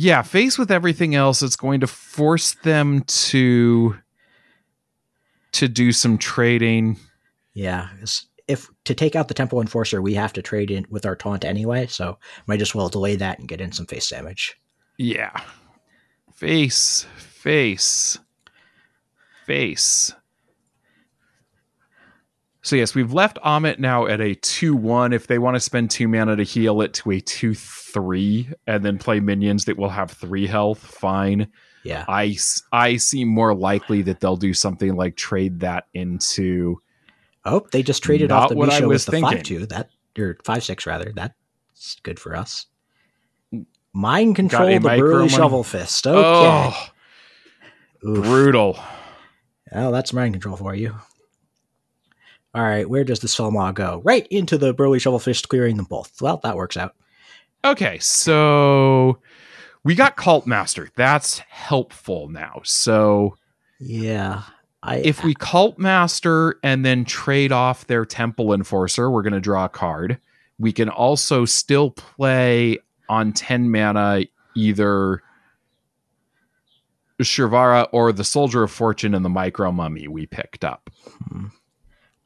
yeah, 0.00 0.22
face 0.22 0.56
with 0.56 0.70
everything 0.70 1.16
else. 1.16 1.42
It's 1.42 1.56
going 1.56 1.80
to 1.80 1.88
force 1.88 2.54
them 2.62 3.02
to 3.02 3.96
to 5.50 5.66
do 5.66 5.90
some 5.90 6.18
trading. 6.18 6.96
Yeah, 7.52 7.88
if 8.46 8.70
to 8.84 8.94
take 8.94 9.16
out 9.16 9.26
the 9.26 9.34
Temple 9.34 9.60
Enforcer, 9.60 10.00
we 10.00 10.14
have 10.14 10.32
to 10.34 10.42
trade 10.42 10.70
in 10.70 10.86
with 10.88 11.04
our 11.04 11.16
taunt 11.16 11.44
anyway, 11.44 11.88
so 11.88 12.16
might 12.46 12.62
as 12.62 12.76
well 12.76 12.88
delay 12.88 13.16
that 13.16 13.40
and 13.40 13.48
get 13.48 13.60
in 13.60 13.72
some 13.72 13.86
face 13.86 14.08
damage. 14.08 14.56
Yeah. 14.98 15.32
Face, 16.32 17.04
face, 17.16 18.20
face. 19.46 20.14
So 22.62 22.76
yes, 22.76 22.94
we've 22.94 23.12
left 23.12 23.38
Amet 23.42 23.80
now 23.80 24.06
at 24.06 24.20
a 24.20 24.36
2-1. 24.36 25.12
If 25.12 25.26
they 25.26 25.38
want 25.38 25.56
to 25.56 25.60
spend 25.60 25.90
two 25.90 26.06
mana 26.06 26.36
to 26.36 26.44
heal 26.44 26.82
it 26.82 26.94
to 26.94 27.10
a 27.10 27.20
2-3 28.00 28.54
and 28.66 28.84
then 28.84 28.98
play 28.98 29.20
minions 29.20 29.64
that 29.66 29.76
will 29.76 29.88
have 29.88 30.10
three 30.10 30.46
health, 30.46 30.78
fine. 30.78 31.48
Yeah, 31.84 32.04
I, 32.08 32.36
I 32.72 32.96
see 32.96 33.24
more 33.24 33.54
likely 33.54 34.02
that 34.02 34.20
they'll 34.20 34.36
do 34.36 34.52
something 34.52 34.96
like 34.96 35.16
trade 35.16 35.60
that 35.60 35.86
into 35.94 36.80
Oh, 37.44 37.66
they 37.72 37.82
just 37.82 38.02
traded 38.02 38.30
off 38.30 38.50
the 38.50 38.56
Misha 38.56 38.86
with 38.86 39.06
the 39.06 39.20
five 39.20 39.42
two. 39.42 39.66
That 39.66 39.90
or 40.18 40.36
five 40.44 40.62
six 40.64 40.86
rather. 40.86 41.12
That's 41.14 41.96
good 42.02 42.18
for 42.20 42.36
us. 42.36 42.66
Mind 43.94 44.36
control 44.36 44.68
the 44.68 44.80
burly 44.80 45.28
shovelfist. 45.28 46.06
Okay. 46.06 46.20
Oh, 46.20 46.88
brutal. 48.02 48.78
Well, 49.72 49.92
that's 49.92 50.12
mind 50.12 50.34
control 50.34 50.56
for 50.56 50.74
you. 50.74 50.94
All 52.54 52.62
right, 52.62 52.88
where 52.88 53.04
does 53.04 53.20
the 53.20 53.28
Felmaw 53.28 53.72
go? 53.72 54.00
Right 54.04 54.26
into 54.28 54.58
the 54.58 54.72
burly 54.72 54.98
shovelfist, 54.98 55.48
clearing 55.48 55.76
them 55.76 55.86
both. 55.86 56.20
Well, 56.20 56.40
that 56.42 56.56
works 56.56 56.76
out. 56.76 56.94
Okay, 57.64 57.98
so 57.98 59.18
We 59.84 59.94
got 59.94 60.16
Cult 60.16 60.46
Master. 60.46 60.88
That's 60.96 61.38
helpful 61.38 62.28
now. 62.28 62.60
So 62.64 63.36
Yeah. 63.80 64.42
I 64.82 64.96
if 64.98 65.24
we 65.24 65.34
Cult 65.34 65.78
Master 65.78 66.58
and 66.62 66.84
then 66.84 67.04
trade 67.04 67.52
off 67.52 67.86
their 67.86 68.04
Temple 68.04 68.52
Enforcer, 68.52 69.10
we're 69.10 69.22
going 69.22 69.32
to 69.32 69.40
draw 69.40 69.64
a 69.64 69.68
card. 69.68 70.18
We 70.58 70.72
can 70.72 70.88
also 70.88 71.44
still 71.44 71.90
play 71.90 72.78
on 73.08 73.32
10 73.32 73.70
mana 73.70 74.24
either 74.54 75.22
Shivarra 77.20 77.88
or 77.92 78.12
the 78.12 78.24
Soldier 78.24 78.62
of 78.62 78.70
Fortune 78.70 79.14
and 79.14 79.24
the 79.24 79.28
Micro 79.30 79.72
Mummy 79.72 80.06
we 80.06 80.26
picked 80.26 80.64
up. 80.64 80.90
Hmm. 81.28 81.46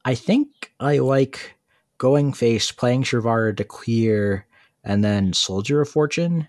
I 0.04 0.14
think 0.14 0.72
I 0.80 0.98
like 0.98 1.56
going 1.98 2.32
face, 2.32 2.70
playing 2.72 3.04
Shivarra 3.04 3.56
to 3.56 3.64
clear, 3.64 4.46
and 4.84 5.04
then 5.04 5.32
Soldier 5.32 5.80
of 5.80 5.88
Fortune, 5.88 6.48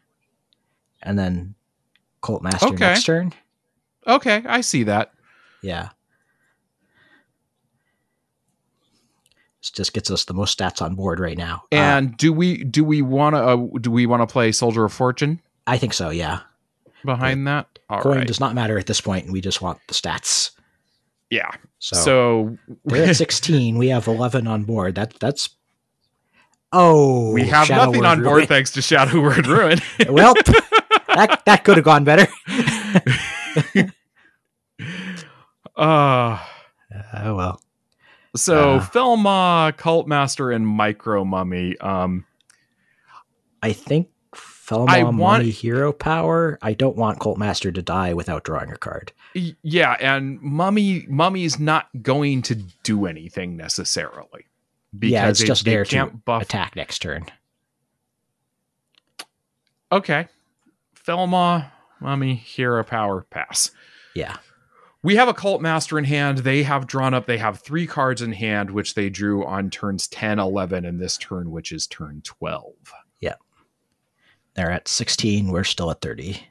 and 1.01 1.17
then 1.19 1.55
Cult 2.21 2.41
Master 2.43 2.67
Okay. 2.67 2.77
next 2.85 3.05
turn. 3.05 3.33
Okay, 4.07 4.43
I 4.45 4.61
see 4.61 4.83
that. 4.83 5.11
Yeah. 5.61 5.89
This 9.61 9.69
just 9.71 9.93
gets 9.93 10.11
us 10.11 10.25
the 10.25 10.33
most 10.33 10.57
stats 10.59 10.81
on 10.81 10.95
board 10.95 11.19
right 11.19 11.37
now. 11.37 11.63
Uh, 11.71 11.75
And 11.75 12.17
do 12.17 12.33
we 12.33 12.63
do 12.63 12.83
we 12.83 13.01
want 13.01 13.35
to 13.35 13.39
uh, 13.41 13.55
do 13.79 13.91
we 13.91 14.05
want 14.05 14.21
to 14.27 14.31
play 14.31 14.51
Soldier 14.51 14.83
of 14.83 14.91
Fortune 14.93 15.41
I 15.65 15.77
think 15.77 15.93
so, 15.93 16.09
yeah. 16.09 16.39
behind 17.05 17.47
that? 17.47 17.79
All 17.89 18.01
Coin 18.01 18.17
right. 18.19 18.27
does 18.27 18.39
not 18.41 18.55
matter 18.55 18.77
at 18.77 18.87
this 18.87 18.99
point, 18.99 19.23
and 19.25 19.33
we 19.33 19.39
just 19.39 19.61
want 19.61 19.79
the 19.87 19.93
stats. 19.93 20.51
Yeah. 21.29 21.49
So, 21.79 21.95
So, 21.95 22.57
they're 22.85 23.05
at 23.09 23.15
16. 23.15 23.77
We 23.77 23.87
have 23.89 24.07
11 24.07 24.45
on 24.47 24.63
board. 24.65 24.95
That 24.95 25.13
That's. 25.19 25.49
Oh. 26.73 27.31
we 27.31 27.45
have 27.47 27.67
Shadow 27.67 27.85
nothing 27.85 28.01
Word 28.01 28.07
on 28.07 28.23
board 28.23 28.35
Ruin. 28.37 28.47
thanks 28.47 28.71
to 28.71 28.81
Shadow 28.81 29.21
Word 29.21 29.45
Ruin. 29.47 29.79
well, 30.09 30.33
that, 31.07 31.41
that 31.45 31.63
could 31.63 31.77
have 31.77 31.85
gone 31.85 32.03
better. 32.03 32.27
uh 35.75 36.39
Oh, 37.15 37.35
well. 37.35 37.61
so 38.35 38.75
Uh. 38.75 38.79
Felmaw, 38.79 39.71
Cult 39.71 40.07
Master, 40.07 40.51
and 40.51 40.67
Micro 40.67 41.23
Mummy. 41.25 41.77
Um 41.79 42.25
I 43.61 43.71
think 43.73 44.09
Felmaw 44.35 44.89
I 44.91 45.03
want- 45.03 45.45
Hero 45.45 45.91
Power. 45.93 46.57
I 46.61 46.73
don't 46.73 46.95
want 46.97 47.19
Cult 47.19 47.37
Master 47.37 47.71
to 47.71 47.81
die 47.81 48.13
without 48.13 48.43
drawing 48.43 48.71
a 48.71 48.77
card. 48.77 49.11
yeah, 49.33 49.95
and 49.99 50.41
Mummy 50.41 51.05
Mummy's 51.07 51.59
not 51.59 51.87
going 52.01 52.41
to 52.43 52.55
do 52.83 53.05
anything 53.05 53.55
necessarily. 53.57 54.45
Because 54.97 55.11
yeah, 55.11 55.29
it's 55.29 55.39
they- 55.39 55.45
just 55.45 55.65
there 55.65 55.85
to 55.85 56.05
buff 56.25 56.43
attack 56.43 56.75
next 56.75 56.99
turn. 56.99 57.25
Okay. 59.91 60.27
Felmaw, 60.95 61.65
Mummy, 61.99 62.35
Hero 62.35 62.83
Power, 62.83 63.25
pass. 63.29 63.71
Yeah. 64.15 64.37
We 65.03 65.17
have 65.17 65.27
a 65.27 65.33
cult 65.33 65.61
master 65.61 65.99
in 65.99 66.05
hand. 66.05 66.39
They 66.39 66.63
have 66.63 66.87
drawn 66.87 67.13
up, 67.13 67.25
they 67.25 67.37
have 67.37 67.59
three 67.59 67.85
cards 67.85 68.21
in 68.21 68.31
hand, 68.31 68.71
which 68.71 68.95
they 68.95 69.09
drew 69.09 69.45
on 69.45 69.69
turns 69.69 70.07
10, 70.07 70.39
11, 70.39 70.85
and 70.85 70.99
this 70.99 71.17
turn, 71.17 71.51
which 71.51 71.71
is 71.71 71.85
turn 71.87 72.21
12. 72.23 72.73
Yeah. 73.19 73.35
They're 74.55 74.71
at 74.71 74.87
16. 74.87 75.49
We're 75.49 75.63
still 75.65 75.91
at 75.91 76.01
30. 76.01 76.47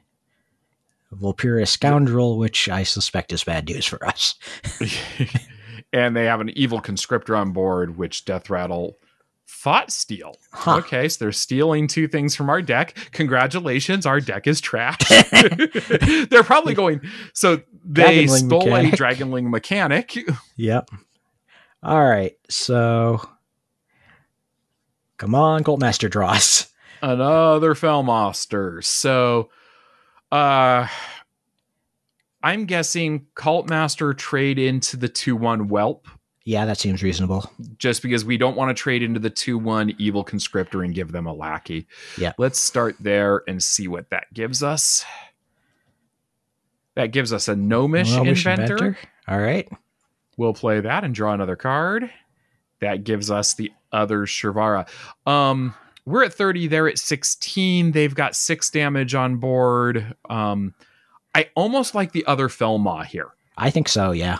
Vulpera 1.13 1.67
Scoundrel, 1.67 2.37
which 2.37 2.69
I 2.69 2.83
suspect 2.83 3.33
is 3.33 3.43
bad 3.43 3.67
news 3.67 3.85
for 3.85 4.05
us. 4.07 4.35
and 5.93 6.15
they 6.15 6.25
have 6.25 6.41
an 6.41 6.49
evil 6.57 6.81
conscriptor 6.81 7.37
on 7.37 7.51
board, 7.51 7.95
which 7.97 8.25
Death 8.25 8.49
Rattle 8.49 8.97
thought 9.47 9.91
steal. 9.91 10.35
Huh. 10.51 10.77
Okay, 10.77 11.07
so 11.07 11.23
they're 11.23 11.31
stealing 11.31 11.87
two 11.87 12.07
things 12.07 12.35
from 12.35 12.49
our 12.49 12.61
deck. 12.61 12.95
Congratulations, 13.11 14.05
our 14.05 14.19
deck 14.19 14.47
is 14.47 14.59
trash. 14.59 14.97
they're 16.29 16.43
probably 16.43 16.73
going. 16.73 17.01
So 17.33 17.61
they 17.85 18.25
Dragonling 18.25 18.47
stole 18.47 18.65
mechanic. 18.65 18.93
a 18.93 18.97
Dragonling 18.97 19.49
mechanic. 19.49 20.17
Yep. 20.57 20.89
All 21.83 22.03
right. 22.03 22.33
So, 22.49 23.21
come 25.17 25.35
on, 25.35 25.63
Cult 25.63 25.79
Master 25.79 26.09
draws. 26.09 26.67
another 27.01 27.75
Felmaster. 27.75 28.83
So, 28.83 29.49
uh, 30.31 30.87
I'm 32.43 32.65
guessing 32.65 33.25
Cult 33.35 33.69
Master 33.69 34.13
trade 34.13 34.59
into 34.59 34.97
the 34.97 35.07
2 35.07 35.35
1 35.35 35.69
Whelp 35.69 36.07
Yeah, 36.43 36.65
that 36.65 36.77
seems 36.77 37.01
reasonable. 37.01 37.49
just 37.77 38.01
because 38.01 38.25
we 38.25 38.37
don't 38.37 38.57
want 38.57 38.75
to 38.75 38.79
trade 38.79 39.01
into 39.01 39.19
the 39.19 39.29
2 39.29 39.57
1 39.57 39.95
Evil 39.97 40.25
Conscriptor 40.25 40.83
and 40.83 40.93
give 40.93 41.11
them 41.13 41.25
a 41.25 41.33
lackey. 41.33 41.87
Yeah. 42.17 42.33
Let's 42.37 42.59
start 42.59 42.95
there 42.99 43.43
and 43.47 43.63
see 43.63 43.87
what 43.87 44.09
that 44.09 44.33
gives 44.33 44.61
us. 44.61 45.05
That 46.95 47.07
gives 47.07 47.33
us 47.33 47.47
a 47.47 47.55
Gnomish 47.55 48.11
Gnomish 48.11 48.45
Inventor. 48.45 48.97
All 49.27 49.39
right. 49.39 49.67
We'll 50.37 50.53
play 50.53 50.79
that 50.79 51.03
and 51.03 51.15
draw 51.15 51.33
another 51.33 51.55
card. 51.55 52.11
That 52.81 53.03
gives 53.03 53.31
us 53.31 53.53
the 53.53 53.71
other 53.91 54.21
Shivarra. 54.25 54.87
Um, 55.25 55.73
we're 56.05 56.25
at 56.25 56.33
30, 56.33 56.67
they're 56.67 56.89
at 56.89 56.99
16. 56.99 57.93
They've 57.93 58.13
got 58.13 58.35
six 58.35 58.69
damage 58.69 59.15
on 59.15 59.37
board. 59.37 60.15
Um, 60.29 60.73
I 61.35 61.49
almost 61.55 61.95
like 61.95 62.11
the 62.11 62.25
other 62.25 62.49
Felmaw 62.49 63.03
here. 63.03 63.29
I 63.57 63.69
think 63.69 63.87
so. 63.87 64.11
Yeah. 64.11 64.39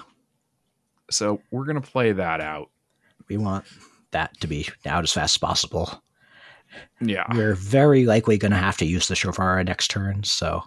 So 1.10 1.42
we're 1.52 1.66
going 1.66 1.82
to 1.82 1.88
play 1.88 2.12
that 2.12 2.42
out. 2.42 2.70
We 3.28 3.38
want 3.38 3.66
that 4.12 4.40
to 4.42 4.48
be 4.48 4.68
out 4.86 5.04
as 5.04 5.14
fast 5.14 5.36
as 5.36 5.40
possible. 5.40 6.02
Yeah. 7.02 7.26
We're 7.36 7.56
very 7.56 8.06
likely 8.06 8.38
going 8.38 8.52
to 8.52 8.58
have 8.58 8.78
to 8.78 8.86
use 8.86 9.08
the 9.08 9.16
Shivarra 9.16 9.66
next 9.66 9.90
turn. 9.90 10.24
So, 10.24 10.64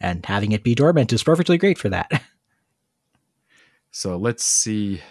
and 0.00 0.24
having 0.24 0.52
it 0.52 0.64
be 0.64 0.74
dormant 0.74 1.12
is 1.12 1.22
perfectly 1.22 1.58
great 1.58 1.78
for 1.78 1.88
that. 1.90 2.10
So 3.92 4.16
let's 4.16 4.42
see 4.42 5.02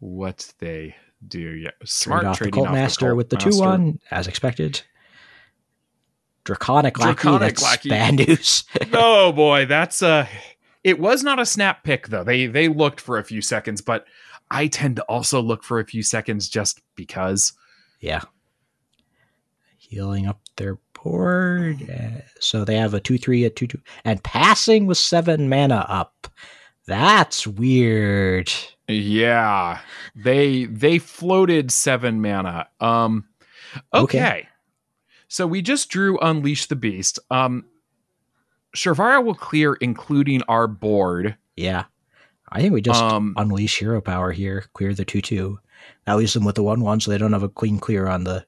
what 0.00 0.52
they 0.58 0.96
do. 1.28 1.38
Yeah. 1.38 1.70
Smart 1.84 2.22
Trade 2.22 2.28
off 2.28 2.34
the 2.34 2.38
trading 2.38 2.54
Cult 2.54 2.68
off 2.68 2.74
Master 2.74 3.06
Cult 3.06 3.16
with 3.18 3.28
the 3.28 3.36
Master. 3.36 3.50
2 3.50 3.60
1, 3.60 4.00
as 4.10 4.26
expected. 4.26 4.82
Draconic 6.46 6.98
Lackey, 6.98 7.12
Draconic 7.14 7.60
Lackey. 7.60 7.88
bad 7.90 8.14
news. 8.14 8.64
oh 8.92 9.32
boy, 9.32 9.66
that's 9.66 10.00
a. 10.00 10.28
It 10.84 10.98
was 10.98 11.22
not 11.22 11.38
a 11.38 11.46
snap 11.46 11.84
pick 11.84 12.08
though. 12.08 12.24
They 12.24 12.46
they 12.46 12.68
looked 12.68 13.00
for 13.00 13.18
a 13.18 13.24
few 13.24 13.42
seconds, 13.42 13.80
but 13.80 14.06
I 14.50 14.68
tend 14.68 14.96
to 14.96 15.02
also 15.02 15.42
look 15.42 15.62
for 15.62 15.80
a 15.80 15.84
few 15.84 16.02
seconds 16.02 16.48
just 16.48 16.80
because. 16.94 17.52
yeah. 18.00 18.22
Healing 19.76 20.26
up 20.26 20.40
their 20.56 20.78
board. 20.94 21.88
Uh, 21.88 22.22
so 22.40 22.64
they 22.64 22.76
have 22.76 22.92
a 22.92 22.98
2 22.98 23.18
3, 23.18 23.44
a 23.44 23.50
2 23.50 23.66
2, 23.68 23.80
and 24.04 24.22
passing 24.24 24.86
with 24.86 24.98
7 24.98 25.48
mana 25.48 25.86
up. 25.88 26.26
That's 26.86 27.46
weird. 27.46 28.52
Yeah, 28.88 29.80
they 30.14 30.66
they 30.66 30.98
floated 30.98 31.72
seven 31.72 32.22
mana. 32.22 32.68
Um, 32.80 33.24
okay. 33.92 34.18
Okay. 34.18 34.48
So 35.28 35.46
we 35.46 35.60
just 35.62 35.88
drew 35.88 36.18
Unleash 36.18 36.66
the 36.66 36.76
Beast. 36.76 37.18
Um, 37.30 37.64
Shivarra 38.74 39.24
will 39.24 39.34
clear, 39.34 39.74
including 39.74 40.42
our 40.42 40.66
board. 40.66 41.36
Yeah. 41.56 41.84
I 42.52 42.60
think 42.60 42.72
we 42.72 42.80
just 42.80 43.02
Um, 43.02 43.34
unleash 43.36 43.78
hero 43.78 44.00
power 44.00 44.30
here, 44.30 44.66
clear 44.72 44.94
the 44.94 45.04
2 45.04 45.20
2. 45.20 45.58
That 46.04 46.14
leaves 46.16 46.32
them 46.34 46.44
with 46.44 46.54
the 46.54 46.62
1 46.62 46.80
1, 46.80 47.00
so 47.00 47.10
they 47.10 47.18
don't 47.18 47.32
have 47.32 47.42
a 47.42 47.48
clean 47.48 47.78
clear 47.80 48.06
on 48.06 48.22
the 48.24 48.46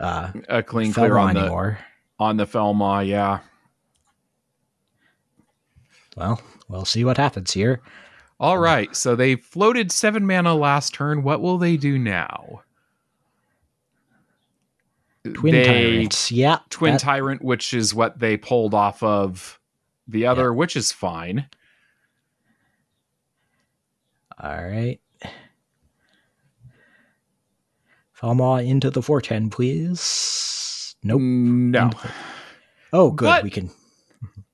uh, 0.00 0.32
a 0.48 0.62
clean 0.62 0.92
clear 0.92 1.10
Felmaw 1.10 1.28
on 1.28 1.34
the 1.34 1.40
anymore. 1.40 1.78
on 2.18 2.36
the 2.36 2.46
Felmaw. 2.46 3.00
Yeah. 3.00 3.40
Well, 6.16 6.40
we'll 6.68 6.84
see 6.84 7.04
what 7.04 7.16
happens 7.16 7.52
here. 7.52 7.80
All 8.38 8.58
right. 8.58 8.94
So 8.94 9.16
they 9.16 9.36
floated 9.36 9.90
seven 9.90 10.26
mana 10.26 10.54
last 10.54 10.92
turn. 10.94 11.22
What 11.22 11.40
will 11.40 11.58
they 11.58 11.76
do 11.76 11.98
now? 11.98 12.62
Twin 15.32 15.54
They- 15.54 15.64
Tyrants. 15.64 16.30
Yeah. 16.30 16.58
Twin 16.68 16.92
that- 16.94 17.00
Tyrant, 17.00 17.42
which 17.42 17.72
is 17.72 17.94
what 17.94 18.18
they 18.18 18.36
pulled 18.36 18.74
off 18.74 19.02
of 19.02 19.58
the 20.06 20.26
other, 20.26 20.52
which 20.52 20.76
is 20.76 20.92
fine. 20.92 21.48
All 24.38 24.64
right. 24.64 25.00
Felmaw 28.12 28.56
into 28.56 28.90
the 28.90 29.02
410, 29.02 29.50
please. 29.50 30.94
Nope. 31.02 31.20
No. 31.20 31.90
Oh, 32.92 33.10
good. 33.10 33.26
But- 33.26 33.44
we 33.44 33.50
can. 33.50 33.70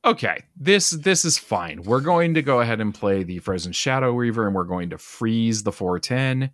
Okay. 0.04 0.44
This 0.56 0.90
this 0.90 1.26
is 1.26 1.36
fine. 1.36 1.82
We're 1.82 2.00
going 2.00 2.32
to 2.34 2.42
go 2.42 2.60
ahead 2.60 2.80
and 2.80 2.94
play 2.94 3.22
the 3.22 3.38
Frozen 3.38 3.72
Shadoweaver 3.72 4.46
and 4.46 4.54
we're 4.54 4.64
going 4.64 4.90
to 4.90 4.98
freeze 4.98 5.62
the 5.62 5.72
410. 5.72 6.50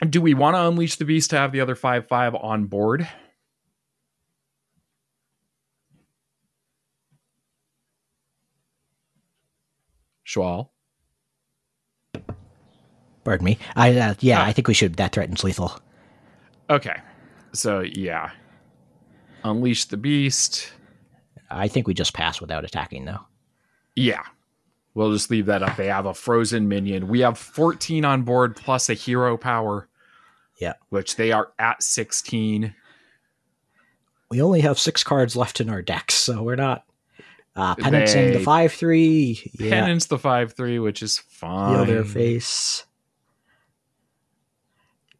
Do 0.00 0.20
we 0.20 0.34
want 0.34 0.56
to 0.56 0.66
unleash 0.66 0.96
the 0.96 1.04
beast 1.06 1.30
to 1.30 1.38
have 1.38 1.52
the 1.52 1.60
other 1.60 1.74
5-5 1.74 2.42
on 2.44 2.66
board? 2.66 3.08
Schwal. 10.26 10.70
Pardon 13.24 13.44
me. 13.44 13.58
I 13.74 13.96
uh, 13.96 14.14
yeah, 14.20 14.40
Ah. 14.40 14.44
I 14.46 14.52
think 14.52 14.68
we 14.68 14.74
should. 14.74 14.94
That 14.96 15.12
threatens 15.12 15.42
lethal. 15.42 15.78
Okay. 16.70 16.96
So 17.52 17.80
yeah. 17.80 18.30
Unleash 19.44 19.86
the 19.86 19.96
beast. 19.96 20.72
I 21.50 21.68
think 21.68 21.86
we 21.86 21.94
just 21.94 22.12
pass 22.14 22.40
without 22.40 22.64
attacking, 22.64 23.04
though. 23.04 23.20
Yeah. 23.94 24.22
We'll 24.96 25.12
just 25.12 25.30
leave 25.30 25.44
that 25.44 25.62
up. 25.62 25.76
They 25.76 25.88
have 25.88 26.06
a 26.06 26.14
frozen 26.14 26.68
minion. 26.68 27.08
We 27.08 27.20
have 27.20 27.36
14 27.36 28.06
on 28.06 28.22
board 28.22 28.56
plus 28.56 28.88
a 28.88 28.94
hero 28.94 29.36
power. 29.36 29.90
Yeah. 30.58 30.72
Which 30.88 31.16
they 31.16 31.32
are 31.32 31.52
at 31.58 31.82
16. 31.82 32.74
We 34.30 34.40
only 34.40 34.62
have 34.62 34.78
six 34.78 35.04
cards 35.04 35.36
left 35.36 35.60
in 35.60 35.68
our 35.68 35.82
decks, 35.82 36.14
so 36.14 36.42
we're 36.42 36.56
not 36.56 36.84
uh 37.54 37.74
penancing 37.74 38.32
the 38.32 38.40
five 38.40 38.72
three. 38.72 39.52
Yeah. 39.58 39.68
Penance 39.68 40.06
the 40.06 40.18
5 40.18 40.54
3, 40.54 40.78
which 40.78 41.02
is 41.02 41.18
fine. 41.18 41.76
Heal 41.76 41.84
their 41.84 42.04
face. 42.04 42.86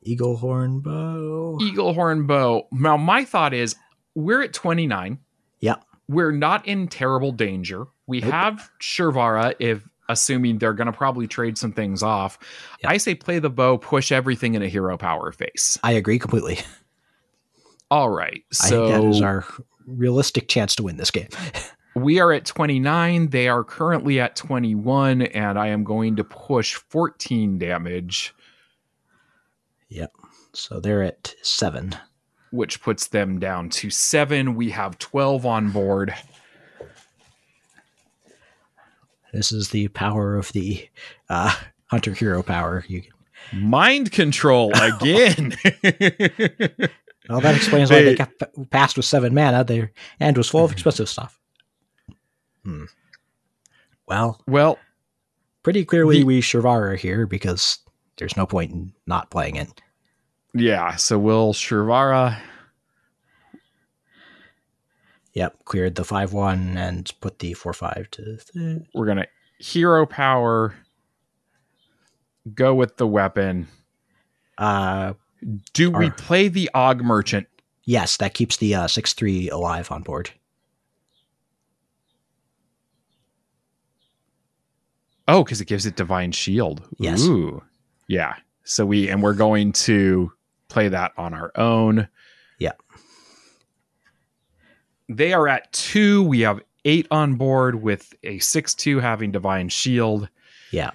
Eagle 0.03 0.39
horn 0.39 0.81
bow. 0.81 1.59
Eagle 1.61 1.93
Horn 1.93 2.27
Bow. 2.27 2.67
Now, 2.73 2.97
my 2.97 3.27
thought 3.27 3.53
is 3.53 3.77
we're 4.15 4.43
at 4.43 4.55
29. 4.55 5.19
Yeah. 5.61 5.77
We're 6.09 6.33
not 6.33 6.67
in 6.67 6.89
terrible 6.89 7.33
danger. 7.33 7.89
We 8.07 8.21
Nope. 8.21 8.31
have 8.33 8.71
Shivarra, 8.81 9.55
if 9.59 9.87
assuming 10.09 10.59
they're 10.59 10.73
going 10.73 10.87
to 10.87 10.93
probably 10.93 11.27
trade 11.27 11.59
some 11.59 11.73
things 11.73 12.03
off. 12.03 12.39
Yeah. 12.83 12.91
I 12.91 12.97
say 12.99 13.15
play 13.17 13.39
the 13.41 13.51
bow, 13.51 13.77
push 13.79 14.13
everything 14.13 14.55
in 14.55 14.63
a 14.63 14.69
hero 14.69 14.97
power 14.97 15.33
face. 15.33 15.77
I 15.83 15.93
agree 15.93 16.19
completely. 16.21 16.59
All 17.91 18.11
right. 18.11 18.43
I 18.53 18.55
So 18.55 18.89
think 18.89 19.03
that 19.03 19.09
is 19.11 19.21
our 19.23 19.45
realistic 19.87 20.49
chance 20.49 20.75
to 20.77 20.85
win 20.85 20.97
this 20.97 21.11
game. 21.11 21.29
we 21.97 22.21
are 22.21 22.33
at 22.33 22.45
29. 22.45 23.31
They 23.31 23.49
are 23.49 23.65
currently 23.65 24.21
at 24.21 24.37
21, 24.37 25.23
and 25.23 25.59
I 25.59 25.69
am 25.69 25.83
going 25.83 26.15
to 26.17 26.25
push 26.25 26.75
14 26.75 27.59
damage, 27.59 28.33
Yep. 29.89 30.13
so 30.53 30.81
they're 30.81 31.03
at 31.03 31.35
seven. 31.43 31.97
which 32.51 32.81
puts 32.81 33.09
them 33.09 33.39
down 33.41 33.69
to 33.71 33.91
seven. 33.91 34.55
We 34.55 34.71
have 34.71 34.99
12 34.99 35.45
on 35.45 35.71
board. 35.71 36.15
This 39.37 39.53
is 39.53 39.69
the 39.69 39.89
power 39.89 40.37
of 40.37 40.51
the 40.53 40.89
uh, 41.29 41.55
hunter 41.91 42.15
hero 42.15 42.43
power. 42.43 42.85
You 42.89 43.03
can 43.03 43.13
Mind 43.53 44.11
control 44.13 44.73
again. 44.75 45.55
well, 47.29 47.41
that 47.41 47.55
explains 47.55 47.91
why 47.91 47.99
they 48.03 48.15
They- 48.15 48.17
got 48.17 48.31
passed 48.71 48.97
with 48.97 49.05
seven 49.05 49.35
mana. 49.35 49.63
Their 49.63 49.93
and 50.19 50.37
was 50.37 50.49
full 50.49 50.65
of 50.65 50.73
expensive 50.73 51.09
stuff. 51.09 51.39
Hmm. 52.65 52.85
Well, 54.09 54.41
well, 54.49 54.79
pretty 55.63 55.85
clearly 55.85 56.19
The- 56.21 56.25
we 56.25 56.41
Shivarra 56.41 56.97
here 56.99 57.27
because 57.27 57.79
there's 58.17 58.37
no 58.37 58.47
point 58.47 58.73
in 58.73 58.93
not 59.07 59.31
playing 59.31 59.57
it. 59.57 59.69
yeah. 60.55 60.97
So 60.97 61.19
we'll 61.19 61.53
Shivarra. 61.53 62.39
Yep, 65.37 65.67
cleared 65.67 65.95
the 65.97 66.05
five 66.05 66.33
one 66.33 66.79
and 66.79 67.13
put 67.21 67.39
the 67.41 67.53
four 67.53 67.75
five 67.75 68.09
to. 68.13 68.39
Th- 68.39 68.83
We're 68.95 69.05
gonna 69.07 69.27
hero 69.59 70.07
power. 70.07 70.75
Go 72.55 72.75
with 72.75 72.97
the 72.97 73.07
weapon. 73.07 73.69
uh, 74.57 75.13
Do 75.75 75.91
we 75.91 76.09
play 76.11 76.49
the 76.49 76.71
Augmerchant? 76.75 77.47
yes, 77.85 78.17
that 78.17 78.33
keeps 78.35 78.57
the 78.57 78.75
uh, 78.75 78.89
six 78.89 79.13
three 79.13 79.51
alive 79.51 79.93
on 79.93 80.03
board. 80.03 80.31
Oh, 85.29 85.43
because 85.45 85.61
it 85.61 85.67
gives 85.67 85.87
it 85.87 85.97
divine 85.97 86.33
shield. 86.33 86.83
Yes. 86.99 87.23
Ooh. 87.25 87.63
Yeah. 88.09 88.35
So 88.65 88.87
we 88.87 89.09
and 89.09 89.23
we're 89.23 89.35
going 89.35 89.73
to 89.73 90.33
play 90.69 90.89
that 90.89 91.13
on 91.17 91.35
our 91.35 91.51
own. 91.57 92.09
Yeah. 92.59 92.73
They 95.09 95.33
are 95.33 95.49
at 95.49 95.73
two. 95.73 96.23
We 96.23 96.41
have 96.41 96.61
eight 96.85 97.07
on 97.11 97.35
board 97.35 97.83
with 97.83 98.15
a 98.23 98.39
six 98.39 98.75
two 98.75 99.01
having 99.01 99.33
divine 99.33 99.69
shield. 99.69 100.29
Yeah. 100.71 100.91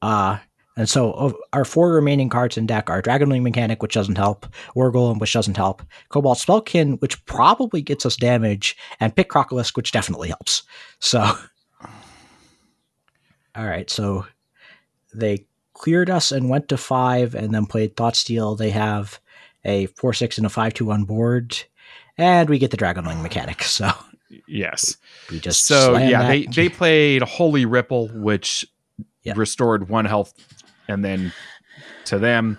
Uh, 0.00 0.38
and 0.76 0.88
so 0.88 1.12
of 1.12 1.34
our 1.52 1.64
four 1.64 1.92
remaining 1.92 2.28
cards 2.28 2.56
in 2.56 2.66
deck 2.66 2.88
are 2.88 3.02
Dragonling 3.02 3.42
Mechanic, 3.42 3.82
which 3.82 3.94
doesn't 3.94 4.16
help, 4.16 4.46
War 4.74 4.90
Golem, 4.90 5.20
which 5.20 5.34
doesn't 5.34 5.56
help, 5.56 5.82
Cobalt 6.08 6.38
Spellkin, 6.38 7.00
which 7.00 7.24
probably 7.26 7.82
gets 7.82 8.06
us 8.06 8.16
damage, 8.16 8.76
and 8.98 9.14
Pit 9.14 9.28
Crocolisk, 9.28 9.76
which 9.76 9.92
definitely 9.92 10.28
helps. 10.28 10.62
So, 10.98 11.20
all 13.54 13.66
right, 13.66 13.90
so 13.90 14.26
they 15.14 15.46
cleared 15.74 16.08
us 16.08 16.32
and 16.32 16.48
went 16.48 16.68
to 16.70 16.78
five, 16.78 17.34
and 17.34 17.54
then 17.54 17.66
played 17.66 17.94
Thought 17.94 18.16
Steal. 18.16 18.56
They 18.56 18.70
have 18.70 19.20
a 19.64 19.86
four 19.86 20.14
six 20.14 20.38
and 20.38 20.46
a 20.46 20.50
five 20.50 20.72
two 20.72 20.90
on 20.90 21.04
board, 21.04 21.54
and 22.18 22.48
we 22.48 22.58
get 22.58 22.70
the 22.70 22.76
Dragonling 22.76 23.22
Mechanic. 23.22 23.62
So 23.62 23.90
Yes. 24.46 24.96
we 25.30 25.40
just 25.40 25.66
so 25.66 25.96
yeah, 25.96 26.26
they 26.26 26.46
they 26.46 26.68
played 26.68 27.22
Holy 27.22 27.64
Ripple, 27.66 28.08
which 28.08 28.64
Yeah. 29.22 29.34
restored 29.36 29.88
one 29.88 30.04
health, 30.06 30.32
and 30.88 31.04
then 31.04 31.32
to 32.06 32.18
them 32.18 32.58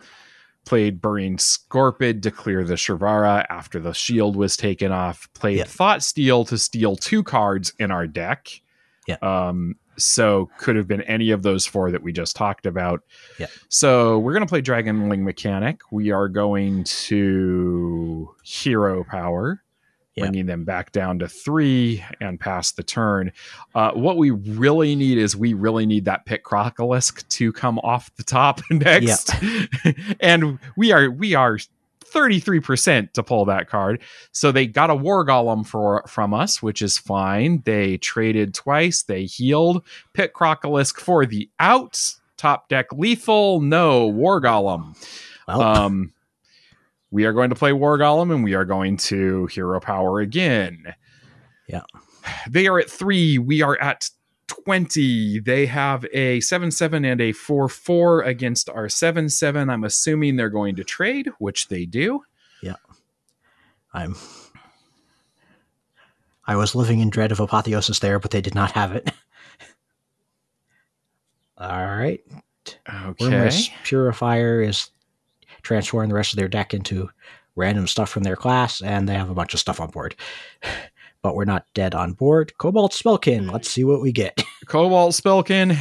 played 0.66 1.02
Burying 1.02 1.38
Scorpid 1.38 2.22
to 2.22 2.32
clear 2.32 2.64
the 2.64 2.76
Shivarra 2.76 3.46
after 3.50 3.80
the 3.80 3.94
shield 3.94 4.36
was 4.38 4.56
taken 4.56 4.92
off. 4.92 5.28
Played 5.34 5.58
Yeah. 5.58 5.64
Thought 5.66 6.04
Steal 6.04 6.46
to 6.46 6.58
steal 6.58 6.96
two 6.96 7.22
cards 7.24 7.74
in 7.80 7.92
our 7.92 8.08
deck. 8.08 8.50
Yeah. 9.08 9.18
Um. 9.22 9.76
So 9.98 10.50
could 10.58 10.76
have 10.76 10.88
been 10.88 11.02
any 11.04 11.32
of 11.32 11.44
those 11.44 11.66
four 11.66 11.92
that 11.92 12.02
we 12.02 12.12
just 12.12 12.36
talked 12.36 12.66
about. 12.66 13.02
Yeah. 13.40 13.48
So 13.70 14.20
we're 14.20 14.34
gonna 14.34 14.46
play 14.48 14.62
Dragonling 14.62 15.22
Mechanic. 15.22 15.82
We 15.92 16.12
are 16.12 16.28
going 16.28 16.84
to 16.86 18.34
Hero 18.44 19.04
Power 19.04 19.62
Yeah. 20.16 20.24
bringing 20.26 20.46
them 20.46 20.64
back 20.64 20.92
down 20.92 21.20
to 21.20 21.28
three 21.28 22.04
and 22.22 22.40
past 22.40 22.76
the 22.76 22.84
turn. 22.84 23.32
Uh, 23.76 23.92
what 23.94 24.18
we 24.18 24.30
really 24.32 24.96
need 24.96 25.18
is 25.18 25.36
we 25.36 25.54
really 25.54 25.86
need 25.86 26.06
that 26.06 26.26
Pit 26.26 26.44
Crocolisk 26.44 27.28
to 27.30 27.52
come 27.52 27.80
off 27.80 28.14
the 28.16 28.24
top 28.24 28.62
next, 28.72 29.32
and 30.20 30.60
we 30.78 30.92
are 30.92 31.10
we 31.10 31.34
are. 31.36 31.58
33% 32.14 33.12
to 33.14 33.24
pull 33.24 33.46
that 33.46 33.68
card. 33.70 34.02
So 34.32 34.52
they 34.52 34.68
got 34.68 34.90
a 34.90 34.96
War 34.96 35.26
Golem 35.26 35.66
for 35.66 36.04
from 36.08 36.34
us, 36.34 36.62
which 36.62 36.82
is 36.82 36.98
fine. 36.98 37.62
They 37.66 37.98
traded 37.98 38.54
twice, 38.54 39.04
they 39.04 39.26
healed. 39.26 39.86
Pit 40.14 40.34
Crocolisk 40.34 41.00
for 41.00 41.26
the 41.26 41.50
out. 41.60 42.00
Top 42.38 42.68
deck 42.68 42.88
lethal, 42.92 43.62
no 43.62 44.08
War 44.08 44.42
Golem. 44.42 44.96
well, 45.48 45.62
Um, 45.62 46.12
we 47.12 47.26
are 47.26 47.34
going 47.34 47.50
to 47.50 47.56
play 47.56 47.72
War 47.74 47.98
Golem 47.98 48.34
and 48.34 48.44
we 48.44 48.54
are 48.54 48.66
going 48.66 48.98
to 48.98 49.46
Hero 49.48 49.80
Power 49.80 50.20
again. 50.20 50.94
Yeah. 51.68 51.84
They 52.50 52.68
are 52.68 52.80
at 52.80 52.90
three. 52.90 53.38
We 53.38 53.62
are 53.62 53.80
at 53.80 54.10
20. 54.48 55.40
They 55.40 55.66
have 55.66 56.06
a 56.14 56.40
7 56.42 56.72
7 56.72 57.06
and 57.06 57.22
a 57.22 57.32
4 57.32 57.70
4 57.70 58.22
against 58.22 58.70
our 58.70 58.90
7 58.90 59.30
7. 59.30 59.70
I'm 59.70 59.84
assuming 59.84 60.36
they're 60.36 60.50
going 60.50 60.76
to 60.76 60.84
trade, 60.84 61.30
which 61.40 61.68
they 61.68 61.86
do. 61.86 62.24
Yeah. 62.62 62.76
I'm. 63.94 64.16
I 66.46 66.56
was 66.56 66.76
living 66.76 67.00
in 67.00 67.10
dread 67.10 67.32
of 67.32 67.40
apotheosis 67.40 68.00
there, 68.00 68.20
but 68.20 68.32
they 68.32 68.42
did 68.42 68.56
not 68.56 68.72
have 68.72 68.92
it. 68.92 69.12
All 71.58 71.70
right. 71.70 72.22
Okay. 72.88 73.14
Wormless 73.20 73.70
Purifier 73.84 74.62
is 74.62 74.90
transferring 75.62 76.10
the 76.10 76.16
rest 76.16 76.34
of 76.34 76.38
their 76.38 76.50
deck 76.50 76.74
into 76.74 77.10
random 77.56 77.88
stuff 77.88 78.10
from 78.10 78.24
their 78.24 78.36
class, 78.36 78.82
and 78.82 79.08
they 79.08 79.14
have 79.14 79.30
a 79.30 79.36
bunch 79.36 79.54
of 79.54 79.60
stuff 79.60 79.80
on 79.80 79.90
board. 79.90 80.16
But 81.24 81.36
we're 81.36 81.46
not 81.46 81.66
dead 81.74 81.96
on 81.96 82.14
board. 82.14 82.56
Cobalt 82.58 82.92
Spellkin, 82.92 83.52
let's 83.52 83.70
see 83.70 83.84
what 83.84 84.02
we 84.02 84.12
get. 84.12 84.44
Cobalt 84.68 85.14
Spellkin. 85.14 85.78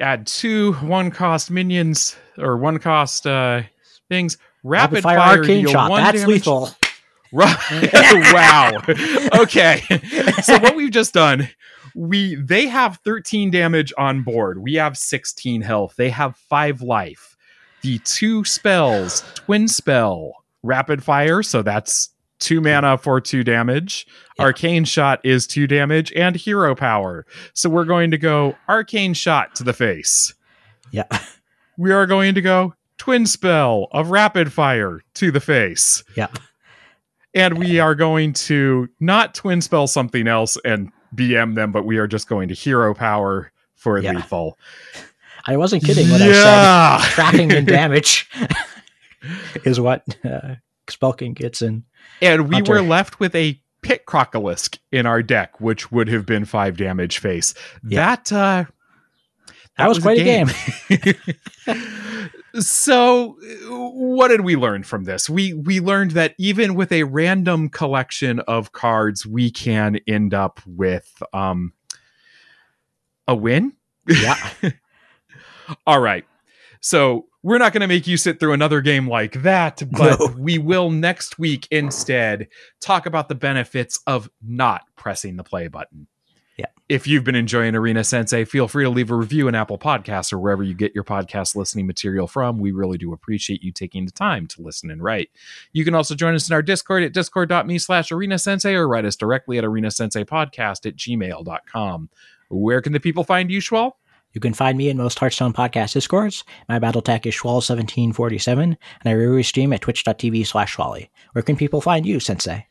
Add 0.00 0.26
two 0.26 0.72
one 0.74 1.10
cost 1.10 1.50
minions 1.50 2.16
or 2.38 2.56
one 2.56 2.78
cost 2.78 3.26
uh 3.26 3.62
things. 4.08 4.38
Rapid, 4.62 5.02
fire, 5.02 5.18
fire, 5.18 5.38
arcane 5.38 5.66
shot. 5.66 5.90
That's 5.90 6.20
damage. 6.20 6.28
lethal. 6.46 6.70
Wow. 7.34 8.80
Okay. 9.34 9.82
So 10.42 10.56
what 10.60 10.76
we've 10.76 10.92
just 10.92 11.12
done, 11.14 11.48
we 11.96 12.36
they 12.36 12.66
have 12.66 13.00
13 13.04 13.50
damage 13.50 13.92
on 13.98 14.22
board. 14.22 14.62
We 14.62 14.74
have 14.74 14.96
16 14.96 15.62
health. 15.62 15.94
They 15.96 16.10
have 16.10 16.36
5 16.36 16.80
life. 16.82 17.36
The 17.82 17.98
two 17.98 18.44
spells, 18.44 19.24
twin 19.34 19.66
spell, 19.66 20.44
rapid 20.62 21.02
fire, 21.02 21.42
so 21.42 21.62
that's 21.62 22.10
2 22.44 22.60
mana 22.60 22.96
for 22.98 23.20
2 23.20 23.42
damage. 23.42 24.06
Yeah. 24.38 24.44
Arcane 24.46 24.84
shot 24.84 25.20
is 25.24 25.46
2 25.46 25.66
damage 25.66 26.12
and 26.12 26.36
hero 26.36 26.74
power. 26.74 27.26
So 27.54 27.68
we're 27.70 27.84
going 27.84 28.10
to 28.12 28.18
go 28.18 28.54
arcane 28.68 29.14
shot 29.14 29.54
to 29.56 29.64
the 29.64 29.72
face. 29.72 30.34
Yeah. 30.90 31.04
We 31.76 31.90
are 31.90 32.06
going 32.06 32.36
to 32.36 32.40
go 32.40 32.74
twin 32.98 33.26
spell 33.26 33.88
of 33.90 34.10
rapid 34.12 34.52
fire 34.52 35.00
to 35.14 35.32
the 35.32 35.40
face 35.40 36.04
Yeah. 36.16 36.28
and 37.34 37.58
we 37.58 37.80
are 37.80 37.96
going 37.96 38.32
to 38.46 38.88
not 39.00 39.34
twin 39.34 39.60
spell 39.60 39.88
something 39.88 40.28
else 40.28 40.56
and 40.64 40.92
BM 41.16 41.56
them, 41.56 41.72
but 41.72 41.84
we 41.84 41.98
are 41.98 42.06
just 42.06 42.28
going 42.28 42.46
to 42.46 42.54
hero 42.54 42.94
power 42.94 43.50
for 43.74 43.98
Yeah. 43.98 44.12
lethal. 44.12 44.56
I 45.48 45.56
wasn't 45.56 45.82
kidding 45.82 46.08
when 46.12 46.22
I 46.22 46.26
said 46.26 46.32
yeah. 46.32 46.98
tracking 47.10 47.50
and 47.52 47.66
damage 47.80 48.30
is 49.64 49.80
what 49.80 50.04
uh, 50.24 50.54
Spellkin 50.86 51.34
gets 51.34 51.62
in. 51.62 51.84
And 52.20 52.48
we 52.48 52.56
Hunter. 52.56 52.72
were 52.72 52.82
left 52.82 53.20
with 53.20 53.34
a 53.34 53.60
pit 53.82 54.06
crocolisk 54.06 54.78
in 54.90 55.06
our 55.06 55.22
deck, 55.22 55.60
which 55.60 55.92
would 55.92 56.08
have 56.08 56.26
been 56.26 56.44
five 56.44 56.76
damage 56.76 57.18
face. 57.18 57.54
Yeah. 57.86 58.16
That 58.16 58.32
uh 58.32 58.64
That 59.76 59.88
was 59.88 59.98
quite 59.98 60.18
a 60.18 60.24
game. 60.24 60.48
so 62.60 63.36
what 63.68 64.28
did 64.28 64.40
we 64.40 64.56
learn 64.56 64.82
from 64.84 65.04
this? 65.04 65.28
We 65.28 65.52
we 65.52 65.80
learned 65.80 66.12
that 66.12 66.34
even 66.38 66.74
with 66.74 66.92
a 66.92 67.04
random 67.04 67.68
collection 67.68 68.40
of 68.40 68.72
cards, 68.72 69.26
we 69.26 69.50
can 69.50 69.98
end 70.06 70.34
up 70.34 70.60
with 70.66 71.22
um 71.32 71.72
a 73.28 73.34
win. 73.34 73.72
Yeah. 74.08 74.36
All 75.86 76.00
right. 76.00 76.24
So 76.84 77.28
we're 77.42 77.56
not 77.56 77.72
going 77.72 77.80
to 77.80 77.86
make 77.88 78.06
you 78.06 78.18
sit 78.18 78.38
through 78.38 78.52
another 78.52 78.82
game 78.82 79.08
like 79.08 79.40
that, 79.40 79.82
but 79.92 80.20
No. 80.20 80.26
we 80.38 80.58
will 80.58 80.90
next 80.90 81.38
week 81.38 81.66
instead 81.70 82.48
talk 82.82 83.06
about 83.06 83.30
the 83.30 83.34
benefits 83.34 84.00
of 84.06 84.28
not 84.46 84.82
pressing 84.94 85.36
the 85.36 85.44
play 85.44 85.68
button. 85.68 86.08
Yeah. 86.58 86.66
If 86.90 87.06
you've 87.06 87.24
been 87.24 87.36
enjoying 87.36 87.74
Arena 87.74 88.04
Sensei, 88.04 88.44
feel 88.44 88.68
free 88.68 88.84
to 88.84 88.90
leave 88.90 89.10
a 89.10 89.14
review 89.16 89.48
in 89.48 89.54
Apple 89.54 89.78
Podcasts 89.78 90.30
or 90.30 90.38
wherever 90.38 90.62
you 90.62 90.74
get 90.74 90.94
your 90.94 91.04
podcast 91.04 91.56
listening 91.56 91.86
material 91.86 92.26
from. 92.26 92.58
We 92.58 92.70
really 92.72 92.98
do 92.98 93.14
appreciate 93.14 93.62
you 93.62 93.72
taking 93.72 94.04
the 94.04 94.12
time 94.12 94.46
to 94.48 94.60
listen 94.60 94.90
and 94.90 95.02
write. 95.02 95.30
You 95.72 95.86
can 95.86 95.94
also 95.94 96.14
join 96.14 96.34
us 96.34 96.50
in 96.50 96.54
our 96.54 96.62
Discord 96.62 97.02
at 97.02 97.14
discord.me 97.14 97.78
slash 97.78 98.12
arena 98.12 98.38
sensei 98.38 98.74
or 98.74 98.86
write 98.86 99.06
us 99.06 99.16
directly 99.16 99.56
at 99.56 99.64
arena 99.64 99.90
sensei 99.90 100.22
podcast 100.22 100.84
at 100.86 100.96
gmail.com. 100.96 102.10
Where 102.50 102.82
can 102.82 102.92
the 102.92 103.00
people 103.00 103.24
find 103.24 103.50
you, 103.50 103.60
Schwal? 103.60 103.92
You 104.34 104.40
can 104.40 104.52
find 104.52 104.76
me 104.76 104.88
in 104.88 104.96
most 104.96 105.18
Hearthstone 105.18 105.52
podcast 105.52 105.94
discords. 105.94 106.44
My 106.68 106.80
battle 106.80 107.02
tag 107.02 107.26
is 107.26 107.34
Schwall1747, 107.34 108.62
and 108.62 108.76
I 109.04 109.12
regularly 109.12 109.44
stream 109.44 109.72
at 109.72 109.80
twitch.tv 109.80 110.46
slash 110.46 110.76
Schwally. 110.76 111.08
Where 111.32 111.42
can 111.42 111.56
people 111.56 111.80
find 111.80 112.04
you, 112.04 112.18
Sensei? 112.18 112.66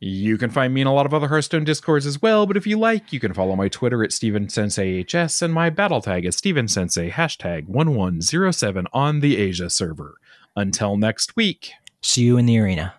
You 0.00 0.38
can 0.38 0.50
find 0.50 0.72
me 0.72 0.82
in 0.82 0.86
a 0.86 0.94
lot 0.94 1.06
of 1.06 1.14
other 1.14 1.26
Hearthstone 1.26 1.64
discords 1.64 2.06
as 2.06 2.22
well, 2.22 2.46
but 2.46 2.56
if 2.56 2.66
you 2.66 2.78
like, 2.78 3.12
you 3.12 3.18
can 3.18 3.34
follow 3.34 3.56
my 3.56 3.68
Twitter 3.68 4.04
at 4.04 4.10
StevenSenseiHS 4.10 5.42
and 5.42 5.52
my 5.52 5.70
battle 5.70 6.00
tag 6.00 6.24
is 6.24 6.36
StevenSensei 6.36 7.10
hashtag 7.10 7.66
1107 7.66 8.86
on 8.92 9.20
the 9.20 9.38
Asia 9.38 9.68
server. 9.68 10.18
Until 10.54 10.96
next 10.96 11.34
week. 11.34 11.72
See 12.00 12.22
you 12.22 12.36
in 12.36 12.46
the 12.46 12.60
arena. 12.60 12.97